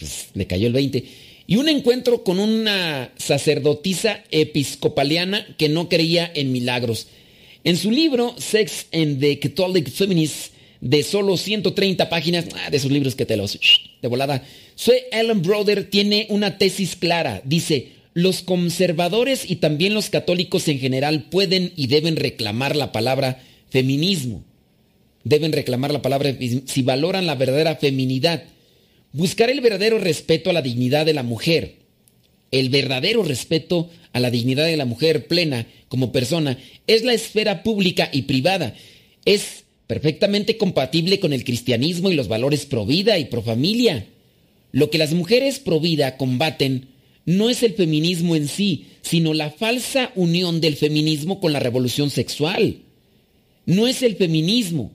pues, 0.00 0.28
le 0.34 0.46
cayó 0.46 0.66
el 0.66 0.72
20. 0.72 1.04
Y 1.46 1.56
un 1.56 1.68
encuentro 1.68 2.24
con 2.24 2.38
una 2.38 3.12
sacerdotisa 3.16 4.24
episcopaliana 4.30 5.46
que 5.58 5.68
no 5.68 5.88
creía 5.88 6.30
en 6.34 6.52
milagros. 6.52 7.08
En 7.64 7.76
su 7.76 7.90
libro 7.90 8.34
Sex 8.38 8.86
and 8.92 9.20
the 9.20 9.38
Catholic 9.38 9.90
Feminist, 9.90 10.54
de 10.80 11.02
solo 11.02 11.36
130 11.36 12.08
páginas, 12.08 12.46
ah, 12.54 12.70
de 12.70 12.76
esos 12.76 12.90
libros 12.90 13.14
que 13.14 13.26
te 13.26 13.36
los 13.36 13.58
de 14.00 14.08
volada, 14.08 14.44
Sue 14.76 15.04
Ellen 15.12 15.42
Brother 15.42 15.90
tiene 15.90 16.26
una 16.30 16.56
tesis 16.56 16.96
clara. 16.96 17.42
Dice, 17.44 17.88
los 18.14 18.42
conservadores 18.42 19.48
y 19.48 19.56
también 19.56 19.92
los 19.92 20.08
católicos 20.08 20.68
en 20.68 20.78
general 20.78 21.24
pueden 21.24 21.72
y 21.76 21.88
deben 21.88 22.16
reclamar 22.16 22.76
la 22.76 22.92
palabra 22.92 23.42
feminismo. 23.68 24.42
Deben 25.24 25.52
reclamar 25.52 25.92
la 25.92 26.00
palabra 26.00 26.34
si 26.64 26.82
valoran 26.82 27.26
la 27.26 27.34
verdadera 27.34 27.76
feminidad 27.76 28.44
buscar 29.12 29.50
el 29.50 29.60
verdadero 29.60 29.98
respeto 29.98 30.50
a 30.50 30.52
la 30.52 30.62
dignidad 30.62 31.06
de 31.06 31.14
la 31.14 31.22
mujer, 31.22 31.76
el 32.50 32.68
verdadero 32.68 33.22
respeto 33.22 33.90
a 34.12 34.20
la 34.20 34.30
dignidad 34.30 34.66
de 34.66 34.76
la 34.76 34.84
mujer 34.84 35.26
plena 35.28 35.66
como 35.88 36.12
persona 36.12 36.58
es 36.86 37.04
la 37.04 37.14
esfera 37.14 37.62
pública 37.62 38.08
y 38.12 38.22
privada. 38.22 38.74
Es 39.24 39.64
perfectamente 39.86 40.56
compatible 40.56 41.20
con 41.20 41.32
el 41.32 41.44
cristianismo 41.44 42.10
y 42.10 42.14
los 42.14 42.28
valores 42.28 42.66
pro 42.66 42.86
vida 42.86 43.18
y 43.18 43.26
pro 43.26 43.42
familia. 43.42 44.06
Lo 44.72 44.90
que 44.90 44.98
las 44.98 45.12
mujeres 45.12 45.58
pro 45.58 45.80
vida 45.80 46.16
combaten 46.16 46.88
no 47.24 47.50
es 47.50 47.62
el 47.62 47.74
feminismo 47.74 48.34
en 48.34 48.48
sí, 48.48 48.86
sino 49.02 49.34
la 49.34 49.50
falsa 49.50 50.10
unión 50.14 50.60
del 50.60 50.76
feminismo 50.76 51.40
con 51.40 51.52
la 51.52 51.60
revolución 51.60 52.10
sexual. 52.10 52.78
No 53.66 53.86
es 53.86 54.02
el 54.02 54.16
feminismo, 54.16 54.92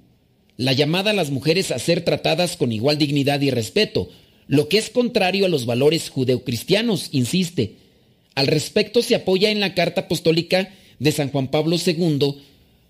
la 0.58 0.74
llamada 0.74 1.12
a 1.12 1.14
las 1.14 1.32
mujeres 1.32 1.72
a 1.72 1.80
ser 1.80 2.02
tratadas 2.02 2.58
con 2.58 2.72
igual 2.72 2.98
dignidad 2.98 3.42
y 3.42 3.52
respeto, 3.52 4.10
lo 4.48 4.70
que 4.70 4.78
es 4.78 4.90
contrario 4.90 5.46
a 5.46 5.50
los 5.50 5.66
valores 5.66 6.10
judeocristianos, 6.10 7.10
insiste. 7.12 7.78
Al 8.36 8.48
respecto 8.48 9.02
se 9.02 9.16
apoya 9.16 9.50
en 9.50 9.60
la 9.60 9.74
carta 9.74 10.02
apostólica 10.02 10.70
de 11.00 11.12
San 11.12 11.30
Juan 11.30 11.50
Pablo 11.50 11.78
II, 11.84 12.36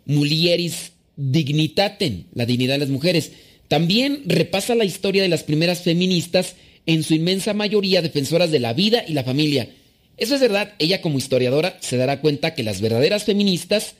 Mulieris 0.05 0.91
Dignitatem, 1.15 2.25
la 2.33 2.45
dignidad 2.45 2.75
de 2.75 2.79
las 2.79 2.89
mujeres. 2.89 3.31
También 3.67 4.23
repasa 4.25 4.75
la 4.75 4.85
historia 4.85 5.23
de 5.23 5.29
las 5.29 5.43
primeras 5.43 5.81
feministas, 5.81 6.55
en 6.85 7.03
su 7.03 7.15
inmensa 7.15 7.53
mayoría 7.53 8.01
defensoras 8.01 8.51
de 8.51 8.59
la 8.59 8.73
vida 8.73 9.03
y 9.07 9.13
la 9.13 9.23
familia. 9.23 9.69
Eso 10.17 10.35
es 10.35 10.41
verdad, 10.41 10.73
ella 10.77 11.01
como 11.01 11.17
historiadora 11.17 11.77
se 11.81 11.97
dará 11.97 12.21
cuenta 12.21 12.53
que 12.53 12.63
las 12.63 12.79
verdaderas 12.79 13.23
feministas 13.23 13.95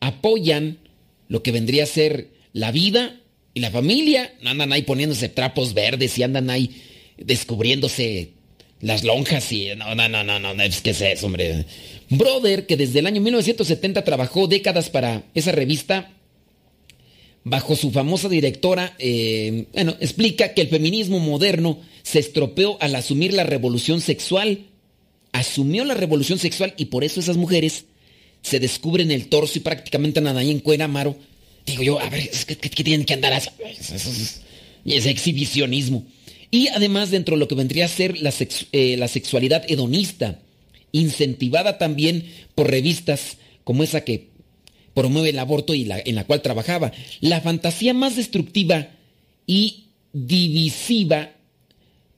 apoyan 0.00 0.78
lo 1.28 1.42
que 1.42 1.52
vendría 1.52 1.84
a 1.84 1.86
ser 1.86 2.28
la 2.52 2.72
vida 2.72 3.20
y 3.54 3.60
la 3.60 3.70
familia. 3.70 4.34
No 4.42 4.50
andan 4.50 4.72
ahí 4.72 4.82
poniéndose 4.82 5.28
trapos 5.28 5.74
verdes 5.74 6.18
y 6.18 6.22
andan 6.22 6.50
ahí 6.50 6.82
descubriéndose 7.16 8.32
las 8.80 9.04
lonjas 9.04 9.50
y... 9.52 9.68
No, 9.76 9.94
no, 9.94 10.08
no, 10.08 10.24
no, 10.24 10.38
no, 10.38 10.62
es 10.62 10.80
que 10.80 10.90
es 10.90 11.00
eso, 11.00 11.26
hombre. 11.26 11.66
Brother, 12.08 12.66
que 12.66 12.76
desde 12.76 12.98
el 13.00 13.06
año 13.06 13.20
1970 13.20 14.04
trabajó 14.04 14.46
décadas 14.46 14.90
para 14.90 15.24
esa 15.34 15.52
revista, 15.52 16.12
bajo 17.44 17.76
su 17.76 17.90
famosa 17.90 18.28
directora, 18.28 18.94
eh, 18.98 19.66
bueno, 19.72 19.96
explica 20.00 20.54
que 20.54 20.62
el 20.62 20.68
feminismo 20.68 21.18
moderno 21.18 21.78
se 22.02 22.18
estropeó 22.18 22.78
al 22.80 22.94
asumir 22.94 23.32
la 23.32 23.44
revolución 23.44 24.00
sexual. 24.00 24.66
Asumió 25.32 25.84
la 25.84 25.94
revolución 25.94 26.38
sexual 26.38 26.74
y 26.76 26.86
por 26.86 27.04
eso 27.04 27.20
esas 27.20 27.36
mujeres 27.36 27.84
se 28.42 28.58
descubren 28.58 29.10
el 29.10 29.28
torso 29.28 29.58
y 29.58 29.62
prácticamente 29.62 30.20
nada 30.20 30.40
ahí 30.40 30.50
en 30.50 30.60
cuera 30.60 30.86
amaro. 30.86 31.16
Digo 31.70 31.82
yo, 31.82 32.00
a 32.00 32.08
ver, 32.08 32.28
¿qué, 32.30 32.56
tienen 32.84 33.04
que 33.04 33.14
andar 33.14 33.32
así? 33.32 33.48
Y 34.84 34.94
ese 34.94 35.10
exhibicionismo. 35.10 36.04
Y 36.50 36.68
además 36.68 37.10
dentro 37.10 37.36
de 37.36 37.40
lo 37.40 37.48
que 37.48 37.54
vendría 37.54 37.84
a 37.84 37.88
ser 37.88 38.20
la, 38.20 38.32
eh, 38.72 38.96
la 38.96 39.08
sexualidad 39.08 39.64
hedonista, 39.68 40.40
incentivada 40.92 41.78
también 41.78 42.26
por 42.54 42.70
revistas 42.70 43.36
como 43.64 43.84
esa 43.84 44.02
que 44.02 44.30
promueve 44.94 45.30
el 45.30 45.38
aborto 45.38 45.74
y 45.74 45.84
la, 45.84 46.00
en 46.04 46.14
la 46.14 46.24
cual 46.24 46.42
trabajaba. 46.42 46.92
La 47.20 47.40
fantasía 47.40 47.94
más 47.94 48.16
destructiva 48.16 48.88
y 49.46 49.84
divisiva 50.12 51.32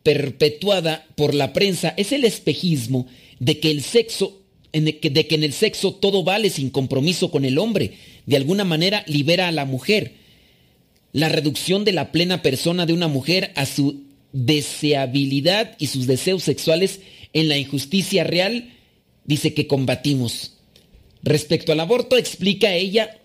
perpetuada 0.03 1.07
por 1.15 1.35
la 1.35 1.53
prensa 1.53 1.95
es 1.97 2.13
el 2.13 2.25
espejismo 2.25 3.07
de 3.39 3.61
que 3.61 3.71
el 3.71 3.83
sexo 3.83 4.39
de 4.73 4.99
que 5.27 5.35
en 5.35 5.45
el 5.45 5.53
sexo 5.53 5.93
todo 5.93 6.25
vale 6.25 6.49
sin 6.49 6.71
compromiso 6.71 7.31
con 7.31 7.45
el 7.45 7.59
hombre. 7.59 7.93
De 8.27 8.37
alguna 8.37 8.65
manera 8.65 9.05
libera 9.07 9.49
a 9.49 9.53
la 9.53 9.65
mujer. 9.65 10.15
La 11.13 11.29
reducción 11.29 11.85
de 11.85 11.93
la 11.93 12.13
plena 12.13 12.43
persona 12.43 12.87
de 12.87 12.93
una 12.93 13.09
mujer 13.09 13.53
a 13.57 13.67
su 13.67 14.03
deseabilidad 14.33 15.77
y 15.79 15.89
sus 15.89 16.07
deseos 16.07 16.43
sexuales 16.43 17.01
en 17.33 17.49
la 17.49 17.59
injusticia 17.59 18.25
real, 18.25 18.73
dice 19.25 19.55
que 19.55 19.67
combatimos. 19.67 20.53
Respecto 21.23 21.73
al 21.73 21.81
aborto, 21.81 22.17
explica 22.17 22.75
ella, 22.75 23.19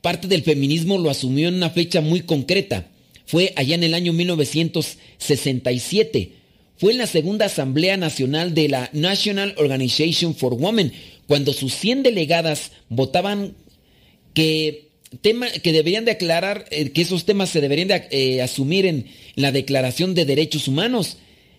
parte 0.00 0.28
del 0.28 0.42
feminismo 0.42 0.98
lo 0.98 1.10
asumió 1.10 1.48
en 1.48 1.56
una 1.56 1.70
fecha 1.70 2.00
muy 2.00 2.20
concreta. 2.20 2.86
Fue 3.26 3.52
allá 3.56 3.74
en 3.74 3.84
el 3.84 3.94
año 3.94 4.12
1967. 4.12 6.32
Fue 6.76 6.92
en 6.92 6.98
la 6.98 7.06
segunda 7.06 7.46
Asamblea 7.46 7.96
Nacional 7.96 8.54
de 8.54 8.68
la 8.68 8.90
National 8.92 9.54
Organization 9.58 10.34
for 10.34 10.54
Women, 10.54 10.92
cuando 11.26 11.52
sus 11.52 11.74
100 11.74 12.04
delegadas 12.04 12.70
votaban 12.88 13.54
que, 14.34 14.88
tema, 15.20 15.50
que 15.50 15.72
deberían 15.72 16.04
de 16.04 16.12
aclarar, 16.12 16.66
eh, 16.70 16.90
que 16.90 17.02
esos 17.02 17.24
temas 17.24 17.50
se 17.50 17.60
deberían 17.60 17.88
de 17.88 18.06
eh, 18.10 18.42
asumir 18.42 18.86
en 18.86 19.06
la 19.34 19.52
Declaración 19.52 20.14
de 20.14 20.24
Derechos 20.24 20.68
Humanos. 20.68 21.18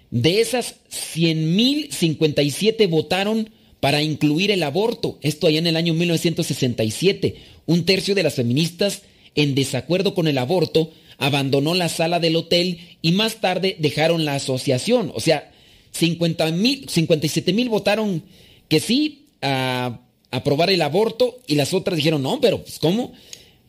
De 0.10 0.42
esas 0.42 0.76
100.057 1.16 2.90
votaron 2.90 3.50
para 3.80 4.02
incluir 4.02 4.52
el 4.52 4.64
aborto. 4.64 5.18
Esto 5.22 5.48
allá 5.48 5.60
en 5.60 5.68
el 5.68 5.78
año 5.78 5.94
1967. 5.94 7.36
Un 7.66 7.86
tercio 7.86 8.16
de 8.16 8.24
las 8.24 8.36
feministas 8.36 9.04
en 9.36 9.56
desacuerdo 9.56 10.14
con 10.14 10.28
el 10.28 10.38
aborto 10.38 10.92
abandonó 11.18 11.74
la 11.74 11.88
sala 11.88 12.20
del 12.20 12.36
hotel 12.36 12.80
y 13.02 13.12
más 13.12 13.42
tarde 13.42 13.76
dejaron 13.80 14.26
la 14.26 14.36
asociación. 14.36 15.12
O 15.14 15.20
sea, 15.20 15.52
50 15.92 16.52
57 16.88 17.54
mil 17.54 17.70
votaron 17.70 18.24
que 18.68 18.80
sí 18.80 19.28
a 19.42 20.02
aprobar 20.32 20.70
el 20.72 20.82
aborto 20.82 21.40
y 21.46 21.56
las 21.56 21.74
otras 21.74 21.98
dijeron 21.98 22.24
no, 22.24 22.42
pero 22.42 22.64
pues 22.64 22.80
¿cómo? 22.80 23.14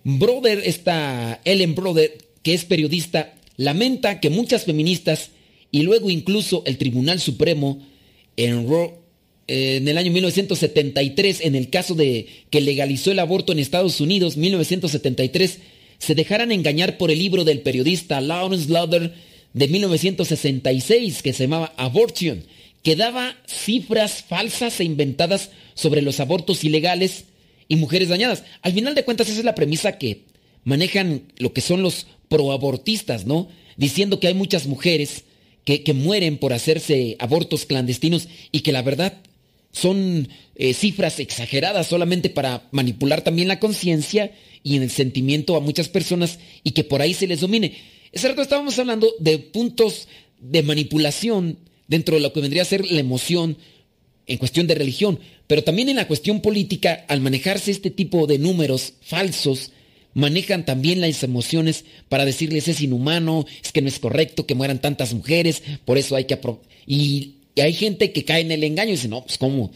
Brother, 0.04 0.62
esta 0.64 1.40
Ellen 1.44 1.74
Brother, 1.74 2.16
que 2.42 2.54
es 2.54 2.64
periodista, 2.64 3.34
lamenta 3.56 4.20
que 4.20 4.30
muchas 4.30 4.64
feministas 4.64 5.30
y 5.70 5.82
luego 5.82 6.10
incluso 6.10 6.62
el 6.66 6.78
Tribunal 6.78 7.20
Supremo 7.20 7.80
en, 8.36 9.88
el 9.88 9.98
año 9.98 10.12
1973, 10.12 11.40
en 11.42 11.54
el 11.54 11.70
caso 11.70 11.94
de 11.94 12.26
que 12.50 12.60
legalizó 12.60 13.10
el 13.10 13.18
aborto 13.18 13.52
en 13.52 13.58
Estados 13.58 14.00
Unidos, 14.00 14.36
1973, 14.36 15.58
se 15.98 16.14
dejaran 16.14 16.52
engañar 16.52 16.98
por 16.98 17.10
el 17.10 17.18
libro 17.18 17.44
del 17.44 17.60
periodista 17.60 18.20
Lawrence 18.20 18.70
Lauder 18.70 19.14
de 19.52 19.68
1966 19.68 21.22
que 21.22 21.32
se 21.32 21.44
llamaba 21.44 21.72
Abortion, 21.76 22.44
que 22.82 22.96
daba 22.96 23.36
cifras 23.46 24.22
falsas 24.22 24.80
e 24.80 24.84
inventadas 24.84 25.50
sobre 25.74 26.02
los 26.02 26.20
abortos 26.20 26.64
ilegales 26.64 27.24
y 27.68 27.76
mujeres 27.76 28.08
dañadas. 28.08 28.44
Al 28.62 28.72
final 28.72 28.94
de 28.94 29.04
cuentas 29.04 29.28
esa 29.28 29.38
es 29.38 29.44
la 29.44 29.54
premisa 29.54 29.98
que 29.98 30.24
manejan 30.64 31.22
lo 31.38 31.52
que 31.52 31.60
son 31.60 31.82
los 31.82 32.06
proabortistas, 32.28 33.26
¿no? 33.26 33.48
Diciendo 33.76 34.20
que 34.20 34.26
hay 34.26 34.34
muchas 34.34 34.66
mujeres 34.66 35.24
que, 35.64 35.82
que 35.82 35.92
mueren 35.92 36.38
por 36.38 36.52
hacerse 36.52 37.16
abortos 37.18 37.66
clandestinos 37.66 38.28
y 38.50 38.60
que 38.60 38.72
la 38.72 38.82
verdad 38.82 39.18
son 39.72 40.28
eh, 40.54 40.74
cifras 40.74 41.18
exageradas 41.18 41.86
solamente 41.86 42.30
para 42.30 42.68
manipular 42.70 43.22
también 43.22 43.48
la 43.48 43.58
conciencia 43.58 44.32
y 44.62 44.76
el 44.76 44.90
sentimiento 44.90 45.56
a 45.56 45.60
muchas 45.60 45.88
personas 45.88 46.38
y 46.62 46.72
que 46.72 46.84
por 46.84 47.00
ahí 47.00 47.14
se 47.14 47.26
les 47.26 47.40
domine. 47.40 47.74
Es 48.12 48.20
cierto, 48.20 48.42
estábamos 48.42 48.78
hablando 48.78 49.12
de 49.18 49.38
puntos 49.38 50.08
de 50.38 50.62
manipulación 50.62 51.58
dentro 51.92 52.16
de 52.16 52.22
lo 52.22 52.32
que 52.32 52.40
vendría 52.40 52.62
a 52.62 52.64
ser 52.64 52.90
la 52.90 53.00
emoción 53.00 53.58
en 54.26 54.38
cuestión 54.38 54.66
de 54.66 54.74
religión, 54.74 55.20
pero 55.46 55.62
también 55.62 55.90
en 55.90 55.96
la 55.96 56.08
cuestión 56.08 56.40
política, 56.40 57.04
al 57.06 57.20
manejarse 57.20 57.70
este 57.70 57.90
tipo 57.90 58.26
de 58.26 58.38
números 58.38 58.94
falsos, 59.02 59.72
manejan 60.14 60.64
también 60.64 61.02
las 61.02 61.22
emociones 61.22 61.84
para 62.08 62.24
decirles 62.24 62.66
es 62.66 62.80
inhumano, 62.80 63.44
es 63.62 63.72
que 63.72 63.82
no 63.82 63.88
es 63.88 63.98
correcto 63.98 64.46
que 64.46 64.54
mueran 64.54 64.80
tantas 64.80 65.12
mujeres, 65.12 65.62
por 65.84 65.98
eso 65.98 66.16
hay 66.16 66.24
que... 66.24 66.38
Y, 66.86 67.34
y 67.54 67.60
hay 67.60 67.74
gente 67.74 68.10
que 68.12 68.24
cae 68.24 68.40
en 68.40 68.52
el 68.52 68.64
engaño 68.64 68.88
y 68.88 68.92
dice, 68.92 69.08
no, 69.08 69.24
pues 69.24 69.36
cómo 69.36 69.70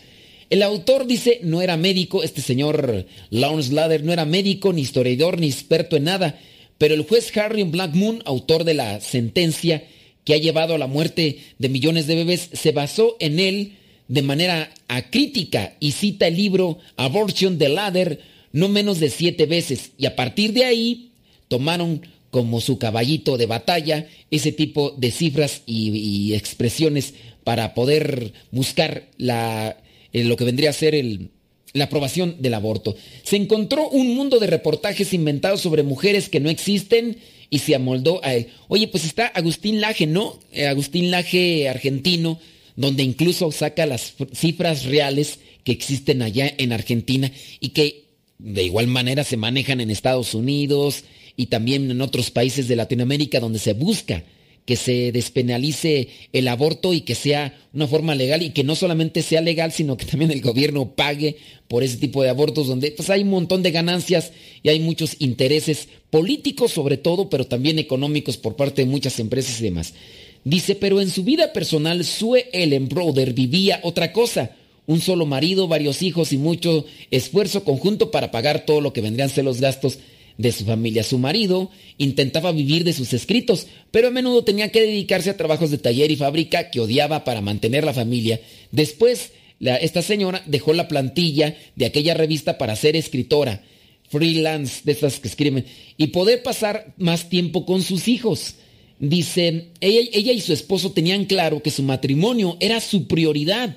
el 0.49 0.63
autor 0.63 1.07
dice, 1.07 1.41
no 1.43 1.61
era 1.61 1.77
médico, 1.77 2.23
este 2.23 2.41
señor 2.41 3.05
Lawrence 3.29 3.75
Ladder 3.75 4.05
no 4.05 4.13
era 4.15 4.25
médico, 4.25 4.73
ni 4.73 4.81
historiador, 4.81 5.39
ni 5.39 5.49
experto 5.49 5.97
en 5.97 6.05
nada, 6.05 6.39
pero 6.79 6.95
el 6.95 7.03
juez 7.03 7.37
Harry 7.37 7.65
Blackmoon, 7.65 8.23
autor 8.25 8.65
de 8.65 8.75
la 8.75 9.01
sentencia 9.01 9.85
que 10.27 10.35
ha 10.35 10.39
llevado 10.39 10.75
a 10.75 10.79
la 10.79 10.89
muerte 10.89 11.39
de 11.59 11.69
millones 11.71 12.09
de 12.09 12.17
bebés, 12.17 12.51
se 12.53 12.73
basó 12.73 13.17
en 13.21 13.39
él 13.39 13.77
de 14.09 14.23
manera 14.23 14.75
acrítica 14.89 15.77
y 15.79 15.93
cita 15.93 16.27
el 16.27 16.37
libro 16.37 16.79
Abortion 16.97 17.59
de 17.59 17.69
Ladder 17.69 18.21
no 18.53 18.69
menos 18.69 18.99
de 18.99 19.09
siete 19.09 19.47
veces 19.47 19.93
y 19.97 20.07
a 20.07 20.17
partir 20.17 20.53
de 20.53 20.65
ahí 20.65 21.13
tomaron 21.47 22.03
como 22.31 22.61
su 22.61 22.77
caballito 22.77 23.37
de 23.37 23.47
batalla 23.47 24.09
ese 24.33 24.51
tipo 24.51 24.91
de 24.91 25.13
cifras 25.13 25.63
y, 25.65 26.35
expresiones 26.35 27.15
para 27.45 27.73
poder 27.73 28.33
buscar 28.51 29.09
la 29.17 29.77
lo 30.13 30.37
que 30.37 30.45
vendría 30.45 30.71
a 30.71 30.73
ser 30.73 30.95
el, 30.95 31.31
la 31.73 31.85
aprobación 31.85 32.37
del 32.41 32.55
aborto. 32.55 32.97
Se 33.23 33.37
encontró 33.37 33.89
un 33.91 34.17
mundo 34.17 34.39
de 34.41 34.47
reportajes 34.47 35.13
inventados 35.13 35.61
sobre 35.61 35.83
mujeres 35.83 36.29
que 36.29 36.41
no 36.41 36.51
existen 36.51 37.19
y 37.51 37.61
se 37.61 37.75
amoldó 37.75 38.25
a 38.25 38.35
él. 38.35 38.49
Oye, 38.69 38.89
pues 38.89 39.05
está 39.05 39.27
Agustín 39.27 39.81
Laje, 39.81 40.07
¿no? 40.07 40.39
Eh, 40.53 40.67
Agustín 40.67 41.11
Laje 41.11 41.69
argentino, 41.69 42.39
donde 42.77 43.03
incluso 43.03 43.51
saca 43.53 43.87
las 43.87 44.15
cifras 44.33 44.85
reales 44.85 45.39
que 45.65 45.73
existen 45.73 46.23
allá 46.23 46.53
en 46.59 46.73
Argentina 46.73 47.31
y 47.61 47.71
que 47.71 48.05
de 48.39 48.65
igual 48.65 48.87
manera 48.87 49.25
se 49.25 49.37
manejan 49.37 49.81
en 49.81 49.91
Estados 49.91 50.35
Unidos 50.35 51.05
y 51.37 51.47
también 51.47 51.91
en 51.91 52.01
otros 52.01 52.31
países 52.31 52.69
de 52.69 52.77
Latinoamérica 52.77 53.41
donde 53.41 53.59
se 53.59 53.73
busca 53.73 54.23
que 54.67 54.77
se 54.77 55.13
despenalice 55.13 56.09
el 56.33 56.49
aborto 56.49 56.93
y 56.93 57.03
que 57.03 57.15
sea 57.15 57.57
una 57.73 57.87
forma 57.87 58.17
legal 58.17 58.43
y 58.43 58.51
que 58.51 58.65
no 58.65 58.75
solamente 58.75 59.23
sea 59.23 59.41
legal, 59.41 59.73
sino 59.73 59.97
que 59.97 60.05
también 60.05 60.33
el 60.33 60.43
gobierno 60.43 60.91
pague 60.95 61.37
por 61.69 61.85
ese 61.85 61.97
tipo 61.97 62.23
de 62.23 62.31
abortos 62.31 62.67
donde 62.67 62.91
pues 62.91 63.09
hay 63.09 63.23
un 63.23 63.31
montón 63.31 63.63
de 63.63 63.71
ganancias 63.71 64.33
y 64.65 64.69
hay 64.69 64.81
muchos 64.81 65.17
intereses 65.21 65.89
políticos 66.11 66.73
sobre 66.73 66.97
todo, 66.97 67.31
pero 67.31 67.47
también 67.47 67.79
económicos 67.79 68.37
por 68.37 68.57
parte 68.57 68.83
de 68.83 68.91
muchas 68.91 69.21
empresas 69.21 69.61
y 69.61 69.65
demás. 69.65 69.95
Dice, 70.43 70.75
pero 70.75 71.01
en 71.01 71.11
su 71.11 71.23
vida 71.23 71.53
personal 71.53 72.05
Sue 72.05 72.49
Ellen 72.53 72.89
Brother 72.89 73.35
vivía 73.35 73.81
otra 73.85 74.13
cosa, 74.13 74.51
un 74.87 75.01
solo 75.01 75.27
marido, 75.27 75.69
varios 75.69 76.03
hijos 76.03 76.33
y 76.33 76.39
mucho 76.39 76.85
esfuerzo 77.13 77.63
conjunto 77.63 78.11
para 78.11 78.33
pagar 78.33 78.67
todo 78.67 78.81
lo 78.81 78.93
que 78.93 79.01
vendrían 79.01 79.29
a 79.29 79.33
ser 79.33 79.45
los 79.45 79.61
gastos 79.61 79.99
de 80.39 80.53
su 80.53 80.65
familia. 80.65 81.03
Su 81.03 81.19
marido 81.19 81.71
intentaba 81.99 82.53
vivir 82.53 82.85
de 82.85 82.93
sus 82.93 83.13
escritos, 83.13 83.67
pero 83.91 84.09
a 84.09 84.11
menudo 84.11 84.45
tenía 84.45 84.71
que 84.71 84.81
dedicarse 84.81 85.31
a 85.31 85.37
trabajos 85.37 85.71
de 85.71 85.79
taller 85.79 86.11
y 86.11 86.17
fábrica 86.17 86.71
que 86.71 86.81
odiaba 86.81 87.25
para 87.25 87.41
mantener 87.41 87.85
la 87.85 87.95
familia. 87.95 88.41
Después, 88.71 89.33
esta 89.61 90.03
señora 90.03 90.43
dejó 90.47 90.73
la 90.73 90.89
plantilla 90.89 91.57
de 91.75 91.87
aquella 91.87 92.15
revista 92.15 92.59
para 92.59 92.77
ser 92.77 92.97
escritora, 92.97 93.63
freelance, 94.09 94.83
de 94.85 94.93
esas 94.93 95.19
que 95.19 95.29
escriben, 95.29 95.65
y 95.97 96.09
poder 96.09 96.43
pasar 96.43 96.95
más 96.99 97.29
tiempo 97.29 97.65
con 97.65 97.83
sus 97.83 98.09
hijos. 98.09 98.57
Dice, 98.99 99.69
ella, 99.81 100.09
ella 100.13 100.33
y 100.33 100.41
su 100.41 100.53
esposo 100.53 100.93
tenían 100.93 101.25
claro 101.25 101.63
que 101.63 101.71
su 101.71 101.83
matrimonio 101.83 102.57
era 102.61 102.81
su 102.81 103.07
prioridad. 103.07 103.77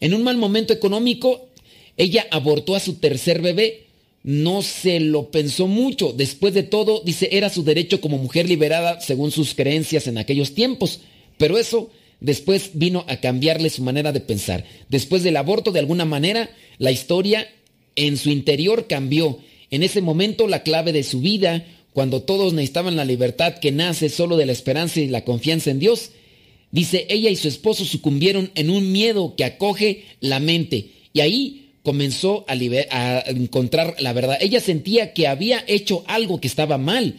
En 0.00 0.14
un 0.14 0.22
mal 0.22 0.36
momento 0.36 0.72
económico, 0.72 1.48
ella 1.96 2.26
abortó 2.30 2.74
a 2.74 2.80
su 2.80 2.94
tercer 2.94 3.40
bebé 3.40 3.83
no 4.24 4.62
se 4.62 5.00
lo 5.00 5.30
pensó 5.30 5.68
mucho. 5.68 6.14
Después 6.16 6.54
de 6.54 6.62
todo, 6.62 7.02
dice, 7.04 7.28
era 7.30 7.50
su 7.50 7.62
derecho 7.62 8.00
como 8.00 8.16
mujer 8.16 8.48
liberada 8.48 9.00
según 9.00 9.30
sus 9.30 9.54
creencias 9.54 10.06
en 10.06 10.16
aquellos 10.16 10.54
tiempos. 10.54 11.00
Pero 11.36 11.58
eso 11.58 11.90
después 12.20 12.70
vino 12.72 13.04
a 13.06 13.18
cambiarle 13.18 13.68
su 13.68 13.82
manera 13.82 14.12
de 14.12 14.20
pensar. 14.20 14.64
Después 14.88 15.22
del 15.22 15.36
aborto, 15.36 15.72
de 15.72 15.80
alguna 15.80 16.06
manera, 16.06 16.48
la 16.78 16.90
historia 16.90 17.46
en 17.96 18.16
su 18.16 18.30
interior 18.30 18.86
cambió. 18.88 19.38
En 19.70 19.82
ese 19.82 20.00
momento, 20.00 20.48
la 20.48 20.62
clave 20.62 20.92
de 20.92 21.02
su 21.02 21.20
vida, 21.20 21.66
cuando 21.92 22.22
todos 22.22 22.54
necesitaban 22.54 22.96
la 22.96 23.04
libertad 23.04 23.58
que 23.58 23.72
nace 23.72 24.08
solo 24.08 24.38
de 24.38 24.46
la 24.46 24.52
esperanza 24.52 25.00
y 25.00 25.08
la 25.08 25.24
confianza 25.24 25.70
en 25.70 25.80
Dios, 25.80 26.12
dice, 26.70 27.06
ella 27.10 27.28
y 27.28 27.36
su 27.36 27.48
esposo 27.48 27.84
sucumbieron 27.84 28.50
en 28.54 28.70
un 28.70 28.90
miedo 28.90 29.34
que 29.36 29.44
acoge 29.44 30.04
la 30.20 30.40
mente. 30.40 30.88
Y 31.12 31.20
ahí 31.20 31.63
comenzó 31.84 32.46
a, 32.48 33.22
encontrar 33.26 33.94
la 34.00 34.14
verdad. 34.14 34.38
Ella 34.40 34.60
sentía 34.60 35.12
que 35.12 35.28
había 35.28 35.62
hecho 35.68 36.02
algo 36.08 36.40
que 36.40 36.48
estaba 36.48 36.78
mal 36.78 37.16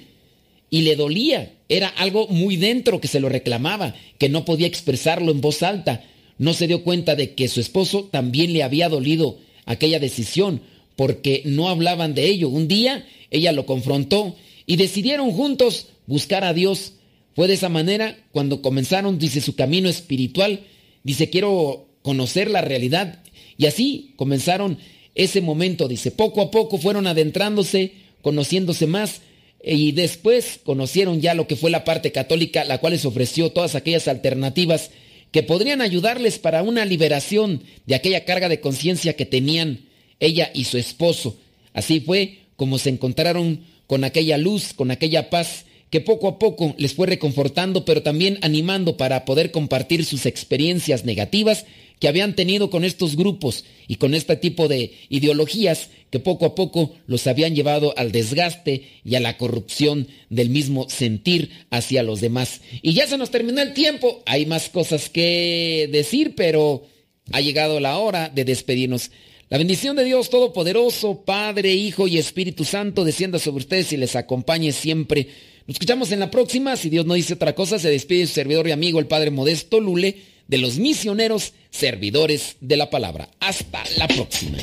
y 0.72 0.82
le 0.82 0.96
dolía. 0.96 1.54
Era 1.70 1.88
algo 1.88 2.28
muy 2.28 2.58
dentro 2.58 3.00
que 3.00 3.08
se 3.08 3.20
lo 3.20 3.30
reclamaba, 3.30 3.96
que 4.18 4.28
no 4.28 4.44
podía 4.44 4.66
expresarlo 4.66 5.32
en 5.32 5.40
voz 5.40 5.62
alta. 5.62 6.04
No 6.40 6.54
se 6.54 6.68
dio 6.68 6.84
cuenta 6.84 7.16
de 7.16 7.36
que 7.36 7.48
su 7.48 7.62
esposo 7.62 8.06
también 8.06 8.54
le 8.54 8.64
había 8.64 8.90
dolido 8.90 9.38
aquella 9.66 10.00
decisión, 10.00 10.62
porque 10.96 11.44
no 11.46 11.70
hablaban 11.70 12.16
de 12.16 12.26
ello. 12.26 12.50
Un 12.50 12.68
día 12.68 13.06
ella 13.30 13.52
lo 13.52 13.68
confrontó 13.68 14.36
y 14.66 14.78
decidieron 14.78 15.32
juntos 15.32 15.90
buscar 16.08 16.44
a 16.44 16.56
Dios. 16.56 16.94
Fue 17.36 17.48
de 17.48 17.54
esa 17.54 17.70
manera 17.70 18.18
cuando 18.32 18.64
comenzaron, 18.64 19.20
dice, 19.20 19.42
su 19.42 19.56
camino 19.56 19.90
espiritual. 19.90 20.62
Dice, 21.04 21.30
quiero 21.30 21.88
conocer 22.02 22.50
la 22.50 22.62
realidad 22.62 23.22
y 23.58 23.66
así 23.66 24.14
comenzaron 24.16 24.78
ese 25.16 25.42
momento, 25.42 25.88
dice, 25.88 26.12
poco 26.12 26.42
a 26.42 26.52
poco 26.52 26.78
fueron 26.78 27.08
adentrándose, 27.08 27.94
conociéndose 28.22 28.86
más 28.86 29.22
y 29.64 29.94
después 29.94 30.60
conocieron 30.64 31.22
ya 31.22 31.34
lo 31.34 31.48
que 31.48 31.56
fue 31.56 31.72
la 31.72 31.84
parte 31.86 32.12
católica, 32.12 32.66
la 32.66 32.78
cual 32.80 32.94
les 32.94 33.06
ofreció 33.06 33.52
todas 33.52 33.76
aquellas 33.76 34.08
alternativas 34.08 34.92
que 35.32 35.42
podrían 35.44 35.82
ayudarles 35.82 36.38
para 36.38 36.64
una 36.64 36.86
liberación 36.86 37.64
de 37.86 37.96
aquella 37.96 38.26
carga 38.26 38.48
de 38.48 38.60
conciencia 38.60 39.16
que 39.16 39.26
tenían 39.26 39.86
ella 40.20 40.52
y 40.54 40.66
su 40.66 40.78
esposo. 40.78 41.38
Así 41.74 42.00
fue 42.00 42.40
como 42.56 42.78
se 42.78 42.90
encontraron 42.90 43.62
con 43.88 44.04
aquella 44.04 44.38
luz, 44.38 44.74
con 44.74 44.92
aquella 44.92 45.30
paz 45.30 45.66
que 45.90 46.02
poco 46.02 46.28
a 46.28 46.40
poco 46.40 46.76
les 46.78 46.94
fue 46.94 47.08
reconfortando, 47.08 47.86
pero 47.86 48.04
también 48.04 48.38
animando 48.42 48.98
para 48.98 49.26
poder 49.26 49.52
compartir 49.52 50.06
sus 50.06 50.26
experiencias 50.26 51.06
negativas 51.06 51.66
que 52.00 52.08
habían 52.08 52.36
tenido 52.36 52.70
con 52.70 52.84
estos 52.84 53.16
grupos 53.16 53.66
y 53.88 53.96
con 53.96 54.14
este 54.14 54.36
tipo 54.36 54.68
de 54.68 54.94
ideologías 55.10 55.90
que 56.10 56.20
poco 56.20 56.46
a 56.46 56.56
poco 56.56 56.94
los 57.08 57.28
habían 57.28 57.56
llevado 57.56 57.94
al 57.98 58.12
desgaste 58.12 58.84
y 59.04 59.16
a 59.16 59.20
la 59.20 59.38
corrupción 59.38 60.08
del 60.30 60.50
mismo 60.50 60.90
sentir 60.90 61.52
hacia 61.70 62.04
los 62.04 62.22
demás. 62.22 62.62
Y 62.82 62.94
ya 62.94 63.08
se 63.08 63.18
nos 63.18 63.32
terminó 63.32 63.62
el 63.62 63.74
tiempo, 63.74 64.24
hay 64.26 64.46
más 64.46 64.70
cosas 64.70 65.10
que 65.10 65.90
decir, 65.92 66.36
pero 66.36 66.86
ha 67.32 67.42
llegado 67.42 67.80
la 67.80 67.98
hora 67.98 68.30
de 68.30 68.46
despedirnos. 68.46 69.12
La 69.50 69.58
bendición 69.58 69.96
de 69.96 70.04
Dios 70.04 70.30
Todopoderoso, 70.30 71.24
Padre, 71.24 71.74
Hijo 71.74 72.08
y 72.08 72.18
Espíritu 72.18 72.66
Santo 72.66 73.04
descienda 73.04 73.38
sobre 73.38 73.64
ustedes 73.64 73.94
y 73.94 73.98
les 73.98 74.16
acompañe 74.16 74.72
siempre. 74.72 75.28
Nos 75.68 75.76
escuchamos 75.76 76.12
en 76.12 76.20
la 76.20 76.32
próxima. 76.32 76.76
Si 76.76 76.90
Dios 76.90 77.06
no 77.06 77.14
dice 77.14 77.34
otra 77.34 77.54
cosa, 77.54 77.78
se 77.78 77.90
despide 77.90 78.26
su 78.26 78.34
servidor 78.34 78.68
y 78.68 78.72
amigo, 78.72 79.00
el 79.00 79.08
Padre 79.08 79.32
Modesto 79.32 79.80
Lule 79.80 80.16
de 80.48 80.58
los 80.58 80.78
misioneros 80.78 81.54
servidores 81.70 82.58
de 82.62 82.78
la 82.78 82.90
palabra. 82.90 83.30
Hasta 83.40 83.84
la 83.98 84.08
próxima. 84.08 84.58